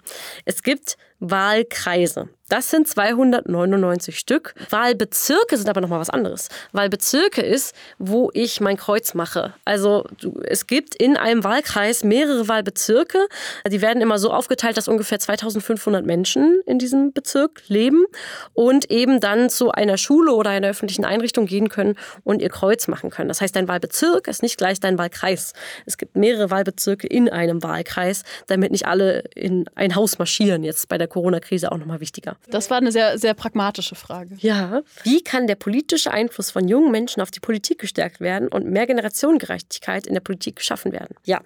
Es 0.47 0.63
gibt 0.63 0.97
Wahlkreise. 1.21 2.31
Das 2.51 2.71
sind 2.71 2.87
299 2.87 4.19
Stück. 4.19 4.55
Wahlbezirke 4.69 5.57
sind 5.57 5.71
aber 5.71 5.81
nochmal 5.81 5.99
was 5.99 6.11
anderes. 6.11 6.51
Wahlbezirke 6.73 7.41
ist, 7.41 7.75
wo 7.99 8.31
ich 8.35 8.61
mein 8.61 8.77
Kreuz 8.77 9.15
mache. 9.15 9.55
Also 9.65 10.05
es 10.45 10.67
gibt 10.67 10.95
in 10.95 11.17
einem 11.17 11.43
Wahlkreis 11.43 12.05
mehrere 12.05 12.47
Wahlbezirke. 12.47 13.29
Die 13.67 13.81
werden 13.81 14.03
immer 14.03 14.19
so 14.19 14.31
aufgeteilt, 14.31 14.77
dass 14.77 14.89
ungefähr 14.89 15.19
2500 15.19 16.05
Menschen 16.05 16.61
in 16.67 16.79
diesem 16.79 17.15
Bezirk 17.15 17.63
leben 17.69 18.05
und 18.53 18.91
eben 18.91 19.21
dann 19.21 19.49
zu 19.49 19.71
einer 19.71 19.97
Schule 19.97 20.35
oder 20.35 20.51
einer 20.51 20.69
öffentlichen 20.69 21.07
Einrichtung 21.07 21.47
gehen 21.47 21.71
können 21.71 21.97
und 22.25 22.43
ihr 22.43 22.51
Kreuz 22.51 22.89
machen 22.89 23.09
können. 23.09 23.29
Das 23.29 23.41
heißt, 23.41 23.57
dein 23.57 23.69
Wahlbezirk 23.69 24.29
ist 24.29 24.43
nicht 24.43 24.59
gleich 24.59 24.81
dein 24.81 24.99
Wahlkreis. 24.99 25.55
Es 25.87 25.97
gibt 25.97 26.15
mehrere 26.15 26.51
Wahlbezirke 26.51 27.07
in 27.07 27.31
einem 27.31 27.63
Wahlkreis, 27.63 28.23
damit 28.49 28.71
nicht 28.71 28.87
alle 28.87 29.21
in 29.35 29.65
ein 29.77 29.95
Haus 29.95 30.19
marschieren. 30.19 30.63
Jetzt 30.63 30.91
bei 30.91 30.99
der 30.99 31.09
Corona-Krise 31.09 31.73
auch 31.73 31.79
nochmal 31.79 32.01
wichtiger. 32.01 32.34
Das 32.49 32.71
war 32.71 32.79
eine 32.79 32.93
sehr, 32.93 33.19
sehr 33.19 33.35
pragmatische 33.35 33.95
Frage. 33.95 34.37
Ja. 34.39 34.83
Wie 35.03 35.23
kann 35.23 35.47
der 35.47 35.57
politische 35.57 36.11
Einfluss 36.11 36.51
von 36.51 36.69
jungen 36.69 36.91
Menschen 36.91 37.21
auf 37.21 37.31
die 37.31 37.41
Politik 37.41 37.79
gestärkt 37.79 38.21
werden 38.21 38.49
und 38.49 38.67
mehr 38.67 38.87
Generationengerechtigkeit 38.87 40.07
in 40.07 40.15
der 40.15 40.21
Politik 40.21 40.57
geschaffen 40.57 40.93
werden? 40.93 41.17
Ja, 41.25 41.41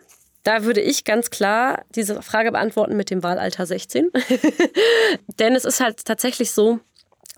da 0.45 0.65
würde 0.65 0.81
ich 0.81 1.05
ganz 1.05 1.31
klar 1.31 1.85
diese 1.95 2.23
Frage 2.23 2.53
beantworten 2.53 2.97
mit 2.97 3.11
dem 3.11 3.23
Wahlalter 3.23 3.67
16. 3.67 4.11
Denn 5.39 5.55
es 5.55 5.65
ist 5.65 5.81
halt 5.81 6.05
tatsächlich 6.05 6.53
so, 6.53 6.81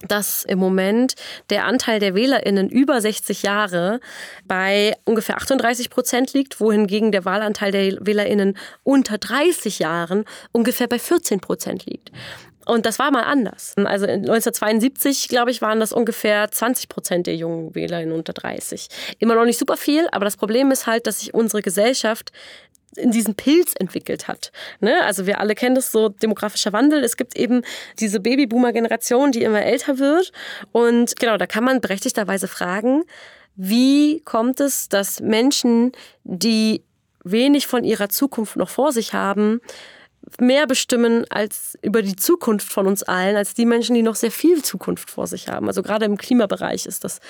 dass 0.06 0.44
im 0.44 0.58
Moment 0.58 1.14
der 1.50 1.66
Anteil 1.66 2.00
der 2.00 2.14
WählerInnen 2.14 2.68
über 2.68 3.00
60 3.00 3.42
Jahre 3.42 4.00
bei 4.46 4.94
ungefähr 5.04 5.36
38 5.36 5.90
Prozent 5.90 6.32
liegt, 6.32 6.60
wohingegen 6.60 7.12
der 7.12 7.24
Wahlanteil 7.24 7.72
der 7.72 7.98
WählerInnen 8.00 8.56
unter 8.82 9.18
30 9.18 9.78
Jahren 9.78 10.24
ungefähr 10.52 10.88
bei 10.88 10.98
14 10.98 11.40
Prozent 11.40 11.86
liegt. 11.86 12.10
Und 12.66 12.86
das 12.86 12.98
war 12.98 13.10
mal 13.10 13.24
anders. 13.24 13.74
Also 13.76 14.06
1972, 14.06 15.28
glaube 15.28 15.50
ich, 15.50 15.60
waren 15.60 15.80
das 15.80 15.92
ungefähr 15.92 16.50
20 16.50 16.88
Prozent 16.88 17.26
der 17.26 17.34
jungen 17.34 17.74
WählerInnen 17.74 18.14
unter 18.14 18.32
30. 18.32 18.88
Immer 19.18 19.34
noch 19.34 19.44
nicht 19.44 19.58
super 19.58 19.76
viel, 19.76 20.06
aber 20.12 20.24
das 20.24 20.36
Problem 20.36 20.70
ist 20.70 20.86
halt, 20.86 21.06
dass 21.06 21.20
sich 21.20 21.34
unsere 21.34 21.62
Gesellschaft 21.62 22.30
in 22.96 23.10
diesen 23.10 23.34
Pilz 23.34 23.74
entwickelt 23.78 24.28
hat. 24.28 24.52
Ne? 24.80 25.02
Also 25.04 25.26
wir 25.26 25.40
alle 25.40 25.54
kennen 25.54 25.74
das 25.74 25.92
so, 25.92 26.08
demografischer 26.08 26.72
Wandel. 26.72 27.04
Es 27.04 27.16
gibt 27.16 27.36
eben 27.36 27.62
diese 27.98 28.20
Babyboomer-Generation, 28.20 29.32
die 29.32 29.42
immer 29.42 29.62
älter 29.62 29.98
wird. 29.98 30.32
Und 30.72 31.16
genau, 31.16 31.36
da 31.36 31.46
kann 31.46 31.64
man 31.64 31.80
berechtigterweise 31.80 32.48
fragen, 32.48 33.04
wie 33.56 34.20
kommt 34.22 34.60
es, 34.60 34.88
dass 34.88 35.20
Menschen, 35.20 35.92
die 36.24 36.82
wenig 37.22 37.66
von 37.66 37.84
ihrer 37.84 38.08
Zukunft 38.08 38.56
noch 38.56 38.70
vor 38.70 38.92
sich 38.92 39.12
haben, 39.12 39.60
mehr 40.38 40.66
bestimmen 40.66 41.24
als 41.30 41.78
über 41.82 42.02
die 42.02 42.16
Zukunft 42.16 42.70
von 42.70 42.86
uns 42.86 43.02
allen, 43.02 43.36
als 43.36 43.54
die 43.54 43.66
Menschen, 43.66 43.94
die 43.94 44.02
noch 44.02 44.14
sehr 44.14 44.30
viel 44.30 44.62
Zukunft 44.62 45.10
vor 45.10 45.26
sich 45.26 45.48
haben. 45.48 45.66
Also 45.66 45.82
gerade 45.82 46.04
im 46.04 46.16
Klimabereich 46.16 46.86
ist 46.86 47.04
das 47.04 47.20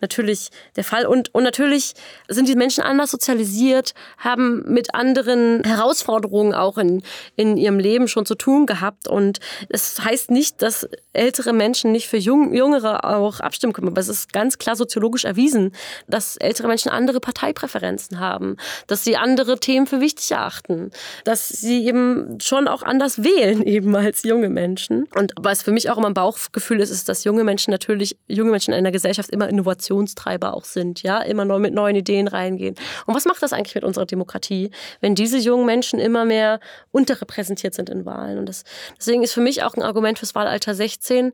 natürlich 0.00 0.50
der 0.76 0.84
Fall. 0.84 1.06
Und, 1.06 1.34
und 1.34 1.44
natürlich 1.44 1.94
sind 2.28 2.48
die 2.48 2.56
Menschen 2.56 2.82
anders 2.82 3.10
sozialisiert, 3.10 3.94
haben 4.18 4.62
mit 4.66 4.94
anderen 4.94 5.64
Herausforderungen 5.64 6.54
auch 6.54 6.78
in, 6.78 7.02
in 7.36 7.56
ihrem 7.56 7.78
Leben 7.78 8.08
schon 8.08 8.26
zu 8.26 8.34
tun 8.34 8.66
gehabt. 8.66 9.08
Und 9.08 9.38
es 9.68 10.04
heißt 10.04 10.30
nicht, 10.30 10.60
dass 10.62 10.88
ältere 11.12 11.52
Menschen 11.52 11.92
nicht 11.92 12.08
für 12.08 12.18
Jung, 12.18 12.54
Jüngere 12.54 13.04
auch 13.04 13.40
abstimmen 13.40 13.72
können. 13.72 13.88
Aber 13.88 14.00
es 14.00 14.08
ist 14.08 14.32
ganz 14.32 14.58
klar 14.58 14.76
soziologisch 14.76 15.24
erwiesen, 15.24 15.72
dass 16.08 16.36
ältere 16.36 16.68
Menschen 16.68 16.90
andere 16.90 17.20
Parteipräferenzen 17.20 18.20
haben, 18.20 18.56
dass 18.86 19.04
sie 19.04 19.16
andere 19.16 19.58
Themen 19.58 19.86
für 19.86 20.00
wichtig 20.00 20.30
erachten, 20.32 20.90
dass 21.24 21.48
sie 21.48 21.86
eben 21.86 22.39
schon 22.42 22.68
auch 22.68 22.82
anders 22.82 23.22
wählen 23.22 23.62
eben 23.66 23.94
als 23.96 24.22
junge 24.22 24.48
Menschen. 24.48 25.08
Und 25.14 25.32
was 25.40 25.62
für 25.62 25.72
mich 25.72 25.90
auch 25.90 25.98
immer 25.98 26.08
ein 26.08 26.14
Bauchgefühl 26.14 26.80
ist, 26.80 26.90
ist, 26.90 27.08
dass 27.08 27.24
junge 27.24 27.44
Menschen 27.44 27.70
natürlich, 27.70 28.18
junge 28.28 28.50
Menschen 28.50 28.72
in 28.72 28.78
einer 28.78 28.92
Gesellschaft 28.92 29.30
immer 29.30 29.48
Innovationstreiber 29.48 30.54
auch 30.54 30.64
sind, 30.64 31.02
ja, 31.02 31.20
immer 31.22 31.44
neu 31.44 31.58
mit 31.58 31.74
neuen 31.74 31.96
Ideen 31.96 32.28
reingehen. 32.28 32.74
Und 33.06 33.14
was 33.14 33.24
macht 33.24 33.42
das 33.42 33.52
eigentlich 33.52 33.74
mit 33.74 33.84
unserer 33.84 34.06
Demokratie, 34.06 34.70
wenn 35.00 35.14
diese 35.14 35.38
jungen 35.38 35.66
Menschen 35.66 35.98
immer 36.00 36.24
mehr 36.24 36.60
unterrepräsentiert 36.90 37.74
sind 37.74 37.90
in 37.90 38.04
Wahlen? 38.04 38.38
Und 38.38 38.48
das, 38.48 38.64
deswegen 38.98 39.22
ist 39.22 39.32
für 39.32 39.40
mich 39.40 39.62
auch 39.62 39.74
ein 39.74 39.82
Argument 39.82 40.18
fürs 40.18 40.34
Wahlalter 40.34 40.74
16, 40.74 41.32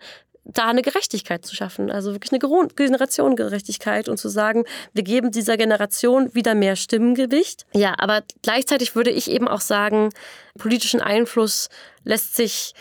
da 0.53 0.67
eine 0.67 0.83
Gerechtigkeit 0.83 1.45
zu 1.45 1.55
schaffen, 1.57 1.91
also 1.91 2.13
wirklich 2.13 2.33
eine 2.33 2.69
Generationengerechtigkeit 2.75 4.09
und 4.09 4.19
zu 4.19 4.29
sagen, 4.29 4.65
wir 4.93 5.03
geben 5.03 5.31
dieser 5.31 5.57
Generation 5.57 6.35
wieder 6.35 6.55
mehr 6.55 6.77
Stimmengewicht. 6.77 7.67
Ja, 7.75 7.95
aber 7.99 8.23
gleichzeitig 8.43 8.95
würde 8.95 9.11
ich 9.11 9.31
eben 9.31 9.49
auch 9.49 9.61
sagen, 9.61 10.11
politischen 10.57 11.01
Einfluss 11.01 11.69
lässt 12.05 12.37
sich 12.37 12.75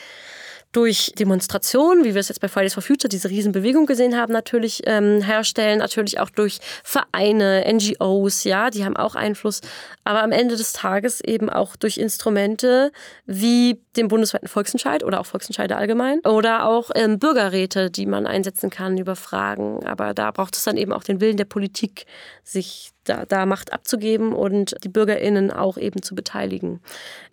durch 0.75 1.13
Demonstrationen, 1.17 2.03
wie 2.03 2.13
wir 2.13 2.19
es 2.19 2.27
jetzt 2.27 2.41
bei 2.41 2.49
Fridays 2.49 2.73
for 2.73 2.83
Future, 2.83 3.07
diese 3.07 3.29
Riesenbewegung 3.29 3.85
gesehen 3.85 4.17
haben, 4.17 4.33
natürlich 4.33 4.81
ähm, 4.85 5.21
herstellen, 5.21 5.79
natürlich 5.79 6.19
auch 6.19 6.29
durch 6.29 6.59
Vereine, 6.83 7.63
NGOs, 7.71 8.43
ja, 8.43 8.69
die 8.69 8.83
haben 8.83 8.97
auch 8.97 9.15
Einfluss, 9.15 9.61
aber 10.03 10.21
am 10.21 10.33
Ende 10.33 10.57
des 10.57 10.73
Tages 10.73 11.21
eben 11.21 11.49
auch 11.49 11.77
durch 11.77 11.97
Instrumente 11.97 12.91
wie 13.25 13.79
den 13.95 14.09
bundesweiten 14.09 14.49
Volksentscheid 14.49 15.03
oder 15.03 15.21
auch 15.21 15.25
Volksentscheide 15.25 15.77
allgemein 15.77 16.19
oder 16.25 16.67
auch 16.67 16.91
ähm, 16.93 17.19
Bürgerräte, 17.19 17.89
die 17.89 18.05
man 18.05 18.27
einsetzen 18.27 18.69
kann 18.69 18.97
über 18.97 19.15
Fragen. 19.15 19.85
Aber 19.85 20.13
da 20.13 20.31
braucht 20.31 20.57
es 20.57 20.63
dann 20.65 20.75
eben 20.75 20.91
auch 20.91 21.03
den 21.03 21.21
Willen 21.21 21.37
der 21.37 21.45
Politik, 21.45 22.05
sich 22.43 22.91
da, 23.05 23.25
da 23.25 23.45
Macht 23.45 23.73
abzugeben 23.73 24.33
und 24.33 24.75
die 24.83 24.89
BürgerInnen 24.89 25.51
auch 25.51 25.77
eben 25.77 26.01
zu 26.01 26.15
beteiligen. 26.15 26.81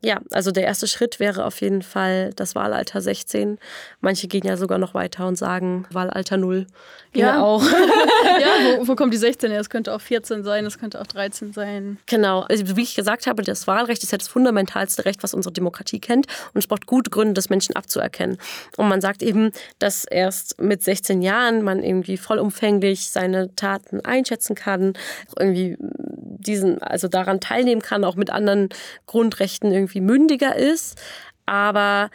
Ja, 0.00 0.20
also 0.30 0.50
der 0.50 0.64
erste 0.64 0.86
Schritt 0.86 1.20
wäre 1.20 1.44
auf 1.44 1.60
jeden 1.60 1.82
Fall 1.82 2.32
das 2.34 2.54
Wahlalter 2.54 3.00
16. 3.00 3.58
Manche 4.00 4.28
gehen 4.28 4.46
ja 4.46 4.56
sogar 4.56 4.78
noch 4.78 4.94
weiter 4.94 5.26
und 5.26 5.36
sagen 5.36 5.86
Wahlalter 5.90 6.36
0. 6.36 6.66
Ja, 7.14 7.42
auch. 7.42 7.62
ja, 8.40 8.78
wo, 8.78 8.88
wo, 8.88 8.94
kommt 8.94 9.12
die 9.12 9.18
16 9.18 9.50
her? 9.50 9.60
Es 9.60 9.68
könnte 9.68 9.94
auch 9.94 10.00
14 10.00 10.44
sein, 10.44 10.64
es 10.64 10.78
könnte 10.78 11.00
auch 11.00 11.06
13 11.06 11.52
sein. 11.52 11.98
Genau. 12.06 12.40
Also, 12.40 12.76
wie 12.76 12.82
ich 12.82 12.94
gesagt 12.94 13.26
habe, 13.26 13.42
das 13.42 13.66
Wahlrecht 13.66 14.02
ist 14.02 14.12
ja 14.12 14.18
das 14.18 14.28
fundamentalste 14.28 15.04
Recht, 15.04 15.22
was 15.22 15.34
unsere 15.34 15.52
Demokratie 15.52 16.00
kennt. 16.00 16.26
Und 16.54 16.58
es 16.58 16.66
braucht 16.66 16.86
gute 16.86 17.10
Gründe, 17.10 17.34
das 17.34 17.50
Menschen 17.50 17.76
abzuerkennen. 17.76 18.38
Und 18.76 18.88
man 18.88 19.00
sagt 19.00 19.22
eben, 19.22 19.52
dass 19.78 20.04
erst 20.04 20.60
mit 20.60 20.82
16 20.82 21.20
Jahren 21.20 21.62
man 21.62 21.82
irgendwie 21.82 22.16
vollumfänglich 22.16 23.10
seine 23.10 23.54
Taten 23.54 24.00
einschätzen 24.00 24.54
kann, 24.54 24.94
irgendwie 25.38 25.61
irgendwie 25.62 25.76
diesen, 25.80 26.82
also 26.82 27.08
daran 27.08 27.40
teilnehmen 27.40 27.82
kann, 27.82 28.04
auch 28.04 28.16
mit 28.16 28.30
anderen 28.30 28.68
Grundrechten 29.06 29.72
irgendwie 29.72 30.00
mündiger 30.00 30.56
ist. 30.56 31.00
Aber 31.46 32.10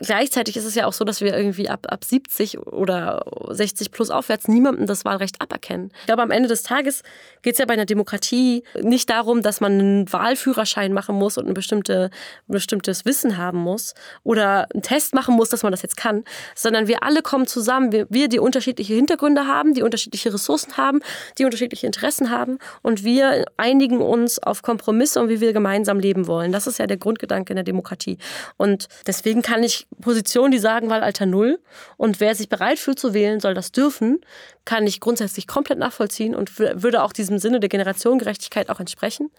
Gleichzeitig 0.00 0.56
ist 0.56 0.64
es 0.64 0.74
ja 0.74 0.86
auch 0.86 0.92
so, 0.92 1.04
dass 1.04 1.20
wir 1.20 1.36
irgendwie 1.36 1.68
ab, 1.68 1.86
ab 1.88 2.04
70 2.04 2.58
oder 2.66 3.24
60 3.50 3.90
plus 3.90 4.10
aufwärts 4.10 4.48
niemandem 4.48 4.86
das 4.86 5.04
Wahlrecht 5.04 5.40
aberkennen. 5.40 5.90
Ich 6.00 6.06
glaube, 6.06 6.22
am 6.22 6.30
Ende 6.30 6.48
des 6.48 6.62
Tages 6.62 7.02
geht 7.42 7.54
es 7.54 7.58
ja 7.58 7.66
bei 7.66 7.74
einer 7.74 7.84
Demokratie 7.84 8.64
nicht 8.80 9.10
darum, 9.10 9.42
dass 9.42 9.60
man 9.60 9.72
einen 9.72 10.12
Wahlführerschein 10.12 10.92
machen 10.92 11.16
muss 11.16 11.36
und 11.36 11.46
ein, 11.46 11.54
bestimmte, 11.54 12.10
bestimmtes 12.46 13.04
Wissen 13.04 13.36
haben 13.36 13.58
muss 13.58 13.94
oder 14.24 14.66
einen 14.72 14.82
Test 14.82 15.14
machen 15.14 15.34
muss, 15.34 15.50
dass 15.50 15.62
man 15.62 15.72
das 15.72 15.82
jetzt 15.82 15.96
kann, 15.96 16.24
sondern 16.54 16.88
wir 16.88 17.02
alle 17.02 17.22
kommen 17.22 17.46
zusammen, 17.46 17.92
wir, 17.92 18.06
wir 18.08 18.28
die 18.28 18.38
unterschiedliche 18.38 18.94
Hintergründe 18.94 19.46
haben, 19.46 19.74
die 19.74 19.82
unterschiedliche 19.82 20.32
Ressourcen 20.32 20.76
haben, 20.76 21.00
die 21.38 21.44
unterschiedliche 21.44 21.86
Interessen 21.86 22.30
haben 22.30 22.58
und 22.80 23.04
wir 23.04 23.44
einigen 23.56 24.00
uns 24.00 24.38
auf 24.38 24.62
Kompromisse 24.62 25.20
und 25.20 25.28
wie 25.28 25.40
wir 25.40 25.52
gemeinsam 25.52 26.00
leben 26.00 26.26
wollen. 26.26 26.52
Das 26.52 26.66
ist 26.66 26.78
ja 26.78 26.86
der 26.86 26.96
Grundgedanke 26.96 27.52
in 27.52 27.56
der 27.56 27.64
Demokratie. 27.64 28.18
Und 28.56 28.88
deswegen 29.06 29.42
kann 29.42 29.62
ich 29.62 29.81
Positionen, 30.00 30.52
die 30.52 30.58
sagen 30.58 30.90
Wahlalter 30.90 31.26
Null 31.26 31.58
und 31.96 32.20
wer 32.20 32.34
sich 32.34 32.48
bereit 32.48 32.78
fühlt 32.78 32.98
zu 32.98 33.14
wählen, 33.14 33.40
soll 33.40 33.54
das 33.54 33.72
dürfen, 33.72 34.20
kann 34.64 34.86
ich 34.86 35.00
grundsätzlich 35.00 35.46
komplett 35.46 35.78
nachvollziehen 35.78 36.34
und 36.34 36.58
würde 36.58 37.02
auch 37.02 37.12
diesem 37.12 37.38
Sinne 37.38 37.60
der 37.60 37.68
Generationengerechtigkeit 37.68 38.68
auch 38.70 38.80
entsprechen. 38.80 39.30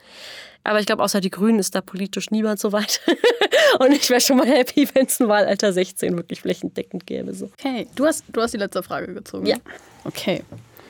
Aber 0.64 0.80
ich 0.80 0.86
glaube, 0.86 1.04
außer 1.04 1.20
die 1.20 1.30
Grünen 1.30 1.60
ist 1.60 1.76
da 1.76 1.82
politisch 1.82 2.32
niemand 2.32 2.60
so 2.60 2.72
weit. 2.72 3.02
und 3.80 3.91
ich 3.91 4.10
wäre 4.10 4.22
schon 4.22 4.38
mal 4.38 4.48
happy, 4.48 4.88
wenn 4.94 5.06
es 5.06 5.20
ein 5.20 5.28
Wahlalter 5.28 5.74
16 5.74 6.16
wirklich 6.16 6.41
flächendeckend 6.41 7.06
gäbe. 7.06 7.34
So. 7.34 7.50
Okay, 7.60 7.88
du 7.96 8.06
hast, 8.06 8.24
du 8.30 8.41
hast 8.41 8.54
die 8.54 8.58
letzte 8.58 8.82
Frage 8.82 9.14
gezogen. 9.14 9.46
Ja. 9.46 9.58
Okay. 10.06 10.44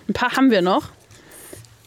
Ein 0.07 0.13
paar 0.13 0.35
haben 0.35 0.51
wir 0.51 0.61
noch. 0.61 0.89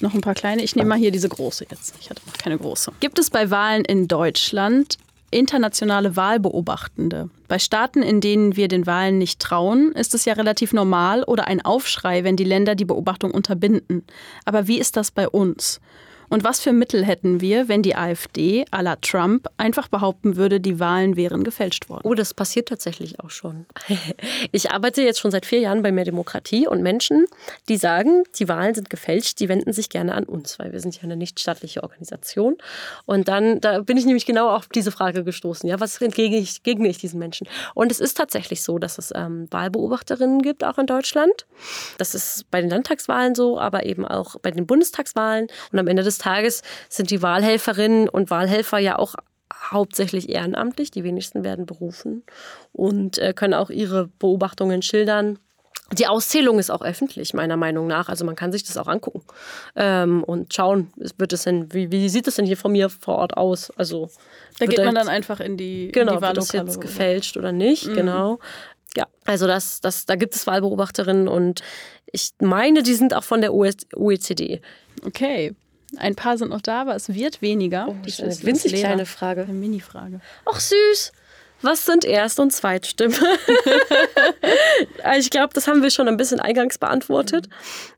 Noch 0.00 0.14
ein 0.14 0.20
paar 0.20 0.34
kleine. 0.34 0.62
Ich 0.62 0.76
nehme 0.76 0.88
mal 0.88 0.98
hier 0.98 1.10
diese 1.10 1.28
große 1.28 1.66
jetzt. 1.70 1.94
Ich 2.00 2.10
hatte 2.10 2.20
noch 2.26 2.36
keine 2.36 2.58
große. 2.58 2.92
Gibt 3.00 3.18
es 3.18 3.30
bei 3.30 3.50
Wahlen 3.50 3.84
in 3.84 4.08
Deutschland 4.08 4.98
internationale 5.30 6.16
Wahlbeobachtende. 6.16 7.30
Bei 7.48 7.58
Staaten, 7.58 8.02
in 8.02 8.20
denen 8.20 8.56
wir 8.56 8.68
den 8.68 8.86
Wahlen 8.86 9.18
nicht 9.18 9.40
trauen, 9.40 9.92
ist 9.92 10.14
es 10.14 10.24
ja 10.24 10.34
relativ 10.34 10.72
normal 10.72 11.24
oder 11.24 11.46
ein 11.46 11.64
Aufschrei, 11.64 12.24
wenn 12.24 12.36
die 12.36 12.44
Länder 12.44 12.74
die 12.74 12.84
Beobachtung 12.84 13.30
unterbinden. 13.30 14.04
Aber 14.44 14.68
wie 14.68 14.78
ist 14.78 14.96
das 14.96 15.10
bei 15.10 15.28
uns? 15.28 15.80
Und 16.28 16.44
was 16.44 16.60
für 16.60 16.72
Mittel 16.72 17.04
hätten 17.04 17.40
wir, 17.40 17.68
wenn 17.68 17.82
die 17.82 17.96
AfD 17.96 18.64
à 18.70 18.82
la 18.82 18.96
Trump 18.96 19.48
einfach 19.56 19.88
behaupten 19.88 20.36
würde, 20.36 20.60
die 20.60 20.80
Wahlen 20.80 21.16
wären 21.16 21.44
gefälscht 21.44 21.88
worden? 21.88 22.02
Oh, 22.04 22.14
das 22.14 22.34
passiert 22.34 22.68
tatsächlich 22.68 23.20
auch 23.20 23.30
schon. 23.30 23.66
Ich 24.52 24.70
arbeite 24.70 25.02
jetzt 25.02 25.18
schon 25.18 25.30
seit 25.30 25.44
vier 25.44 25.60
Jahren 25.60 25.82
bei 25.82 25.92
Mehr 25.92 26.04
Demokratie 26.04 26.66
und 26.66 26.82
Menschen, 26.82 27.26
die 27.68 27.76
sagen, 27.76 28.22
die 28.38 28.48
Wahlen 28.48 28.74
sind 28.74 28.90
gefälscht, 28.90 29.40
die 29.40 29.48
wenden 29.48 29.72
sich 29.72 29.88
gerne 29.88 30.14
an 30.14 30.24
uns, 30.24 30.58
weil 30.58 30.72
wir 30.72 30.80
sind 30.80 30.96
ja 30.96 31.02
eine 31.02 31.16
nichtstaatliche 31.16 31.82
Organisation. 31.82 32.56
Und 33.04 33.28
dann, 33.28 33.60
da 33.60 33.80
bin 33.80 33.96
ich 33.96 34.06
nämlich 34.06 34.24
genau 34.24 34.50
auf 34.50 34.68
diese 34.68 34.92
Frage 34.92 35.24
gestoßen. 35.24 35.68
Ja, 35.68 35.80
was 35.80 36.00
entgegne 36.00 36.38
ich, 36.38 36.56
entgegne 36.58 36.88
ich 36.88 36.98
diesen 36.98 37.18
Menschen? 37.18 37.48
Und 37.74 37.90
es 37.90 38.00
ist 38.00 38.16
tatsächlich 38.16 38.62
so, 38.62 38.78
dass 38.78 38.98
es 38.98 39.12
ähm, 39.14 39.46
Wahlbeobachterinnen 39.50 40.42
gibt, 40.42 40.64
auch 40.64 40.78
in 40.78 40.86
Deutschland. 40.86 41.46
Das 41.98 42.14
ist 42.14 42.50
bei 42.50 42.60
den 42.60 42.70
Landtagswahlen 42.70 43.34
so, 43.34 43.58
aber 43.58 43.84
eben 43.84 44.06
auch 44.06 44.36
bei 44.40 44.50
den 44.50 44.66
Bundestagswahlen. 44.66 45.48
Und 45.72 45.78
am 45.78 45.86
Ende 45.86 46.02
des 46.02 46.15
des 46.16 46.18
Tages 46.18 46.62
sind 46.88 47.10
die 47.10 47.22
Wahlhelferinnen 47.22 48.08
und 48.08 48.30
Wahlhelfer 48.30 48.78
ja 48.78 48.98
auch 48.98 49.14
hauptsächlich 49.54 50.28
ehrenamtlich. 50.28 50.90
Die 50.90 51.04
wenigsten 51.04 51.44
werden 51.44 51.66
berufen 51.66 52.24
und 52.72 53.18
äh, 53.18 53.32
können 53.32 53.54
auch 53.54 53.70
ihre 53.70 54.08
Beobachtungen 54.18 54.82
schildern. 54.82 55.38
Die 55.92 56.08
Auszählung 56.08 56.58
ist 56.58 56.70
auch 56.70 56.82
öffentlich, 56.82 57.32
meiner 57.32 57.56
Meinung 57.56 57.86
nach. 57.86 58.08
Also 58.08 58.24
man 58.24 58.34
kann 58.34 58.50
sich 58.50 58.64
das 58.64 58.76
auch 58.76 58.88
angucken 58.88 59.22
ähm, 59.76 60.24
und 60.24 60.52
schauen, 60.52 60.92
wird 60.96 61.32
es 61.32 61.44
denn, 61.44 61.72
wie, 61.72 61.92
wie 61.92 62.08
sieht 62.08 62.26
es 62.26 62.34
denn 62.34 62.44
hier 62.44 62.56
von 62.56 62.72
mir 62.72 62.90
vor 62.90 63.16
Ort 63.16 63.36
aus? 63.36 63.70
Also 63.76 64.10
da 64.58 64.66
geht 64.66 64.84
man 64.84 64.96
dann 64.96 65.08
einfach 65.08 65.38
in 65.38 65.56
die, 65.56 65.92
genau, 65.92 66.14
in 66.14 66.18
die 66.18 66.26
wird 66.26 66.36
das 66.38 66.52
jetzt 66.52 66.80
gefälscht 66.80 67.36
oder 67.36 67.52
nicht? 67.52 67.86
Mhm. 67.86 67.94
Genau. 67.94 68.38
Ja, 68.96 69.06
also 69.26 69.46
das, 69.46 69.80
das, 69.80 70.06
da 70.06 70.16
gibt 70.16 70.34
es 70.34 70.46
Wahlbeobachterinnen 70.46 71.28
und 71.28 71.62
ich 72.10 72.30
meine, 72.40 72.82
die 72.82 72.94
sind 72.94 73.14
auch 73.14 73.24
von 73.24 73.40
der 73.40 73.52
OECD. 73.54 74.60
Okay. 75.04 75.54
Ein 75.98 76.14
paar 76.14 76.38
sind 76.38 76.50
noch 76.50 76.60
da, 76.60 76.82
aber 76.82 76.94
es 76.94 77.12
wird 77.12 77.42
weniger. 77.42 77.86
Oh, 77.88 77.96
das 78.04 78.18
ist 78.18 78.40
eine 78.40 78.42
winzig 78.42 78.74
kleine 78.74 79.06
Frage. 79.06 79.42
Eine 79.42 79.52
Mini-Frage. 79.52 80.20
Ach, 80.44 80.60
süß. 80.60 81.12
was 81.62 81.86
sind 81.86 82.04
Erst- 82.04 82.40
und 82.40 82.52
Zweitstimme? 82.52 83.14
ich 85.18 85.30
glaube, 85.30 85.54
das 85.54 85.66
haben 85.66 85.82
wir 85.82 85.90
schon 85.90 86.08
ein 86.08 86.16
bisschen 86.16 86.40
eingangs 86.40 86.78
beantwortet. 86.78 87.48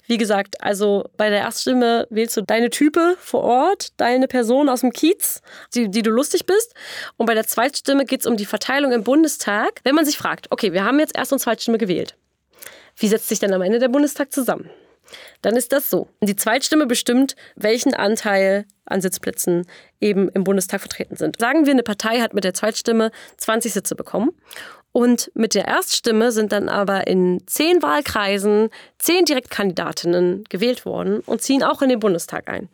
Wie 0.07 0.17
gesagt, 0.17 0.63
also 0.63 1.09
bei 1.17 1.29
der 1.29 1.41
Erststimme 1.41 2.07
wählst 2.11 2.37
du 2.37 2.43
deine 2.43 2.71
Type 2.71 3.17
vor 3.21 3.43
Ort, 3.43 3.89
deine 3.99 4.29
Person 4.29 4.69
aus 4.69 4.81
dem 4.81 4.93
Kiez, 4.93 5.43
die, 5.75 5.91
die 5.91 6.03
du 6.03 6.11
lustig 6.11 6.47
bist. 6.47 6.75
Und 7.17 7.27
bei 7.27 7.35
der 7.35 7.47
Zweitstimme 7.47 8.05
geht 8.05 8.21
es 8.21 8.27
um 8.27 8.37
die 8.37 8.47
Verteilung 8.47 8.93
im 8.93 9.05
Bundestag. 9.05 9.81
Wenn 9.85 9.95
man 9.95 10.07
sich 10.07 10.17
fragt, 10.17 10.47
okay, 10.51 10.73
wir 10.73 10.85
haben 10.85 10.99
jetzt 10.99 11.17
Erst- 11.17 11.33
und 11.33 11.41
Zweitstimme 11.41 11.79
gewählt. 11.79 12.17
Wie 12.97 13.09
setzt 13.09 13.29
sich 13.29 13.39
denn 13.39 13.53
am 13.53 13.63
Ende 13.63 13.79
der 13.79 13.89
Bundestag 13.89 14.33
zusammen? 14.33 14.71
Dann 15.43 15.57
ist 15.57 15.73
das 15.73 15.91
so. 15.91 16.09
Die 16.23 16.37
Zweitstimme 16.37 16.87
bestimmt, 16.87 17.37
welchen 17.57 17.95
Anteil 17.95 18.65
an 18.85 19.01
Sitzplätzen 19.01 19.67
eben 20.01 20.29
im 20.31 20.45
Bundestag 20.45 20.81
vertreten 20.81 21.17
sind. 21.17 21.39
Sagen 21.39 21.67
wir, 21.67 21.73
eine 21.73 21.83
Partei 21.83 22.21
hat 22.21 22.35
mit 22.35 22.45
der 22.45 22.55
Zweitstimme 22.55 23.11
20 23.37 23.73
Sitze 23.73 23.95
bekommen 23.95 24.33
und 24.93 25.31
mit 25.35 25.55
der 25.55 25.69
Erststimme 25.69 26.33
sind 26.33 26.53
dann 26.53 26.69
aber 26.69 27.07
in 27.07 27.43
zehn 27.47 27.83
Wahlkreisen 27.83 28.71
zehn 28.99 29.25
Direktkandidatinnen 29.25 30.45
gewählt 30.49 30.87
worden 30.87 31.21
und 31.21 31.43
ziehen 31.43 31.63
auch 31.63 31.83
in 31.83 31.91
den 31.91 32.01
Bundestag 32.01 32.49
ein. 32.49 32.69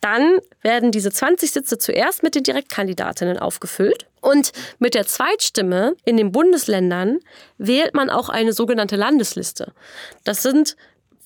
Dann 0.00 0.38
werden 0.62 0.92
diese 0.92 1.10
20 1.10 1.50
Sitze 1.50 1.78
zuerst 1.78 2.22
mit 2.22 2.34
den 2.34 2.42
Direktkandidatinnen 2.42 3.38
aufgefüllt 3.38 4.06
und 4.20 4.52
mit 4.78 4.94
der 4.94 5.06
Zweitstimme 5.06 5.96
in 6.04 6.16
den 6.16 6.30
Bundesländern 6.30 7.18
wählt 7.58 7.94
man 7.94 8.10
auch 8.10 8.28
eine 8.28 8.52
sogenannte 8.52 8.96
Landesliste. 8.96 9.72
Das 10.24 10.42
sind 10.42 10.76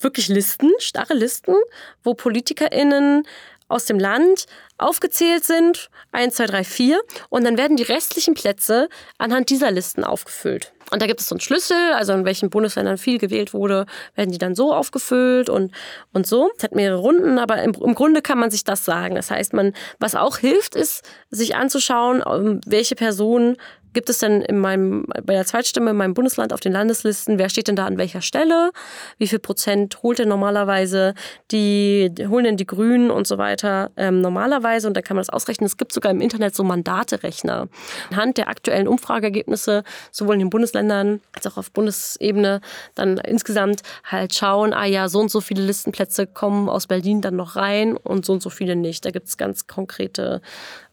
wirklich 0.01 0.29
Listen, 0.29 0.71
starre 0.79 1.15
Listen, 1.15 1.55
wo 2.03 2.15
PolitikerInnen 2.15 3.25
aus 3.71 3.85
dem 3.85 3.99
Land 3.99 4.47
aufgezählt 4.79 5.45
sind, 5.45 5.91
1, 6.13 6.35
2, 6.35 6.47
3, 6.47 6.65
4, 6.65 7.01
und 7.29 7.45
dann 7.45 7.57
werden 7.57 7.77
die 7.77 7.85
restlichen 7.85 8.35
Plätze 8.35 8.89
anhand 9.17 9.49
dieser 9.49 9.71
Listen 9.71 10.03
aufgefüllt. 10.03 10.73
Und 10.91 11.01
da 11.01 11.07
gibt 11.07 11.21
es 11.21 11.29
so 11.29 11.37
einen 11.37 11.41
Schlüssel, 11.41 11.93
also 11.93 12.13
in 12.13 12.25
welchen 12.25 12.51
Bundesländern 12.51 12.99
viel 12.99 13.19
gewählt 13.19 13.55
wurde, 13.55 13.87
werden 14.17 14.33
die 14.33 14.39
dann 14.39 14.57
so 14.57 14.75
aufgefüllt 14.75 15.49
und, 15.49 15.73
und 16.13 16.27
so. 16.27 16.51
Es 16.57 16.65
hat 16.65 16.75
mehrere 16.75 16.99
Runden, 16.99 17.39
aber 17.39 17.63
im, 17.63 17.73
im 17.75 17.95
Grunde 17.95 18.23
kann 18.23 18.39
man 18.39 18.51
sich 18.51 18.65
das 18.65 18.85
sagen. 18.85 19.15
Das 19.15 19.31
heißt, 19.31 19.53
man, 19.53 19.73
was 20.01 20.17
auch 20.17 20.39
hilft, 20.39 20.75
ist, 20.75 21.09
sich 21.31 21.55
anzuschauen, 21.55 22.25
ähm, 22.27 22.61
welche 22.67 22.97
Personen 22.97 23.57
gibt 23.93 24.11
es 24.11 24.19
denn 24.19 24.43
in 24.43 24.59
meinem, 24.59 25.05
bei 25.25 25.35
der 25.35 25.45
Zweitstimme 25.45 25.91
in 25.91 25.97
meinem 25.97 26.15
Bundesland 26.15 26.53
auf 26.53 26.61
den 26.61 26.73
Landeslisten, 26.73 27.39
wer 27.39 27.49
steht 27.49 27.69
denn 27.69 27.77
da 27.77 27.87
an 27.87 27.99
welcher 27.99 28.21
Stelle, 28.21 28.71
wie 29.19 29.27
viel 29.27 29.39
Prozent 29.39 30.03
holt 30.03 30.19
denn 30.19 30.29
normalerweise 30.29 31.15
die, 31.51 32.13
holen 32.29 32.45
denn 32.45 32.57
die 32.57 32.67
Grünen 32.67 33.11
und 33.11 33.27
so 33.27 33.39
weiter 33.39 33.91
ähm, 33.97 34.21
normalerweise 34.21 34.87
und 34.87 34.97
da 34.97 35.03
kann 35.03 35.17
man 35.17 35.23
das 35.23 35.31
ausrechnen. 35.31 35.67
Es 35.67 35.77
gibt 35.77 35.93
sogar 35.93 36.13
im 36.13 36.21
Internet 36.21 36.55
so 36.55 36.65
Mandaterechner. 36.65 37.69
Anhand 38.11 38.39
der 38.39 38.49
aktuellen 38.49 38.89
Umfrageergebnisse, 38.89 39.85
sowohl 40.11 40.35
in 40.35 40.41
den 40.41 40.51
Bundesländern 40.51 41.21
als 41.35 41.47
auch 41.47 41.57
auf 41.57 41.71
Bundesebene, 41.73 42.61
dann 42.95 43.19
insgesamt 43.19 43.83
halt 44.05 44.35
schauen, 44.35 44.73
ah 44.73 44.85
ja, 44.85 45.09
so 45.09 45.21
und 45.21 45.31
so 45.31 45.41
viele 45.41 45.63
Listenplätze 45.63 46.27
kommen 46.27 46.69
aus 46.69 46.87
Berlin 46.87 47.21
dann 47.21 47.37
noch 47.37 47.57
rein 47.57 47.97
und 47.97 48.25
so 48.25 48.33
und 48.33 48.43
so 48.43 48.51
viele 48.51 48.77
nicht. 48.77 49.05
Da 49.05 49.11
gibt 49.11 49.29
es 49.29 49.37
ganz 49.37 49.67
konkrete 49.67 50.41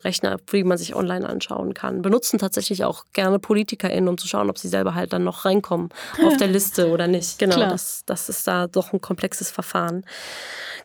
Rechner, 0.03 0.37
die 0.51 0.63
man 0.63 0.77
sich 0.77 0.95
online 0.95 1.27
anschauen 1.27 1.73
kann. 1.73 2.01
Benutzen 2.01 2.37
tatsächlich 2.37 2.83
auch 2.83 3.05
gerne 3.13 3.39
PolitikerInnen, 3.39 4.07
um 4.07 4.17
zu 4.17 4.27
schauen, 4.27 4.49
ob 4.49 4.57
sie 4.57 4.67
selber 4.67 4.95
halt 4.95 5.13
dann 5.13 5.23
noch 5.23 5.45
reinkommen 5.45 5.89
auf 6.23 6.37
der 6.37 6.47
Liste 6.47 6.89
oder 6.89 7.07
nicht. 7.07 7.39
Genau, 7.39 7.57
das, 7.57 8.03
das 8.05 8.29
ist 8.29 8.47
da 8.47 8.67
doch 8.67 8.93
ein 8.93 9.01
komplexes 9.01 9.49
Verfahren. 9.49 10.05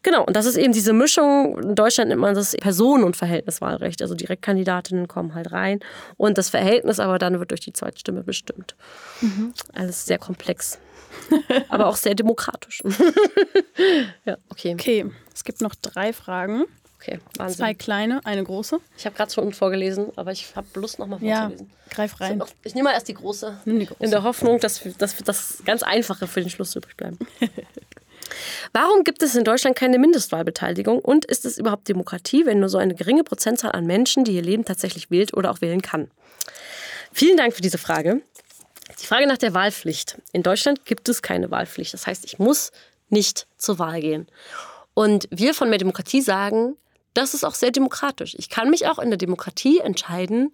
Genau, 0.02 0.24
und 0.24 0.34
das 0.34 0.46
ist 0.46 0.56
eben 0.56 0.72
diese 0.72 0.92
Mischung. 0.92 1.58
In 1.62 1.74
Deutschland 1.74 2.08
nennt 2.08 2.20
man 2.20 2.34
das 2.34 2.56
Personen- 2.56 3.04
und 3.04 3.16
Verhältniswahlrecht. 3.16 4.02
Also 4.02 4.14
Direktkandidatinnen 4.14 5.06
kommen 5.06 5.34
halt 5.34 5.52
rein 5.52 5.80
und 6.16 6.38
das 6.38 6.50
Verhältnis 6.50 6.98
aber 6.98 7.18
dann 7.18 7.38
wird 7.38 7.50
durch 7.50 7.60
die 7.60 7.72
Zweitstimme 7.72 8.24
bestimmt. 8.24 8.74
Mhm. 9.20 9.52
Alles 9.74 10.06
sehr 10.06 10.18
komplex. 10.18 10.78
aber 11.68 11.86
auch 11.86 11.96
sehr 11.96 12.14
demokratisch. 12.14 12.82
ja, 14.24 14.36
okay. 14.48 14.72
Okay, 14.74 15.10
es 15.34 15.44
gibt 15.44 15.60
noch 15.60 15.74
drei 15.74 16.12
Fragen. 16.12 16.64
Okay, 17.02 17.18
Wahnsinn. 17.36 17.56
Zwei 17.56 17.74
kleine, 17.74 18.20
eine 18.24 18.44
große. 18.44 18.78
Ich 18.96 19.06
habe 19.06 19.16
gerade 19.16 19.32
schon 19.32 19.52
vorgelesen, 19.52 20.12
aber 20.14 20.30
ich 20.30 20.54
habe 20.54 20.68
Lust, 20.74 21.00
nochmal 21.00 21.18
vorzulesen. 21.18 21.66
Ja, 21.68 21.94
greif 21.94 22.20
rein. 22.20 22.38
So, 22.38 22.46
ich 22.62 22.76
nehme 22.76 22.90
mal 22.90 22.94
erst 22.94 23.08
die 23.08 23.14
große. 23.14 23.58
Nimm 23.64 23.80
die 23.80 23.86
große. 23.86 24.04
In 24.04 24.12
der 24.12 24.22
Hoffnung, 24.22 24.60
dass, 24.60 24.82
dass 24.98 25.16
das 25.16 25.62
ganz 25.64 25.82
Einfache 25.82 26.28
für 26.28 26.40
den 26.40 26.50
Schluss 26.50 26.76
übrig 26.76 26.96
bleiben. 26.96 27.18
Warum 28.72 29.02
gibt 29.02 29.20
es 29.24 29.34
in 29.34 29.42
Deutschland 29.42 29.76
keine 29.76 29.98
Mindestwahlbeteiligung 29.98 31.00
und 31.00 31.24
ist 31.24 31.44
es 31.44 31.58
überhaupt 31.58 31.88
Demokratie, 31.88 32.46
wenn 32.46 32.60
nur 32.60 32.68
so 32.68 32.78
eine 32.78 32.94
geringe 32.94 33.24
Prozentzahl 33.24 33.72
an 33.72 33.84
Menschen, 33.84 34.22
die 34.22 34.32
hier 34.32 34.42
leben, 34.42 34.64
tatsächlich 34.64 35.10
wählt 35.10 35.34
oder 35.34 35.50
auch 35.50 35.60
wählen 35.60 35.82
kann? 35.82 36.08
Vielen 37.12 37.36
Dank 37.36 37.52
für 37.52 37.62
diese 37.62 37.78
Frage. 37.78 38.22
Die 39.00 39.06
Frage 39.06 39.26
nach 39.26 39.38
der 39.38 39.54
Wahlpflicht. 39.54 40.18
In 40.32 40.44
Deutschland 40.44 40.84
gibt 40.86 41.08
es 41.08 41.20
keine 41.20 41.50
Wahlpflicht. 41.50 41.92
Das 41.94 42.06
heißt, 42.06 42.24
ich 42.24 42.38
muss 42.38 42.70
nicht 43.08 43.48
zur 43.58 43.80
Wahl 43.80 44.00
gehen. 44.00 44.28
Und 44.94 45.26
wir 45.30 45.52
von 45.52 45.68
Mehr 45.68 45.78
Demokratie 45.78 46.22
sagen, 46.22 46.76
das 47.14 47.34
ist 47.34 47.44
auch 47.44 47.54
sehr 47.54 47.70
demokratisch. 47.70 48.34
Ich 48.38 48.48
kann 48.48 48.70
mich 48.70 48.86
auch 48.86 48.98
in 48.98 49.10
der 49.10 49.18
Demokratie 49.18 49.78
entscheiden, 49.78 50.52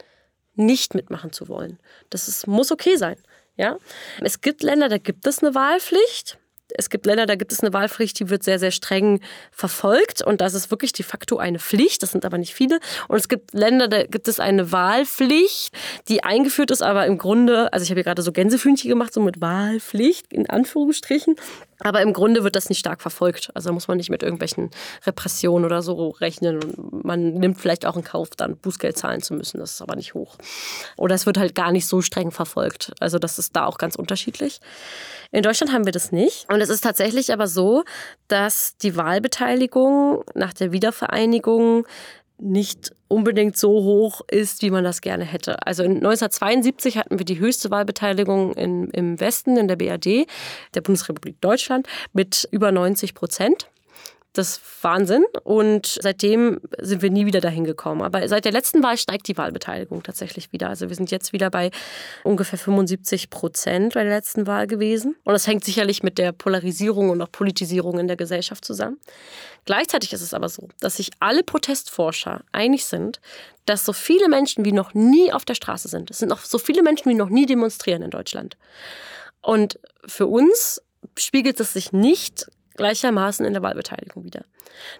nicht 0.55 0.95
mitmachen 0.95 1.33
zu 1.33 1.49
wollen. 1.49 1.79
Das 2.11 2.29
ist, 2.29 2.47
muss 2.47 2.73
okay 2.73 2.97
sein. 2.97 3.17
Ja? 3.57 3.77
Es 4.21 4.41
gibt 4.41 4.63
Länder, 4.63 4.89
da 4.89 4.99
gibt 4.99 5.27
es 5.27 5.43
eine 5.43 5.55
Wahlpflicht. 5.55 6.39
Es 6.77 6.91
gibt 6.91 7.07
Länder, 7.07 7.25
da 7.25 7.35
gibt 7.35 7.51
es 7.51 7.61
eine 7.61 7.73
Wahlpflicht, 7.73 8.21
die 8.21 8.29
wird 8.29 8.43
sehr, 8.43 8.59
sehr 8.59 8.73
streng 8.73 9.23
verfolgt 9.51 10.21
und 10.21 10.43
das 10.43 10.53
ist 10.53 10.71
wirklich 10.71 10.93
de 10.93 11.05
facto 11.05 11.39
eine 11.39 11.59
Pflicht, 11.59 12.03
das 12.03 12.11
sind 12.13 12.27
aber 12.27 12.37
nicht 12.37 12.53
viele. 12.53 12.79
Und 13.09 13.17
es 13.17 13.29
gibt 13.29 13.55
Länder, 13.55 13.89
da 13.89 14.05
gibt 14.05 14.29
es 14.29 14.39
eine 14.39 14.71
Wahlpflicht, 14.71 15.73
die 16.09 16.25
eingeführt 16.25 16.71
ist, 16.71 16.83
aber 16.83 17.07
im 17.07 17.17
Grunde, 17.17 17.73
also 17.73 17.85
ich 17.85 17.91
habe 17.91 18.01
hier 18.01 18.05
gerade 18.05 18.21
so 18.21 18.33
Gänsefühnchen 18.33 18.91
gemacht, 18.91 19.15
so 19.15 19.21
mit 19.21 19.41
Wahlpflicht 19.41 20.31
in 20.31 20.51
Anführungsstrichen. 20.51 21.37
Aber 21.81 22.03
im 22.03 22.13
Grunde 22.13 22.45
wird 22.45 22.57
das 22.57 22.69
nicht 22.69 22.79
stark 22.79 23.01
verfolgt. 23.01 23.51
Also 23.55 23.73
muss 23.73 23.89
man 23.89 23.97
nicht 23.99 24.11
mit 24.11 24.23
irgendwelchen 24.23 24.71
Repressionen 25.07 25.65
oder 25.65 25.83
so 25.83 26.11
rechnen. 26.11 26.63
Und 26.63 27.05
man 27.05 27.35
nimmt 27.35 27.61
vielleicht 27.61 27.87
auch 27.87 27.97
in 27.97 28.05
Kauf, 28.05 28.31
dann 28.37 28.57
Bußgeld 28.57 28.97
zahlen 28.97 29.23
zu 29.23 29.35
müssen. 29.35 29.59
Das 29.59 29.73
ist 29.73 29.83
aber 29.83 29.97
nicht 29.97 30.15
hoch. 30.15 30.37
Oder 30.97 31.15
es 31.15 31.27
wird 31.27 31.39
halt 31.39 31.55
gar 31.55 31.71
nicht 31.71 31.87
so 31.87 32.03
streng 32.03 32.31
verfolgt. 32.31 32.93
Also 33.01 33.19
das 33.19 33.39
ist 33.39 33.55
da 33.55 33.67
auch 33.67 33.79
ganz 33.79 33.95
unterschiedlich. 33.95 34.61
In 35.31 35.43
Deutschland 35.43 35.73
haben 35.73 35.85
wir 35.85 35.93
das 35.93 36.11
nicht. 36.11 36.51
Und 36.53 36.61
es 36.61 36.69
ist 36.69 36.83
tatsächlich 36.83 37.33
aber 37.33 37.47
so, 37.47 37.85
dass 38.27 38.77
die 38.79 38.97
Wahlbeteiligung 38.97 40.25
nach 40.35 40.53
der 40.53 40.73
Wiedervereinigung 40.73 41.87
nicht 42.41 42.93
unbedingt 43.09 43.57
so 43.57 43.71
hoch 43.71 44.21
ist, 44.31 44.63
wie 44.63 44.71
man 44.71 44.85
das 44.85 45.01
gerne 45.01 45.25
hätte. 45.25 45.67
Also 45.67 45.83
1972 45.83 46.97
hatten 46.99 47.19
wir 47.19 47.25
die 47.25 47.39
höchste 47.39 47.71
Wahlbeteiligung 47.71 48.53
in, 48.55 48.91
im 48.91 49.19
Westen, 49.19 49.57
in 49.57 49.69
der 49.69 49.77
BRD, 49.77 50.27
der 50.75 50.81
Bundesrepublik 50.81 51.41
Deutschland, 51.41 51.87
mit 52.13 52.49
über 52.51 52.71
90 52.71 53.15
Prozent. 53.15 53.69
Das 54.35 54.51
ist 54.51 54.61
Wahnsinn. 54.83 55.25
Und 55.43 55.99
seitdem 56.01 56.61
sind 56.79 57.03
wir 57.03 57.11
nie 57.11 57.27
wieder 57.27 57.41
dahin 57.41 57.65
gekommen. 57.65 58.03
Aber 58.03 58.29
seit 58.29 58.45
der 58.45 58.53
letzten 58.53 58.83
Wahl 58.83 58.97
steigt 58.97 59.27
die 59.27 59.37
Wahlbeteiligung 59.37 60.03
tatsächlich 60.03 60.53
wieder. 60.53 60.69
Also 60.69 60.89
wir 60.89 60.95
sind 60.95 61.11
jetzt 61.11 61.33
wieder 61.33 61.51
bei 61.51 61.71
ungefähr 62.25 62.59
75 62.59 63.31
Prozent 63.31 63.95
bei 63.95 64.05
der 64.05 64.13
letzten 64.13 64.47
Wahl 64.47 64.67
gewesen. 64.67 65.17
Und 65.25 65.33
das 65.33 65.47
hängt 65.47 65.65
sicherlich 65.65 66.03
mit 66.03 66.19
der 66.19 66.33
Polarisierung 66.33 67.11
und 67.11 67.21
auch 67.23 67.33
Politisierung 67.33 67.99
in 67.99 68.07
der 68.07 68.17
Gesellschaft 68.17 68.65
zusammen. 68.65 68.99
Gleichzeitig 69.69 70.15
ist 70.15 70.23
es 70.23 70.33
aber 70.33 70.49
so, 70.49 70.71
dass 70.81 70.97
sich 70.97 71.11
alle 71.21 71.43
Protestforscher 71.43 72.43
einig 72.53 72.87
sind, 72.87 73.21
dass 73.67 73.85
so 73.85 73.93
viele 73.93 74.31
Menschen 74.31 74.65
wie 74.65 74.73
noch 74.73 74.95
nie 74.95 75.31
auf 75.31 75.45
der 75.45 75.53
Straße 75.53 75.89
sind. 75.89 76.11
Es 76.11 76.21
sind 76.21 76.31
noch 76.31 76.41
so 76.41 76.57
viele 76.57 76.83
Menschen 76.83 77.11
wie 77.11 77.15
noch 77.15 77.29
nie 77.29 77.45
demonstrieren 77.45 78.01
in 78.01 78.09
Deutschland. 78.09 78.57
Und 79.43 79.79
für 80.07 80.27
uns 80.27 80.81
spiegelt 81.19 81.61
es 81.61 81.75
sich 81.75 81.93
nicht 81.93 82.51
gleichermaßen 82.77 83.45
in 83.45 83.53
der 83.53 83.61
Wahlbeteiligung 83.61 84.25
wieder. 84.25 84.47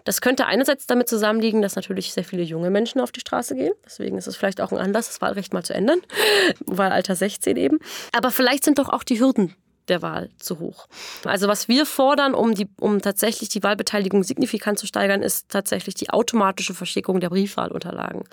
Das 0.05 0.21
könnte 0.21 0.45
einerseits 0.45 0.87
damit 0.87 1.09
zusammenliegen, 1.09 1.63
dass 1.63 1.75
natürlich 1.75 2.13
sehr 2.13 2.25
viele 2.25 2.43
junge 2.43 2.69
Menschen 2.69 3.01
auf 3.01 3.11
die 3.11 3.21
Straße 3.21 3.55
gehen. 3.55 3.73
Deswegen 3.87 4.19
ist 4.19 4.27
es 4.27 4.37
vielleicht 4.37 4.61
auch 4.61 4.71
ein 4.71 4.77
Anlass, 4.77 5.07
das 5.07 5.23
Wahlrecht 5.23 5.55
mal 5.55 5.65
zu 5.65 5.73
ändern. 5.73 6.03
Wahlalter 6.67 7.17
16 7.17 7.57
eben. 7.57 7.79
Aber 8.13 8.31
vielleicht 8.31 8.65
sind 8.65 8.79
doch 8.79 8.91
auch 8.91 9.03
die 9.03 9.19
Hürden 9.19 9.57
der 9.89 10.03
Wahl 10.03 10.31
zu 10.39 10.59
hoch. 10.59 10.87
Also 11.25 11.49
was 11.49 11.69
wir 11.69 11.87
fordern, 11.87 12.35
um, 12.35 12.55
die, 12.55 12.69
um 12.81 13.01
tatsächlich 13.01 13.49
die 13.49 13.63
Wahlbeteiligung 13.63 14.23
signifikant 14.23 14.79
zu 14.79 14.87
steigern, 14.87 15.23
ist 15.23 15.49
tatsächlich 15.49 15.95
die 15.95 16.11
automatische 16.11 16.75
Verschickung 16.75 17.21
der 17.21 17.31
Briefwahlunterlagen. 17.31 18.25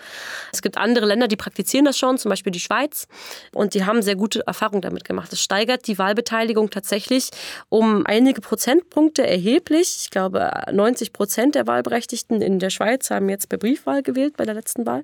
Es 0.51 0.61
gibt 0.61 0.77
andere 0.77 1.05
Länder, 1.05 1.27
die 1.27 1.35
praktizieren 1.35 1.85
das 1.85 1.97
schon, 1.97 2.17
zum 2.17 2.29
Beispiel 2.29 2.51
die 2.51 2.59
Schweiz, 2.59 3.07
und 3.53 3.73
die 3.73 3.85
haben 3.85 4.01
sehr 4.01 4.15
gute 4.15 4.45
Erfahrungen 4.45 4.81
damit 4.81 5.05
gemacht. 5.05 5.31
Es 5.33 5.41
steigert 5.41 5.87
die 5.87 5.97
Wahlbeteiligung 5.97 6.69
tatsächlich 6.69 7.29
um 7.69 8.05
einige 8.05 8.41
Prozentpunkte 8.41 9.25
erheblich. 9.25 9.97
Ich 10.01 10.09
glaube, 10.09 10.51
90 10.71 11.13
Prozent 11.13 11.55
der 11.55 11.67
Wahlberechtigten 11.67 12.41
in 12.41 12.59
der 12.59 12.69
Schweiz 12.69 13.09
haben 13.09 13.29
jetzt 13.29 13.49
per 13.49 13.57
Briefwahl 13.57 14.03
gewählt 14.03 14.37
bei 14.37 14.45
der 14.45 14.53
letzten 14.53 14.85
Wahl. 14.85 15.03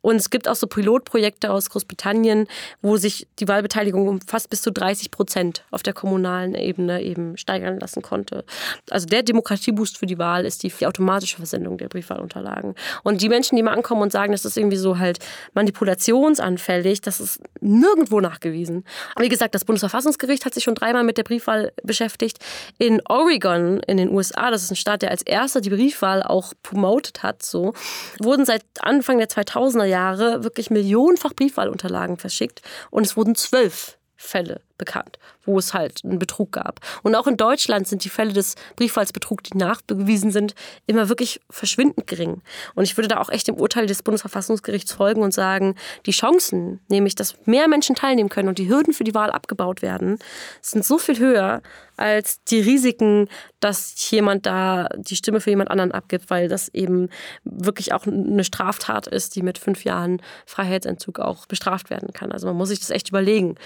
Und 0.00 0.16
es 0.16 0.30
gibt 0.30 0.48
auch 0.48 0.54
so 0.54 0.66
Pilotprojekte 0.66 1.50
aus 1.50 1.70
Großbritannien, 1.70 2.46
wo 2.82 2.96
sich 2.96 3.26
die 3.38 3.48
Wahlbeteiligung 3.48 4.08
um 4.08 4.20
fast 4.20 4.50
bis 4.50 4.62
zu 4.62 4.72
30 4.72 5.10
Prozent 5.10 5.64
auf 5.70 5.79
auf 5.80 5.82
der 5.82 5.94
kommunalen 5.94 6.54
Ebene 6.54 7.02
eben 7.02 7.38
steigern 7.38 7.80
lassen 7.80 8.02
konnte. 8.02 8.44
Also 8.90 9.06
der 9.06 9.22
Demokratieboost 9.22 9.96
für 9.96 10.04
die 10.04 10.18
Wahl 10.18 10.44
ist 10.44 10.62
die, 10.62 10.68
die 10.68 10.86
automatische 10.86 11.38
Versendung 11.38 11.78
der 11.78 11.88
Briefwahlunterlagen. 11.88 12.74
Und 13.02 13.22
die 13.22 13.30
Menschen, 13.30 13.56
die 13.56 13.62
mal 13.62 13.72
ankommen 13.72 14.02
und 14.02 14.12
sagen, 14.12 14.32
das 14.32 14.44
ist 14.44 14.58
irgendwie 14.58 14.76
so 14.76 14.98
halt 14.98 15.20
manipulationsanfällig, 15.54 17.00
das 17.00 17.18
ist 17.18 17.40
nirgendwo 17.62 18.20
nachgewiesen. 18.20 18.84
Wie 19.18 19.30
gesagt, 19.30 19.54
das 19.54 19.64
Bundesverfassungsgericht 19.64 20.44
hat 20.44 20.52
sich 20.52 20.64
schon 20.64 20.74
dreimal 20.74 21.02
mit 21.02 21.16
der 21.16 21.24
Briefwahl 21.24 21.72
beschäftigt. 21.82 22.38
In 22.76 23.00
Oregon, 23.08 23.80
in 23.86 23.96
den 23.96 24.10
USA, 24.10 24.50
das 24.50 24.62
ist 24.62 24.72
ein 24.72 24.76
Staat, 24.76 25.00
der 25.00 25.10
als 25.10 25.22
erster 25.22 25.62
die 25.62 25.70
Briefwahl 25.70 26.22
auch 26.22 26.52
promotet 26.62 27.22
hat, 27.22 27.42
so, 27.42 27.72
wurden 28.18 28.44
seit 28.44 28.64
Anfang 28.80 29.16
der 29.16 29.30
2000er 29.30 29.84
Jahre 29.84 30.44
wirklich 30.44 30.68
millionenfach 30.68 31.32
Briefwahlunterlagen 31.32 32.18
verschickt 32.18 32.60
und 32.90 33.06
es 33.06 33.16
wurden 33.16 33.34
zwölf 33.34 33.96
Fälle 34.16 34.60
bekannt, 34.80 35.18
wo 35.44 35.58
es 35.58 35.72
halt 35.72 36.00
einen 36.04 36.18
Betrug 36.18 36.52
gab. 36.52 36.80
Und 37.02 37.14
auch 37.14 37.28
in 37.28 37.36
Deutschland 37.36 37.86
sind 37.86 38.02
die 38.04 38.08
Fälle 38.08 38.32
des 38.32 38.56
Briefwahlsbetrugs, 38.74 39.50
die 39.50 39.58
nachgewiesen 39.58 40.32
sind, 40.32 40.54
immer 40.86 41.08
wirklich 41.08 41.40
verschwindend 41.48 42.08
gering. 42.08 42.42
Und 42.74 42.84
ich 42.84 42.96
würde 42.96 43.08
da 43.08 43.18
auch 43.18 43.28
echt 43.28 43.46
dem 43.46 43.54
Urteil 43.54 43.86
des 43.86 44.02
Bundesverfassungsgerichts 44.02 44.92
folgen 44.92 45.22
und 45.22 45.32
sagen, 45.32 45.76
die 46.06 46.10
Chancen, 46.10 46.80
nämlich 46.88 47.14
dass 47.14 47.34
mehr 47.46 47.68
Menschen 47.68 47.94
teilnehmen 47.94 48.28
können 48.28 48.48
und 48.48 48.58
die 48.58 48.68
Hürden 48.68 48.92
für 48.92 49.04
die 49.04 49.14
Wahl 49.14 49.30
abgebaut 49.30 49.82
werden, 49.82 50.18
sind 50.60 50.84
so 50.84 50.98
viel 50.98 51.18
höher 51.18 51.62
als 52.00 52.42
die 52.44 52.60
Risiken, 52.60 53.28
dass 53.60 54.10
jemand 54.10 54.46
da 54.46 54.88
die 54.96 55.16
Stimme 55.16 55.40
für 55.40 55.50
jemand 55.50 55.70
anderen 55.70 55.92
abgibt, 55.92 56.30
weil 56.30 56.48
das 56.48 56.68
eben 56.68 57.10
wirklich 57.44 57.92
auch 57.92 58.06
eine 58.06 58.42
Straftat 58.42 59.06
ist, 59.06 59.36
die 59.36 59.42
mit 59.42 59.58
fünf 59.58 59.84
Jahren 59.84 60.22
Freiheitsentzug 60.46 61.20
auch 61.20 61.44
bestraft 61.44 61.90
werden 61.90 62.14
kann. 62.14 62.32
Also 62.32 62.46
man 62.46 62.56
muss 62.56 62.70
sich 62.70 62.80
das 62.80 62.88
echt 62.88 63.10
überlegen. 63.10 63.56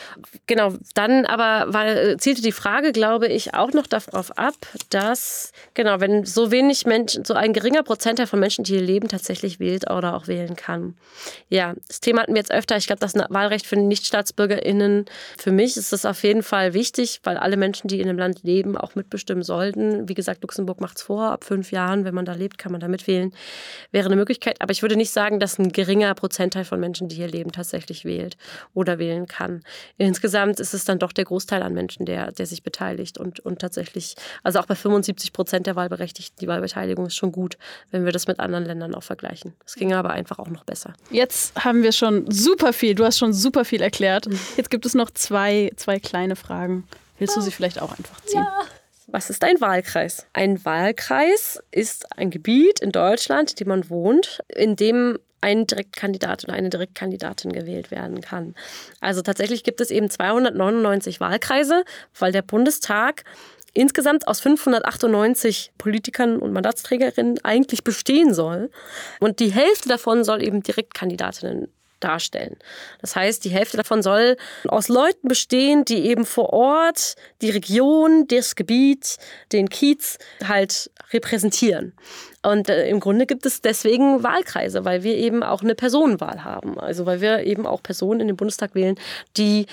Genau, 0.49 0.75
da 0.95 1.04
dann 1.09 1.27
aber 1.27 1.73
war, 1.73 2.19
zielte 2.19 2.43
die 2.43 2.53
Frage, 2.53 2.93
glaube 2.93 3.29
ich, 3.29 3.55
auch 3.55 3.73
noch 3.73 3.87
darauf 3.87 4.37
ab, 4.39 4.55
dass, 4.91 5.53
genau, 5.75 6.01
wenn 6.01 6.25
so 6.25 6.51
wenig 6.51 6.87
Menschen, 6.87 7.25
so 7.25 7.35
ein 7.35 7.53
geringer 7.53 7.83
Prozentteil 7.83 8.27
von 8.27 8.41
Menschen, 8.41 8.65
die 8.65 8.73
hier 8.73 8.83
leben, 8.83 9.09
tatsächlich 9.09 9.61
wählt 9.61 9.91
oder 9.91 10.15
auch 10.15 10.27
wählen 10.29 10.57
kann. 10.57 10.97
Ja, 11.49 11.75
das 11.89 12.01
Thema 12.01 12.23
hatten 12.23 12.35
wir 12.35 12.41
jetzt 12.41 12.53
öfter. 12.53 12.77
Ich 12.77 12.87
glaube, 12.87 13.01
das 13.01 13.15
Wahlrecht 13.15 13.67
für 13.67 13.77
NichtstaatsbürgerInnen, 13.77 15.07
für 15.39 15.53
mich 15.53 15.77
ist 15.77 15.93
das 15.93 16.05
auf 16.05 16.23
jeden 16.23 16.43
Fall 16.43 16.75
wichtig, 16.75 17.21
weil 17.25 17.37
alle 17.37 17.57
Menschen, 17.57 17.89
die 17.89 18.01
in 18.01 18.09
einem 18.09 18.19
Land 18.19 18.43
leben, 18.43 18.77
auch 18.77 18.95
mitbestimmen 18.95 19.43
sollten. 19.43 20.09
Wie 20.09 20.15
gesagt, 20.15 20.43
Luxemburg 20.43 20.81
macht 20.81 20.99
es 20.99 21.03
vor. 21.03 21.31
Ab 21.31 21.45
fünf 21.45 21.73
Jahren, 21.73 22.05
wenn 22.05 22.15
man 22.15 22.25
da 22.25 22.33
lebt, 22.33 22.59
kann 22.59 22.73
man 22.73 22.81
da 22.81 22.89
mitwählen. 22.89 23.33
Wäre 23.93 24.07
eine 24.07 24.17
Möglichkeit. 24.17 24.61
Aber 24.61 24.73
ich 24.73 24.83
würde 24.83 24.97
nicht 24.97 25.11
sagen, 25.11 25.41
dass 25.41 25.59
ein 25.59 25.73
geringer 25.73 26.15
Prozentteil 26.15 26.65
von 26.65 26.81
Menschen, 26.81 27.09
die 27.09 27.17
hier 27.17 27.29
leben, 27.29 27.53
tatsächlich 27.53 28.05
wählt 28.05 28.37
oder 28.73 28.99
wählen 28.99 29.27
kann. 29.27 29.63
Insgesamt 29.99 30.61
ist 30.61 30.75
es 30.75 30.85
dann 30.85 30.94
dann 30.95 30.99
doch 31.01 31.13
der 31.13 31.25
Großteil 31.25 31.63
an 31.63 31.75
Menschen, 31.75 32.07
der, 32.07 32.33
der 32.33 32.47
sich 32.47 32.63
beteiligt. 32.63 33.19
Und, 33.19 33.41
und 33.41 33.59
tatsächlich, 33.59 34.15
also 34.43 34.61
auch 34.61 34.67
bei 34.67 34.75
75 34.75 35.33
Prozent 35.33 35.67
der 35.67 35.77
Wahlberechtigten, 35.77 36.39
die 36.41 36.47
Wahlbeteiligung 36.47 37.07
ist 37.07 37.17
schon 37.17 37.33
gut, 37.33 37.59
wenn 37.91 38.05
wir 38.05 38.13
das 38.13 38.27
mit 38.27 38.41
anderen 38.41 38.65
Ländern 38.65 38.95
auch 38.95 39.03
vergleichen. 39.03 39.55
Es 39.67 39.75
ging 39.75 39.93
aber 39.93 40.11
einfach 40.11 40.39
auch 40.39 40.49
noch 40.49 40.65
besser. 40.65 40.95
Jetzt 41.11 41.65
haben 41.65 41.83
wir 41.83 41.93
schon 41.93 42.31
super 42.31 42.73
viel, 42.73 42.95
du 42.95 43.05
hast 43.05 43.19
schon 43.19 43.33
super 43.33 43.65
viel 43.65 43.83
erklärt. 43.83 44.29
Jetzt 44.57 44.71
gibt 44.71 44.87
es 44.87 44.95
noch 44.95 45.11
zwei, 45.11 45.73
zwei 45.77 45.99
kleine 45.99 46.37
Fragen. 46.37 46.87
Willst 47.19 47.37
du 47.37 47.41
sie 47.41 47.51
vielleicht 47.51 47.81
auch 47.81 47.91
einfach 47.91 48.21
ziehen? 48.23 48.41
Ja. 48.41 48.63
Was 49.07 49.31
ist 49.31 49.45
ein 49.45 49.61
Wahlkreis? 49.61 50.27
Ein 50.33 50.65
Wahlkreis 50.65 51.63
ist 51.71 52.19
ein 52.19 52.31
Gebiet 52.31 52.81
in 52.81 52.91
Deutschland, 52.91 53.51
in 53.51 53.57
dem 53.57 53.69
man 53.69 53.91
wohnt, 53.91 54.41
in 54.49 54.77
dem 54.77 55.19
ein 55.45 55.67
Direktkandidat 55.67 56.45
oder 56.45 56.55
eine 56.55 56.71
Direktkandidatin 56.71 57.53
gewählt 57.53 57.91
werden 57.91 58.23
kann. 58.23 58.55
Also 59.01 59.21
tatsächlich 59.21 59.63
gibt 59.63 59.83
es 59.83 59.91
eben 59.91 60.09
299 60.09 61.21
Wahlkreise, 61.21 61.85
weil 62.19 62.33
der 62.33 62.41
Bundestag 62.41 63.25
insgesamt 63.75 64.27
aus 64.27 64.41
598 64.41 65.73
Politikern 65.77 66.39
und 66.39 66.55
Mandatsträgerinnen 66.55 67.45
eigentlich 67.45 67.85
bestehen 67.85 68.33
soll. 68.33 68.71
Und 69.21 69.39
die 69.39 69.53
Hälfte 69.53 69.91
davon 69.91 70.25
soll 70.25 70.43
eben 70.43 70.63
Direktkandidatinnen 70.63 71.69
darstellen. 72.01 72.57
Das 73.01 73.17
heißt, 73.17 73.45
die 73.45 73.51
Hälfte 73.51 73.77
davon 73.77 74.03
soll 74.03 74.37
aus 74.69 74.89
Leuten 74.89 75.29
bestehen, 75.29 75.85
die 75.85 76.07
eben 76.07 76.25
vor 76.27 76.53
Ort 76.53 77.17
die 77.41 77.51
Region, 77.51 78.27
das 78.29 78.57
Gebiet, 78.57 79.17
den 79.53 79.69
Kiez 79.69 80.19
halt 80.47 80.91
repräsentieren. 81.13 81.95
Und 82.43 82.69
äh, 82.69 82.89
im 82.89 83.01
Grunde 83.01 83.27
gibt 83.27 83.47
es 83.47 83.63
deswegen 83.63 84.23
Wahlkreise, 84.23 84.85
weil 84.85 85.03
wir 85.03 85.17
eben 85.17 85.43
auch 85.43 85.63
eine 85.63 85.75
Personenwahl 85.75 86.45
haben. 86.45 86.79
Also 86.79 87.07
weil 87.07 87.21
wir 87.21 87.45
eben 87.45 87.67
auch 87.67 87.83
Personen 87.83 88.21
in 88.21 88.27
den 88.27 88.37
Bundestag 88.37 88.75
wählen, 88.75 88.97
die 89.37 89.67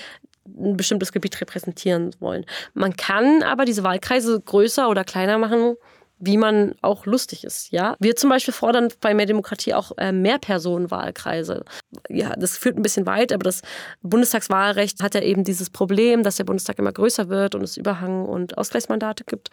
ein 0.46 0.76
bestimmtes 0.76 1.12
Gebiet 1.12 1.40
repräsentieren 1.40 2.10
wollen. 2.18 2.44
Man 2.74 2.96
kann 2.96 3.42
aber 3.42 3.64
diese 3.64 3.84
Wahlkreise 3.84 4.40
größer 4.40 4.88
oder 4.88 5.04
kleiner 5.04 5.38
machen, 5.38 5.76
wie 6.24 6.36
man 6.36 6.76
auch 6.82 7.04
lustig 7.04 7.42
ist. 7.42 7.72
Ja, 7.72 7.96
wir 7.98 8.14
zum 8.14 8.30
Beispiel 8.30 8.54
fordern 8.54 8.88
bei 9.00 9.12
mehr 9.12 9.26
Demokratie 9.26 9.74
auch 9.74 9.90
äh, 9.98 10.12
mehr 10.12 10.38
Personenwahlkreise. 10.38 11.64
Ja, 12.08 12.36
das 12.36 12.56
führt 12.56 12.76
ein 12.76 12.82
bisschen 12.82 13.06
weit, 13.06 13.32
aber 13.32 13.42
das 13.42 13.62
Bundestagswahlrecht 14.02 15.02
hat 15.02 15.16
ja 15.16 15.20
eben 15.20 15.42
dieses 15.42 15.68
Problem, 15.68 16.22
dass 16.22 16.36
der 16.36 16.44
Bundestag 16.44 16.78
immer 16.78 16.92
größer 16.92 17.28
wird 17.28 17.56
und 17.56 17.62
es 17.62 17.76
Überhang- 17.76 18.24
und 18.24 18.56
Ausgleichsmandate 18.56 19.24
gibt. 19.24 19.50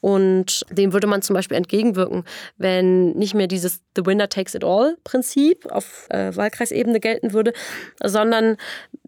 Und 0.00 0.64
dem 0.70 0.94
würde 0.94 1.06
man 1.06 1.20
zum 1.20 1.34
Beispiel 1.34 1.58
entgegenwirken, 1.58 2.24
wenn 2.56 3.10
nicht 3.12 3.34
mehr 3.34 3.46
dieses 3.46 3.82
The 3.94 4.06
Winner 4.06 4.30
Takes 4.30 4.54
It 4.54 4.64
All 4.64 4.96
Prinzip 5.04 5.70
auf 5.70 6.06
äh, 6.08 6.34
Wahlkreisebene 6.34 6.98
gelten 6.98 7.34
würde, 7.34 7.52
sondern 8.02 8.56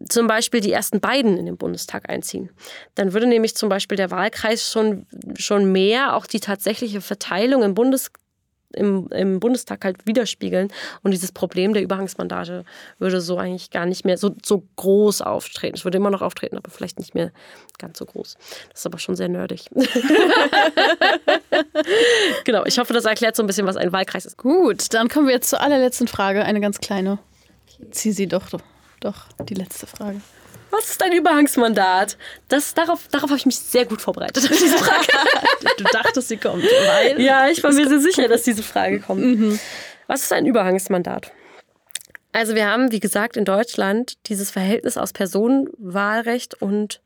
zum 0.08 0.26
Beispiel 0.26 0.60
die 0.60 0.72
ersten 0.72 1.00
beiden 1.00 1.36
in 1.36 1.46
den 1.46 1.56
Bundestag 1.56 2.08
einziehen. 2.08 2.50
Dann 2.94 3.12
würde 3.12 3.26
nämlich 3.26 3.56
zum 3.56 3.68
Beispiel 3.68 3.96
der 3.96 4.10
Wahlkreis 4.10 4.70
schon, 4.70 5.06
schon 5.36 5.72
mehr 5.72 6.14
auch 6.14 6.26
die 6.26 6.40
tatsächliche 6.40 7.00
Verteilung 7.00 7.62
im 7.62 7.74
Bundes 7.74 8.10
im, 8.74 9.08
im 9.08 9.40
Bundestag 9.40 9.84
halt 9.84 10.06
widerspiegeln. 10.06 10.68
Und 11.02 11.12
dieses 11.12 11.32
Problem 11.32 11.72
der 11.72 11.82
Überhangsmandate 11.82 12.64
würde 12.98 13.20
so 13.20 13.38
eigentlich 13.38 13.70
gar 13.70 13.86
nicht 13.86 14.04
mehr 14.04 14.18
so, 14.18 14.34
so 14.44 14.62
groß 14.76 15.22
auftreten. 15.22 15.76
Es 15.76 15.84
würde 15.84 15.96
immer 15.96 16.10
noch 16.10 16.22
auftreten, 16.22 16.56
aber 16.56 16.70
vielleicht 16.70 16.98
nicht 16.98 17.14
mehr 17.14 17.32
ganz 17.78 17.98
so 17.98 18.04
groß. 18.04 18.36
Das 18.70 18.80
ist 18.80 18.86
aber 18.86 18.98
schon 18.98 19.16
sehr 19.16 19.28
nerdig. 19.28 19.70
genau, 22.44 22.64
ich 22.66 22.78
hoffe, 22.78 22.92
das 22.92 23.06
erklärt 23.06 23.36
so 23.36 23.42
ein 23.42 23.46
bisschen, 23.46 23.66
was 23.66 23.76
ein 23.76 23.92
Wahlkreis 23.92 24.26
ist. 24.26 24.36
Gut, 24.36 24.92
dann 24.92 25.08
kommen 25.08 25.26
wir 25.26 25.34
jetzt 25.34 25.48
zur 25.50 25.60
allerletzten 25.60 26.08
Frage. 26.08 26.44
Eine 26.44 26.60
ganz 26.60 26.78
kleine. 26.78 27.18
Zieh 27.90 28.12
sie 28.12 28.26
doch, 28.26 28.50
doch, 29.00 29.26
die 29.48 29.54
letzte 29.54 29.86
Frage. 29.86 30.20
Was 30.70 30.90
ist 30.90 31.00
dein 31.00 31.12
Überhangsmandat? 31.12 32.18
Das, 32.48 32.74
darauf 32.74 33.08
darauf 33.08 33.30
habe 33.30 33.38
ich 33.38 33.46
mich 33.46 33.58
sehr 33.58 33.86
gut 33.86 34.02
vorbereitet, 34.02 34.44
auf 34.44 34.58
diese 34.58 34.78
Frage. 34.78 35.06
du 35.78 35.84
dachtest, 35.84 36.28
sie 36.28 36.36
kommt, 36.36 36.64
weil. 36.64 37.20
Ja, 37.20 37.48
ich 37.48 37.62
war 37.62 37.72
mir 37.72 37.88
sehr 37.88 38.00
sicher, 38.00 38.28
dass 38.28 38.42
diese 38.42 38.62
Frage 38.62 39.00
kommt. 39.00 39.22
Mhm. 39.22 39.58
Was 40.06 40.22
ist 40.22 40.32
ein 40.32 40.46
Überhangsmandat? 40.46 41.32
Also, 42.32 42.54
wir 42.54 42.66
haben, 42.66 42.92
wie 42.92 43.00
gesagt, 43.00 43.36
in 43.36 43.44
Deutschland 43.44 44.14
dieses 44.26 44.50
Verhältnis 44.50 44.98
aus 44.98 45.12
Personenwahlrecht 45.12 46.60
und, 46.60 47.00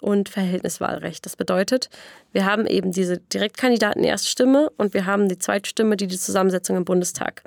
und 0.00 0.30
Verhältniswahlrecht. 0.30 1.26
Das 1.26 1.36
bedeutet, 1.36 1.90
wir 2.32 2.46
haben 2.46 2.66
eben 2.66 2.92
diese 2.92 3.18
Direktkandidaten 3.18 4.04
Erststimme 4.04 4.70
und 4.78 4.94
wir 4.94 5.04
haben 5.04 5.28
die 5.28 5.38
Zweitstimme, 5.38 5.96
die 5.96 6.06
die 6.06 6.18
Zusammensetzung 6.18 6.76
im 6.76 6.84
Bundestag 6.84 7.42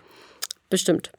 bestimmt. 0.69 1.11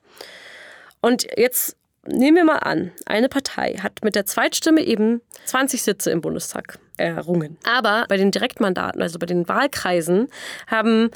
Und 1.01 1.27
jetzt 1.37 1.77
nehmen 2.07 2.37
wir 2.37 2.45
mal 2.45 2.59
an, 2.59 2.93
eine 3.07 3.29
Partei 3.29 3.75
hat 3.83 4.05
mit 4.05 4.15
der 4.15 4.27
Zweitstimme 4.27 4.83
eben 4.83 5.21
20 5.47 5.83
Sitze 5.83 6.11
im 6.11 6.21
Bundestag 6.21 6.79
errungen. 6.97 7.59
Aber 7.65 8.05
bei 8.09 8.17
den 8.17 8.31
Direktmandaten, 8.31 9.03
also 9.03 9.19
bei 9.19 9.27
den 9.27 9.49
Wahlkreisen, 9.49 10.29
haben 10.67 11.11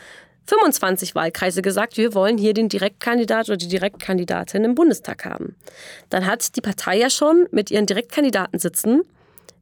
25 0.46 1.14
Wahlkreise 1.14 1.62
gesagt, 1.62 1.96
wir 1.96 2.14
wollen 2.14 2.36
hier 2.36 2.54
den 2.54 2.68
Direktkandidat 2.68 3.48
oder 3.48 3.56
die 3.56 3.68
Direktkandidatin 3.68 4.64
im 4.64 4.74
Bundestag 4.74 5.24
haben. 5.24 5.56
Dann 6.08 6.26
hat 6.26 6.56
die 6.56 6.60
Partei 6.60 6.98
ja 6.98 7.10
schon 7.10 7.46
mit 7.50 7.70
ihren 7.70 7.86
Direktkandidaten 7.86 8.58
sitzen 8.58 9.02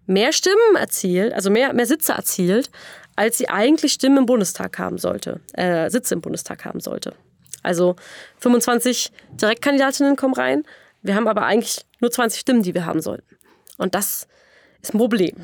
mehr 0.08 0.32
Stimmen 0.32 0.76
erzielt, 0.76 1.34
also 1.34 1.50
mehr, 1.50 1.72
mehr 1.74 1.86
Sitze 1.86 2.12
erzielt, 2.12 2.70
als 3.14 3.38
sie 3.38 3.48
eigentlich 3.48 3.92
Stimmen 3.92 4.18
im 4.18 4.26
Bundestag 4.26 4.78
haben 4.78 4.98
sollte, 4.98 5.40
äh, 5.52 5.90
Sitze 5.90 6.14
im 6.14 6.20
Bundestag 6.20 6.64
haben 6.64 6.80
sollte. 6.80 7.12
Also 7.62 7.96
25 8.38 9.12
Direktkandidatinnen 9.32 10.16
kommen 10.16 10.34
rein, 10.34 10.64
wir 11.02 11.14
haben 11.14 11.28
aber 11.28 11.44
eigentlich 11.44 11.84
nur 12.00 12.10
20 12.10 12.40
Stimmen, 12.40 12.62
die 12.62 12.74
wir 12.74 12.86
haben 12.86 13.00
sollten. 13.00 13.36
Und 13.76 13.94
das 13.94 14.26
ist 14.82 14.94
ein 14.94 14.98
Problem. 14.98 15.34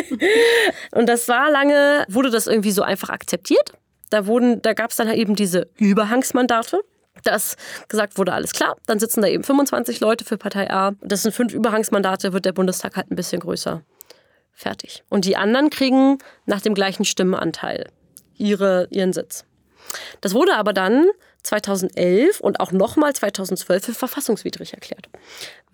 und 0.92 1.08
das 1.08 1.28
war 1.28 1.50
lange, 1.50 2.04
wurde 2.08 2.30
das 2.30 2.46
irgendwie 2.46 2.72
so 2.72 2.82
einfach 2.82 3.10
akzeptiert. 3.10 3.72
Da, 4.10 4.20
da 4.20 4.72
gab 4.74 4.90
es 4.90 4.96
dann 4.96 5.08
halt 5.08 5.18
eben 5.18 5.34
diese 5.34 5.68
Überhangsmandate 5.76 6.80
dass 7.24 7.56
gesagt 7.88 8.18
wurde, 8.18 8.32
alles 8.32 8.52
klar, 8.52 8.76
dann 8.86 8.98
sitzen 8.98 9.22
da 9.22 9.28
eben 9.28 9.44
25 9.44 10.00
Leute 10.00 10.24
für 10.24 10.38
Partei 10.38 10.70
A. 10.70 10.92
Das 11.02 11.22
sind 11.22 11.34
fünf 11.34 11.52
Überhangsmandate, 11.52 12.32
wird 12.32 12.44
der 12.44 12.52
Bundestag 12.52 12.96
halt 12.96 13.10
ein 13.10 13.16
bisschen 13.16 13.40
größer. 13.40 13.82
Fertig. 14.52 15.02
Und 15.08 15.24
die 15.24 15.36
anderen 15.36 15.70
kriegen 15.70 16.18
nach 16.46 16.60
dem 16.60 16.74
gleichen 16.74 17.04
Stimmenanteil 17.04 17.90
ihre, 18.36 18.88
ihren 18.90 19.12
Sitz. 19.12 19.44
Das 20.20 20.34
wurde 20.34 20.56
aber 20.56 20.72
dann 20.72 21.06
2011 21.42 22.40
und 22.40 22.60
auch 22.60 22.72
nochmal 22.72 23.12
2012 23.12 23.84
für 23.86 23.94
verfassungswidrig 23.94 24.74
erklärt. 24.74 25.08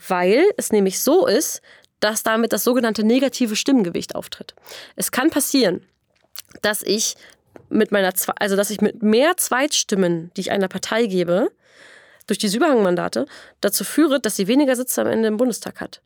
Weil 0.06 0.44
es 0.56 0.72
nämlich 0.72 1.00
so 1.00 1.26
ist, 1.26 1.60
dass 2.00 2.22
damit 2.22 2.52
das 2.52 2.64
sogenannte 2.64 3.04
negative 3.04 3.56
Stimmengewicht 3.56 4.14
auftritt. 4.14 4.54
Es 4.96 5.10
kann 5.10 5.30
passieren, 5.30 5.84
dass 6.62 6.82
ich 6.82 7.16
mit 7.68 7.92
meiner, 7.92 8.12
also 8.38 8.56
dass 8.56 8.70
ich 8.70 8.80
mit 8.80 9.02
mehr 9.02 9.36
Zweitstimmen, 9.36 10.30
die 10.36 10.42
ich 10.42 10.50
einer 10.50 10.68
Partei 10.68 11.06
gebe, 11.06 11.50
durch 12.26 12.38
diese 12.38 12.58
Überhangmandate 12.58 13.26
dazu 13.60 13.84
führe, 13.84 14.20
dass 14.20 14.36
sie 14.36 14.46
weniger 14.46 14.76
Sitze 14.76 15.00
am 15.00 15.06
Ende 15.08 15.28
im 15.28 15.38
Bundestag 15.38 15.80
hat. 15.80 16.02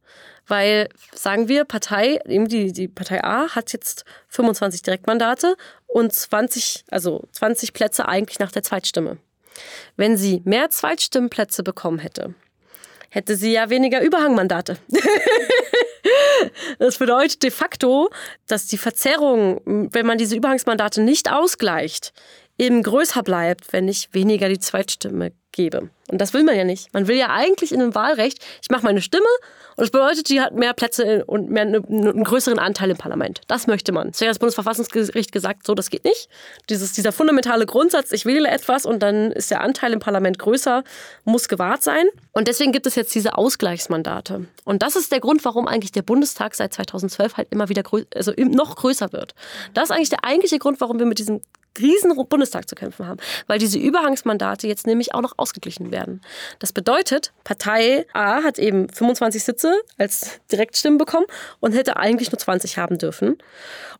Weil, 0.47 0.89
sagen 1.15 1.49
wir, 1.49 1.65
Partei, 1.65 2.21
die, 2.27 2.73
die 2.73 2.89
Partei 2.89 3.23
A 3.23 3.49
hat 3.49 3.73
jetzt 3.73 4.05
25 4.29 4.83
Direktmandate 4.83 5.57
und 5.87 6.13
20, 6.13 6.85
also 6.91 7.25
20 7.33 7.73
Plätze 7.73 8.09
eigentlich 8.09 8.39
nach 8.39 8.53
der 8.53 8.63
Zweitstimme. 8.63 9.19
Wenn 9.97 10.17
sie 10.17 10.43
mehr 10.45 10.71
Zweitstimmenplätze 10.71 11.63
bekommen 11.63 11.99
hätte, 11.99 12.35
hätte 13.11 13.37
sie 13.37 13.53
ja 13.53 13.69
weniger 13.71 14.01
Überhangmandate. 14.03 14.79
das 16.79 16.99
bedeutet 16.99 17.43
de 17.43 17.51
facto, 17.51 18.11
dass 18.47 18.67
die 18.67 18.79
Verzerrung, 18.79 19.61
wenn 19.65 20.07
man 20.07 20.19
diese 20.19 20.37
Überhangsmandate 20.37 21.03
nicht 21.03 21.31
ausgleicht, 21.31 22.13
eben 22.59 22.83
größer 22.83 23.23
bleibt, 23.23 23.73
wenn 23.73 23.89
ich 23.89 24.09
weniger 24.13 24.49
die 24.49 24.59
Zweitstimme 24.59 25.33
gebe. 25.53 25.91
Und 26.11 26.21
das 26.21 26.35
will 26.35 26.43
man 26.43 26.57
ja 26.57 26.65
nicht. 26.65 26.93
Man 26.93 27.07
will 27.07 27.17
ja 27.17 27.31
eigentlich 27.31 27.73
in 27.73 27.81
einem 27.81 27.95
Wahlrecht, 27.95 28.39
ich 28.61 28.71
mache 28.71 28.85
meine 28.85 29.01
Stimme 29.01 29.27
und 29.77 29.83
das 29.83 29.91
bedeutet, 29.91 30.29
die 30.29 30.41
hat 30.41 30.55
mehr 30.55 30.75
Plätze 30.75 31.25
und 31.25 31.51
mehr, 31.51 31.63
einen 31.63 32.25
größeren 32.25 32.59
Anteil 32.59 32.91
im 32.91 32.99
Parlament. 32.99 33.41
Das 33.49 33.67
möchte 33.67 33.93
man. 33.93 34.09
Deswegen 34.09 34.29
hat 34.29 34.35
das 34.35 34.39
Bundesverfassungsgericht 34.41 35.33
gesagt, 35.33 35.67
so, 35.67 35.75
das 35.75 35.91
geht 35.91 36.05
nicht. 36.05 36.29
Dieses, 36.69 36.93
dieser 36.93 37.13
fundamentale 37.13 37.65
Grundsatz, 37.65 38.13
ich 38.13 38.27
wähle 38.27 38.49
etwas 38.49 38.85
und 38.85 39.03
dann 39.03 39.33
ist 39.33 39.51
der 39.51 39.63
Anteil 39.63 39.93
im 39.93 40.01
Parlament 40.01 40.39
größer, 40.39 40.85
muss 41.25 41.49
gewahrt 41.49 41.83
sein. 41.83 42.07
Und 42.33 42.49
deswegen 42.49 42.73
gibt 42.73 42.87
es 42.87 42.95
jetzt 42.95 43.15
diese 43.15 43.39
Ausgleichsmandate. 43.39 44.47
Und 44.65 44.83
das 44.83 44.97
ist 44.97 45.13
der 45.13 45.21
Grund, 45.21 45.45
warum 45.45 45.67
eigentlich 45.67 45.93
der 45.93 46.03
Bundestag 46.03 46.55
seit 46.55 46.75
2012 46.75 47.37
halt 47.37 47.49
immer 47.51 47.69
wieder 47.69 47.83
grö 47.83 48.05
also 48.15 48.33
noch 48.37 48.77
größer 48.77 49.13
wird. 49.13 49.35
Das 49.73 49.85
ist 49.85 49.91
eigentlich 49.93 50.11
der 50.11 50.25
eigentliche 50.25 50.59
Grund, 50.59 50.81
warum 50.81 50.99
wir 50.99 51.07
mit 51.07 51.19
diesem 51.19 51.41
riesen 51.79 52.13
Bundestag 52.29 52.69
zu 52.69 52.75
kämpfen 52.75 53.07
haben, 53.07 53.19
weil 53.47 53.59
diese 53.59 53.79
Überhangsmandate 53.79 54.67
jetzt 54.67 54.87
nämlich 54.87 55.15
auch 55.15 55.21
noch 55.21 55.35
ausgeglichen 55.37 55.91
werden. 55.91 56.21
Das 56.59 56.73
bedeutet, 56.73 57.33
Partei 57.45 58.07
A 58.13 58.43
hat 58.43 58.59
eben 58.59 58.89
25 58.89 59.43
Sitze 59.43 59.75
als 59.99 60.41
Direktstimmen 60.51 60.99
bekommen 60.99 61.27
und 61.61 61.73
hätte 61.73 61.97
eigentlich 61.97 62.31
nur 62.31 62.39
20 62.39 62.79
haben 62.79 62.99
dürfen. 62.99 63.39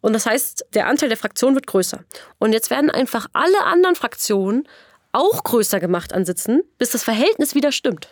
Und 0.01 0.13
das 0.13 0.27
heißt, 0.27 0.67
der 0.75 0.87
Anteil 0.87 1.09
der 1.09 1.19
Fraktion 1.19 1.55
wird 1.55 1.67
größer. 1.67 2.05
Und 2.39 2.53
jetzt 2.53 2.71
werden 2.71 2.91
einfach 2.91 3.27
alle 3.33 3.65
anderen 3.65 3.97
Fraktionen 3.97 4.69
auch 5.13 5.45
größer 5.45 5.81
gemacht 5.81 6.13
an 6.13 6.25
Sitzen, 6.25 6.63
bis 6.79 6.91
das 6.91 7.03
Verhältnis 7.03 7.55
wieder 7.55 7.73
stimmt 7.73 8.09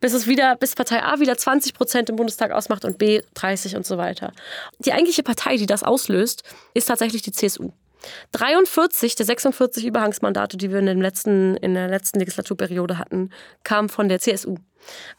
bis 0.00 0.12
es 0.12 0.26
wieder, 0.26 0.56
bis 0.56 0.74
Partei 0.74 1.02
A 1.02 1.20
wieder 1.20 1.36
20 1.36 1.74
Prozent 1.74 2.10
im 2.10 2.16
Bundestag 2.16 2.50
ausmacht 2.50 2.84
und 2.84 2.98
B 2.98 3.22
30 3.34 3.76
und 3.76 3.86
so 3.86 3.98
weiter. 3.98 4.32
Die 4.80 4.92
eigentliche 4.92 5.22
Partei, 5.22 5.56
die 5.56 5.66
das 5.66 5.82
auslöst, 5.82 6.42
ist 6.74 6.86
tatsächlich 6.86 7.22
die 7.22 7.32
CSU. 7.32 7.72
43 8.32 9.14
der 9.14 9.26
46 9.26 9.84
Überhangsmandate, 9.86 10.56
die 10.56 10.70
wir 10.70 10.78
in, 10.78 10.86
dem 10.86 11.00
letzten, 11.00 11.56
in 11.56 11.74
der 11.74 11.88
letzten 11.88 12.18
Legislaturperiode 12.18 12.98
hatten, 12.98 13.30
kamen 13.64 13.88
von 13.88 14.08
der 14.08 14.20
CSU. 14.20 14.56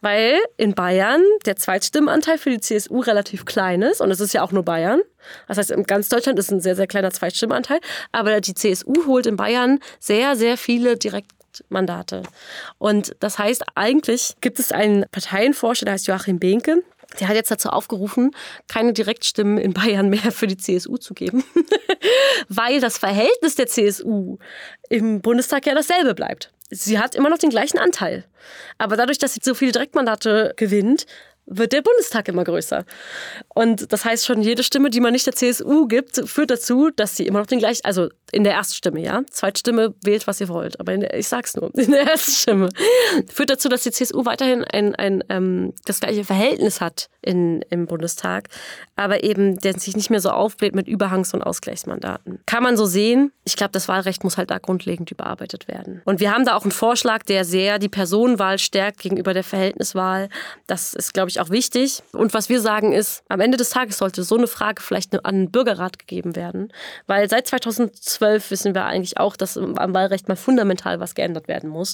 Weil 0.02 0.40
in 0.58 0.76
Bayern 0.76 1.24
der 1.46 1.56
Zweitstimmenanteil 1.56 2.38
für 2.38 2.50
die 2.50 2.60
CSU 2.60 3.00
relativ 3.00 3.46
klein 3.46 3.82
ist 3.82 4.02
und 4.02 4.12
es 4.12 4.20
ist 4.20 4.34
ja 4.34 4.42
auch 4.42 4.52
nur 4.52 4.64
Bayern. 4.64 5.02
Das 5.48 5.58
heißt, 5.58 5.72
in 5.72 5.84
ganz 5.84 6.10
Deutschland 6.10 6.38
ist 6.38 6.52
ein 6.52 6.60
sehr, 6.60 6.76
sehr 6.76 6.88
kleiner 6.88 7.12
Zweitstimmenanteil. 7.12 7.80
Aber 8.12 8.42
die 8.42 8.54
CSU 8.54 9.08
holt 9.08 9.26
in 9.26 9.38
Bayern 9.38 9.80
sehr, 10.00 10.36
sehr 10.36 10.58
viele 10.58 10.98
Direktmandate. 10.98 12.24
Und 12.78 13.16
das 13.22 13.40
heißt, 13.40 13.64
eigentlich 13.76 14.36
gibt 14.42 14.60
es 14.60 14.74
einen 14.74 15.06
Parteienforscher, 15.12 15.86
der 15.86 15.94
heißt 15.94 16.08
Joachim 16.08 16.40
Behnke, 16.40 16.84
der 17.20 17.28
hat 17.28 17.36
jetzt 17.36 17.52
dazu 17.52 17.70
aufgerufen, 17.70 18.32
keine 18.68 18.94
Direktstimmen 18.94 19.58
in 19.58 19.74
Bayern 19.74 20.10
mehr 20.10 20.32
für 20.32 20.48
die 20.48 20.58
CSU 20.58 20.98
zu 20.98 21.14
geben, 21.14 21.44
weil 22.50 22.80
das 22.80 22.98
Verhältnis 22.98 23.56
der 23.56 23.68
CSU 23.68 24.38
im 24.90 25.22
Bundestag 25.22 25.66
ja 25.66 25.76
dasselbe 25.76 26.14
bleibt. 26.14 26.52
Sie 26.70 26.98
hat 26.98 27.16
immer 27.16 27.30
noch 27.30 27.38
den 27.38 27.50
gleichen 27.50 27.78
Anteil. 27.78 28.26
Aber 28.78 28.96
dadurch, 28.96 29.20
dass 29.20 29.36
sie 29.36 29.42
so 29.44 29.54
viele 29.54 29.72
Direktmandate 29.72 30.54
gewinnt, 30.58 31.06
wird 31.46 31.74
der 31.74 31.82
Bundestag 31.82 32.28
immer 32.30 32.44
größer. 32.44 32.86
Und 33.54 33.92
das 33.92 34.06
heißt 34.06 34.26
schon, 34.26 34.42
jede 34.42 34.64
Stimme, 34.64 34.90
die 34.90 35.02
man 35.02 35.14
nicht 35.14 35.26
der 35.26 35.36
CSU 35.36 35.88
gibt, 35.88 36.28
führt 36.28 36.52
dazu, 36.52 36.90
dass 36.90 37.18
sie 37.18 37.28
immer 37.28 37.40
noch 37.40 37.48
den 37.48 37.60
gleichen, 37.60 37.84
also 37.84 38.10
in 38.34 38.44
der 38.44 38.54
Erststimme, 38.54 39.00
ja. 39.00 39.22
Zweitstimme 39.30 39.94
wählt, 40.04 40.28
was 40.28 40.42
ihr 40.42 40.50
wollt. 40.50 40.80
Aber 40.80 40.98
der, 40.98 41.14
ich 41.18 41.28
sag's 41.28 41.56
nur, 41.56 41.74
in 41.78 41.92
der 41.92 42.08
Erststimme. 42.08 42.70
Führt 43.32 43.52
dazu, 43.52 43.70
dass 43.70 43.84
die 43.84 43.92
CSU 43.92 44.26
weiterhin 44.26 44.64
ein, 44.64 44.96
ein, 44.96 45.24
ähm, 45.30 45.74
das 45.86 46.00
gleiche 46.00 46.24
Verhältnis 46.24 46.82
hat 46.82 47.10
in, 47.22 47.62
im 47.70 47.86
Bundestag, 47.86 48.50
aber 48.96 49.24
eben 49.24 49.58
der 49.60 49.80
sich 49.80 49.96
nicht 49.96 50.10
mehr 50.10 50.20
so 50.20 50.30
aufbläht 50.30 50.76
mit 50.76 50.88
Überhangs- 50.88 51.34
und 51.34 51.42
Ausgleichsmandaten. 51.42 52.40
Kann 52.46 52.64
man 52.64 52.76
so 52.76 52.86
sehen. 52.86 53.32
Ich 53.44 53.56
glaube, 53.56 53.72
das 53.72 53.88
Wahlrecht 53.88 54.24
muss 54.24 54.38
halt 54.38 54.52
da 54.52 54.58
grundlegend 54.58 55.12
überarbeitet 55.12 55.68
werden. 55.68 56.02
Und 56.06 56.20
wir 56.20 56.32
haben 56.32 56.46
da 56.46 56.56
auch 56.56 56.64
einen 56.64 56.72
Vorschlag, 56.72 57.24
der 57.24 57.46
sehr 57.46 57.80
die 57.80 57.90
Personenwahl 57.90 58.58
stärkt 58.60 59.00
gegenüber 59.00 59.34
der 59.34 59.44
Verhältniswahl. 59.44 60.30
Das 60.68 60.94
ist, 60.94 61.14
glaube 61.14 61.30
ich, 61.30 61.40
auch 61.40 61.50
wichtig. 61.50 62.02
Und 62.14 62.34
was 62.34 62.50
wir 62.50 62.60
sagen 62.60 62.94
ist, 62.94 63.24
am 63.30 63.40
Ende 63.40 63.58
des 63.58 63.70
Tages 63.70 63.98
sollte 63.98 64.24
so 64.24 64.38
eine 64.38 64.48
Frage 64.48 64.82
vielleicht 64.82 65.14
an 65.26 65.36
den 65.36 65.52
Bürgerrat 65.52 66.00
gegeben 66.00 66.36
werden, 66.36 66.72
weil 67.06 67.30
seit 67.30 67.48
2012 67.48 68.23
2012 68.24 68.52
wissen 68.52 68.76
wir 68.76 68.86
eigentlich 68.86 69.18
auch, 69.18 69.36
dass 69.36 69.58
am 69.58 69.94
Wahlrecht 69.94 70.28
mal 70.30 70.36
fundamental 70.36 71.00
was 71.00 71.16
geändert 71.16 71.48
werden 71.48 71.70
muss. 71.70 71.94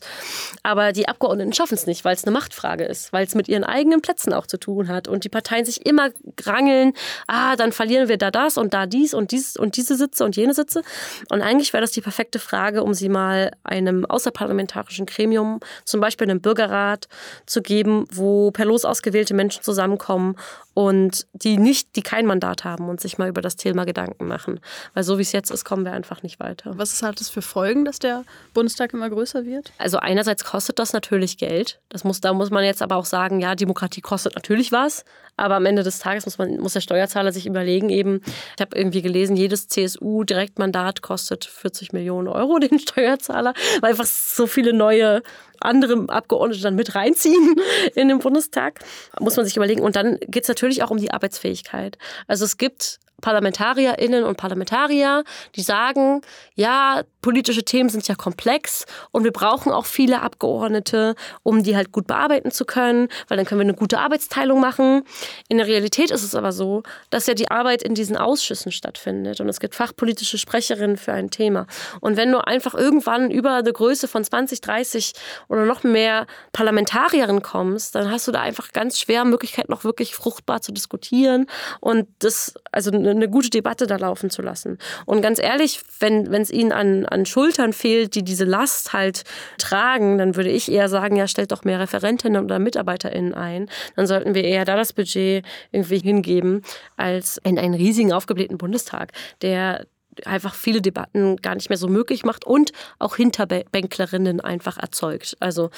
Aber 0.63 0.91
die 0.91 1.07
Abgeordneten 1.07 1.53
schaffen 1.53 1.73
es 1.73 1.87
nicht, 1.87 2.05
weil 2.05 2.15
es 2.15 2.23
eine 2.23 2.31
Machtfrage 2.31 2.85
ist, 2.85 3.11
weil 3.13 3.25
es 3.25 3.35
mit 3.35 3.47
ihren 3.47 3.63
eigenen 3.63 4.01
Plätzen 4.01 4.33
auch 4.33 4.45
zu 4.45 4.57
tun 4.57 4.87
hat 4.87 5.07
und 5.07 5.23
die 5.23 5.29
Parteien 5.29 5.65
sich 5.65 5.85
immer 5.85 6.09
rangeln, 6.43 6.93
ah, 7.27 7.55
dann 7.55 7.71
verlieren 7.71 8.07
wir 8.07 8.17
da 8.17 8.31
das 8.31 8.57
und 8.57 8.73
da 8.73 8.85
dies 8.85 9.13
und 9.13 9.31
dies 9.31 9.57
und 9.57 9.75
diese 9.77 9.95
Sitze 9.95 10.23
und 10.23 10.35
jene 10.35 10.53
Sitze. 10.53 10.81
Und 11.29 11.41
eigentlich 11.41 11.73
wäre 11.73 11.81
das 11.81 11.91
die 11.91 12.01
perfekte 12.01 12.39
Frage, 12.39 12.83
um 12.83 12.93
sie 12.93 13.09
mal 13.09 13.51
einem 13.63 14.05
außerparlamentarischen 14.05 15.05
Gremium, 15.05 15.59
zum 15.85 16.01
Beispiel 16.01 16.29
einem 16.29 16.41
Bürgerrat, 16.41 17.07
zu 17.45 17.61
geben, 17.61 18.05
wo 18.11 18.51
per 18.51 18.65
Los 18.65 18.85
ausgewählte 18.85 19.33
Menschen 19.33 19.63
zusammenkommen 19.63 20.35
und 20.73 21.27
die 21.33 21.57
nicht, 21.57 21.95
die 21.97 22.01
kein 22.01 22.25
Mandat 22.25 22.63
haben 22.63 22.87
und 22.87 23.01
sich 23.01 23.17
mal 23.17 23.27
über 23.27 23.41
das 23.41 23.57
Thema 23.57 23.85
Gedanken 23.85 24.27
machen. 24.27 24.61
Weil 24.93 25.03
so 25.03 25.17
wie 25.17 25.23
es 25.23 25.33
jetzt 25.33 25.51
ist, 25.51 25.65
kommen 25.65 25.83
wir 25.83 25.91
einfach 25.91 26.18
nicht 26.23 26.39
weiter. 26.39 26.73
Was 26.77 27.01
hat 27.01 27.19
das 27.19 27.29
für 27.29 27.41
Folgen, 27.41 27.85
dass 27.85 27.99
der 27.99 28.23
Bundestag 28.53 28.93
immer 28.93 29.09
größer 29.09 29.45
wird? 29.45 29.71
Also 29.77 29.97
einerseits 29.97 30.43
kostet 30.43 30.79
das 30.79 30.93
natürlich 30.93 31.37
Geld. 31.37 31.79
Das 31.89 32.03
muss, 32.03 32.21
da 32.21 32.33
muss 32.33 32.49
man 32.49 32.63
jetzt 32.63 32.81
aber 32.81 32.95
auch 32.95 33.05
sagen, 33.05 33.39
ja, 33.39 33.55
Demokratie 33.55 34.01
kostet 34.01 34.35
natürlich 34.35 34.71
was, 34.71 35.05
aber 35.37 35.55
am 35.55 35.65
Ende 35.65 35.83
des 35.83 35.99
Tages 35.99 36.25
muss, 36.25 36.37
man, 36.37 36.57
muss 36.57 36.73
der 36.73 36.81
Steuerzahler 36.81 37.31
sich 37.31 37.45
überlegen, 37.45 37.89
eben, 37.89 38.21
ich 38.25 38.61
habe 38.61 38.77
irgendwie 38.77 39.01
gelesen, 39.01 39.35
jedes 39.35 39.67
CSU-Direktmandat 39.67 41.01
kostet 41.01 41.45
40 41.45 41.93
Millionen 41.93 42.27
Euro 42.27 42.59
den 42.59 42.79
Steuerzahler, 42.79 43.53
weil 43.81 43.91
einfach 43.91 44.05
so 44.05 44.47
viele 44.47 44.73
neue 44.73 45.21
andere 45.61 46.05
Abgeordnete 46.07 46.61
dann 46.61 46.75
mit 46.75 46.95
reinziehen 46.95 47.55
in 47.95 48.07
den 48.07 48.19
Bundestag. 48.19 48.79
Muss 49.19 49.35
man 49.35 49.45
sich 49.45 49.57
überlegen. 49.57 49.81
Und 49.81 49.95
dann 49.95 50.17
geht 50.27 50.43
es 50.43 50.49
natürlich 50.49 50.83
auch 50.83 50.91
um 50.91 50.97
die 50.97 51.11
Arbeitsfähigkeit. 51.11 51.97
Also 52.27 52.45
es 52.45 52.57
gibt 52.57 52.99
Parlamentarierinnen 53.21 54.23
und 54.23 54.37
Parlamentarier, 54.37 55.23
die 55.55 55.61
sagen, 55.61 56.21
ja, 56.55 57.03
politische 57.21 57.63
Themen 57.63 57.89
sind 57.89 58.07
ja 58.07 58.15
komplex 58.15 58.85
und 59.11 59.23
wir 59.23 59.31
brauchen 59.31 59.71
auch 59.71 59.85
viele 59.85 60.21
Abgeordnete, 60.21 61.15
um 61.43 61.63
die 61.63 61.75
halt 61.75 61.91
gut 61.91 62.07
bearbeiten 62.07 62.51
zu 62.51 62.65
können, 62.65 63.09
weil 63.27 63.37
dann 63.37 63.45
können 63.45 63.59
wir 63.59 63.65
eine 63.65 63.73
gute 63.73 63.99
Arbeitsteilung 63.99 64.59
machen. 64.59 65.03
In 65.47 65.57
der 65.57 65.67
Realität 65.67 66.11
ist 66.11 66.23
es 66.23 66.35
aber 66.35 66.51
so, 66.51 66.83
dass 67.09 67.27
ja 67.27 67.33
die 67.33 67.51
Arbeit 67.51 67.83
in 67.83 67.95
diesen 67.95 68.17
Ausschüssen 68.17 68.71
stattfindet 68.71 69.41
und 69.41 69.49
es 69.49 69.59
gibt 69.59 69.75
fachpolitische 69.75 70.37
Sprecherinnen 70.37 70.97
für 70.97 71.13
ein 71.13 71.29
Thema. 71.29 71.67
Und 71.99 72.17
wenn 72.17 72.31
du 72.31 72.39
einfach 72.39 72.73
irgendwann 72.73 73.31
über 73.31 73.55
eine 73.55 73.73
Größe 73.73 74.07
von 74.07 74.23
20, 74.23 74.61
30 74.61 75.13
oder 75.47 75.65
noch 75.65 75.83
mehr 75.83 76.25
Parlamentarierinnen 76.53 77.41
kommst, 77.41 77.95
dann 77.95 78.09
hast 78.09 78.27
du 78.27 78.31
da 78.31 78.41
einfach 78.41 78.71
ganz 78.71 78.99
schwer 78.99 79.25
Möglichkeit 79.25 79.69
noch 79.69 79.83
wirklich 79.83 80.15
fruchtbar 80.15 80.61
zu 80.61 80.71
diskutieren 80.71 81.47
und 81.79 82.07
das 82.19 82.53
also 82.71 82.91
eine 82.91 83.08
gute 83.29 83.49
Debatte 83.49 83.87
da 83.87 83.97
laufen 83.97 84.29
zu 84.29 84.41
lassen. 84.41 84.77
Und 85.05 85.21
ganz 85.21 85.39
ehrlich, 85.39 85.81
wenn 85.99 86.33
es 86.33 86.51
ihnen 86.51 86.71
an, 86.71 87.05
an 87.05 87.25
Schultern 87.25 87.73
fehlt, 87.73 88.15
die 88.15 88.23
diese 88.23 88.45
Last 88.45 88.93
halt 88.93 89.23
tragen, 89.57 90.17
dann 90.17 90.35
würde 90.35 90.49
ich 90.49 90.71
eher 90.71 90.89
sagen, 90.89 91.15
ja, 91.15 91.27
stellt 91.27 91.51
doch 91.51 91.63
mehr 91.63 91.79
Referentinnen 91.79 92.43
oder 92.43 92.59
MitarbeiterInnen 92.59 93.33
ein. 93.33 93.69
Dann 93.95 94.07
sollten 94.07 94.35
wir 94.35 94.43
eher 94.43 94.65
da 94.65 94.75
das 94.75 94.93
Budget 94.93 95.45
irgendwie 95.71 95.99
hingeben, 95.99 96.63
als 96.97 97.39
in 97.43 97.59
einen 97.59 97.73
riesigen 97.73 98.13
aufgeblähten 98.13 98.57
Bundestag, 98.57 99.11
der 99.41 99.85
einfach 100.25 100.55
viele 100.55 100.81
Debatten 100.81 101.37
gar 101.37 101.55
nicht 101.55 101.69
mehr 101.69 101.77
so 101.77 101.87
möglich 101.87 102.23
macht 102.23 102.45
und 102.45 102.71
auch 102.97 103.15
Hinterbänklerinnen 103.15 104.41
einfach 104.41 104.77
erzeugt. 104.77 105.37
Also 105.39 105.69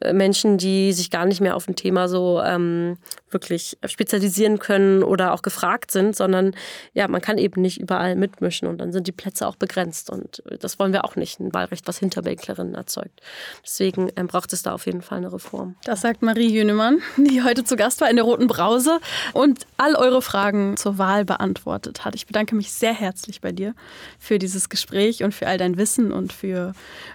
äh, 0.00 0.12
Menschen, 0.12 0.58
die 0.58 0.92
sich 0.92 1.10
gar 1.10 1.26
nicht 1.26 1.40
mehr 1.40 1.56
auf 1.56 1.68
ein 1.68 1.76
Thema 1.76 2.08
so 2.08 2.40
ähm, 2.42 2.98
wirklich 3.32 3.78
spezialisieren 3.86 4.58
können 4.58 5.02
oder 5.02 5.32
auch 5.32 5.42
gefragt 5.42 5.90
sind, 5.90 6.16
sondern 6.16 6.54
ja, 6.94 7.08
man 7.08 7.20
kann 7.20 7.38
eben 7.38 7.60
nicht 7.60 7.80
überall 7.80 8.16
mitmischen 8.16 8.68
und 8.68 8.78
dann 8.78 8.92
sind 8.92 9.06
die 9.06 9.12
Plätze 9.12 9.46
auch 9.46 9.56
begrenzt 9.56 10.10
und 10.10 10.42
das 10.60 10.78
wollen 10.78 10.92
wir 10.92 11.04
auch 11.04 11.16
nicht, 11.16 11.40
ein 11.40 11.52
Wahlrecht, 11.52 11.86
was 11.86 11.98
Hinterbänklerinnen 11.98 12.74
erzeugt. 12.74 13.20
Deswegen 13.64 14.10
ähm, 14.16 14.26
braucht 14.26 14.52
es 14.52 14.62
da 14.62 14.72
auf 14.72 14.86
jeden 14.86 15.02
Fall 15.02 15.18
eine 15.18 15.32
Reform. 15.32 15.76
Das 15.84 16.00
sagt 16.00 16.22
Marie 16.22 16.50
Jünemann, 16.50 17.00
die 17.16 17.42
heute 17.42 17.64
zu 17.64 17.76
Gast 17.76 18.00
war 18.00 18.10
in 18.10 18.16
der 18.16 18.24
Roten 18.24 18.46
Brause 18.46 19.00
und 19.32 19.66
all 19.76 19.94
eure 19.94 20.22
Fragen 20.22 20.76
zur 20.76 20.98
Wahl 20.98 21.24
beantwortet 21.24 22.04
hat. 22.04 22.14
Ich 22.14 22.26
bedanke 22.26 22.54
mich 22.54 22.72
sehr 22.72 22.94
herzlich 22.94 23.40
bei 23.40 23.52
dir 23.52 23.74
für 24.18 24.38
dieses 24.38 24.68
Gespräch 24.68 25.22
und 25.22 25.34
für 25.34 25.46
all 25.46 25.58
dein 25.58 25.76
Wissen 25.76 26.12
und 26.12 26.32
für 26.32 26.72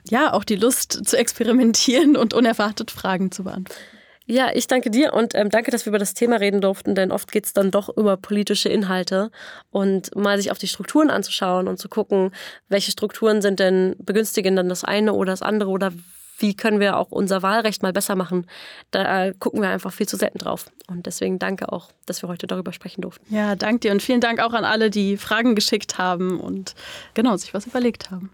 ja 0.09 0.33
auch 0.33 0.43
die 0.43 0.55
Lust 0.55 1.07
zu 1.07 1.17
experimentieren 1.17 2.15
und 2.15 2.33
unerwartet 2.33 2.91
Fragen 2.91 3.31
zu 3.31 3.43
beantworten. 3.43 3.94
Ja, 4.27 4.49
ich 4.53 4.65
danke 4.67 4.89
dir 4.89 5.13
und 5.13 5.35
ähm, 5.35 5.49
danke, 5.49 5.69
dass 5.69 5.85
wir 5.85 5.91
über 5.91 5.99
das 5.99 6.15
Thema 6.15 6.37
reden 6.37 6.59
durften, 6.59 6.95
denn 6.95 7.11
oft 7.11 7.31
geht 7.31 7.45
es 7.45 7.53
dann 7.53 7.69
doch 7.69 7.95
über 7.95 8.17
politische 8.17 8.69
Inhalte 8.69 9.29
und 9.69 10.15
mal 10.15 10.37
sich 10.37 10.49
auf 10.49 10.57
die 10.57 10.67
Strukturen 10.67 11.11
anzuschauen 11.11 11.67
und 11.67 11.77
zu 11.77 11.89
gucken, 11.89 12.31
welche 12.67 12.91
Strukturen 12.91 13.41
sind 13.43 13.59
denn 13.59 13.95
begünstigen 13.99 14.55
dann 14.55 14.67
das 14.67 14.83
eine 14.83 15.13
oder 15.13 15.31
das 15.33 15.43
andere 15.43 15.69
oder 15.69 15.91
wie 16.37 16.55
können 16.55 16.79
wir 16.79 16.97
auch 16.97 17.11
unser 17.11 17.43
Wahlrecht 17.43 17.81
mal 17.81 17.93
besser 17.93 18.15
machen. 18.15 18.47
Da 18.91 19.25
äh, 19.25 19.33
gucken 19.37 19.61
wir 19.61 19.69
einfach 19.69 19.93
viel 19.93 20.07
zu 20.07 20.17
selten 20.17 20.39
drauf. 20.39 20.65
Und 20.87 21.05
deswegen 21.05 21.39
danke 21.39 21.71
auch, 21.71 21.91
dass 22.05 22.21
wir 22.21 22.29
heute 22.29 22.47
darüber 22.47 22.73
sprechen 22.73 23.01
durften. 23.01 23.33
Ja, 23.33 23.55
danke 23.55 23.81
dir 23.81 23.91
und 23.91 24.01
vielen 24.01 24.21
Dank 24.21 24.39
auch 24.39 24.53
an 24.53 24.65
alle, 24.65 24.89
die 24.89 25.17
Fragen 25.17 25.55
geschickt 25.55 25.97
haben 25.97 26.39
und 26.39 26.75
genau 27.13 27.37
sich 27.37 27.53
was 27.53 27.67
überlegt 27.67 28.11
haben. 28.11 28.31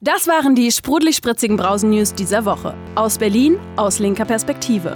Das 0.00 0.28
waren 0.28 0.54
die 0.54 0.70
sprudelig-spritzigen 0.70 1.56
Brausen-News 1.56 2.12
dieser 2.12 2.44
Woche. 2.44 2.74
Aus 2.96 3.16
Berlin, 3.16 3.56
aus 3.76 3.98
linker 3.98 4.26
Perspektive. 4.26 4.94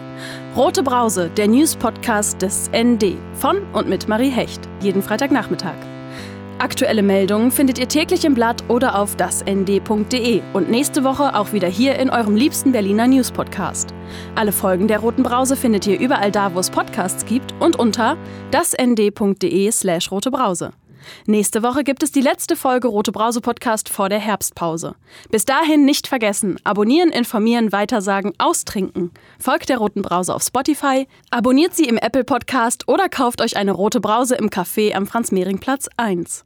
Rote 0.54 0.82
Brause, 0.82 1.30
der 1.30 1.48
News-Podcast 1.48 2.42
des 2.42 2.70
ND. 2.70 3.16
Von 3.32 3.62
und 3.72 3.88
mit 3.88 4.08
Marie 4.08 4.28
Hecht. 4.28 4.60
Jeden 4.82 5.02
Freitagnachmittag. 5.02 5.74
Aktuelle 6.58 7.02
Meldungen 7.02 7.50
findet 7.50 7.78
ihr 7.78 7.88
täglich 7.88 8.26
im 8.26 8.34
Blatt 8.34 8.62
oder 8.68 8.98
auf 8.98 9.16
dasnd.de 9.16 10.42
und 10.52 10.68
nächste 10.68 11.02
Woche 11.02 11.34
auch 11.34 11.54
wieder 11.54 11.68
hier 11.68 11.98
in 11.98 12.10
eurem 12.10 12.36
liebsten 12.36 12.70
Berliner 12.70 13.06
News-Podcast. 13.08 13.94
Alle 14.34 14.52
Folgen 14.52 14.86
der 14.86 14.98
Roten 14.98 15.22
Brause 15.22 15.56
findet 15.56 15.86
ihr 15.86 15.98
überall 15.98 16.30
da, 16.30 16.54
wo 16.54 16.58
es 16.58 16.68
Podcasts 16.68 17.24
gibt 17.24 17.54
und 17.58 17.78
unter 17.78 18.18
dasnd.de 18.50 19.72
slash 19.72 20.10
rotebrause. 20.10 20.72
Nächste 21.26 21.62
Woche 21.62 21.84
gibt 21.84 22.02
es 22.02 22.12
die 22.12 22.20
letzte 22.20 22.56
Folge 22.56 22.88
Rote 22.88 23.12
Brause 23.12 23.40
Podcast 23.40 23.88
vor 23.88 24.08
der 24.08 24.18
Herbstpause. 24.18 24.94
Bis 25.30 25.44
dahin 25.44 25.84
nicht 25.84 26.06
vergessen: 26.06 26.58
abonnieren, 26.64 27.10
informieren, 27.10 27.72
weitersagen, 27.72 28.32
austrinken. 28.38 29.10
Folgt 29.38 29.68
der 29.68 29.78
Roten 29.78 30.02
Brause 30.02 30.34
auf 30.34 30.42
Spotify, 30.42 31.06
abonniert 31.30 31.74
sie 31.74 31.84
im 31.84 31.96
Apple 31.96 32.24
Podcast 32.24 32.88
oder 32.88 33.08
kauft 33.08 33.40
euch 33.40 33.56
eine 33.56 33.72
Rote 33.72 34.00
Brause 34.00 34.34
im 34.34 34.50
Café 34.50 34.94
am 34.94 35.06
Franz-Mehring-Platz 35.06 35.88
1. 35.96 36.44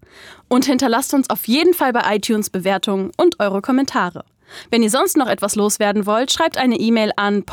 Und 0.48 0.64
hinterlasst 0.66 1.14
uns 1.14 1.30
auf 1.30 1.46
jeden 1.46 1.74
Fall 1.74 1.92
bei 1.92 2.16
iTunes 2.16 2.50
Bewertungen 2.50 3.10
und 3.16 3.40
eure 3.40 3.62
Kommentare. 3.62 4.24
Wenn 4.70 4.82
ihr 4.82 4.90
sonst 4.90 5.16
noch 5.16 5.26
etwas 5.26 5.56
loswerden 5.56 6.06
wollt, 6.06 6.32
schreibt 6.32 6.58
eine 6.58 6.78
E-Mail 6.78 7.12
an 7.16 7.44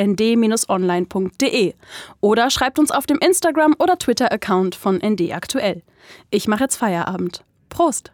podcast.nd-online.de 0.00 1.74
oder 2.20 2.50
schreibt 2.50 2.78
uns 2.78 2.90
auf 2.90 3.06
dem 3.06 3.18
Instagram- 3.18 3.76
oder 3.78 3.98
Twitter-Account 3.98 4.74
von 4.74 4.96
ND 4.96 5.32
aktuell. 5.32 5.82
Ich 6.30 6.48
mache 6.48 6.64
jetzt 6.64 6.76
Feierabend. 6.76 7.44
Prost! 7.68 8.10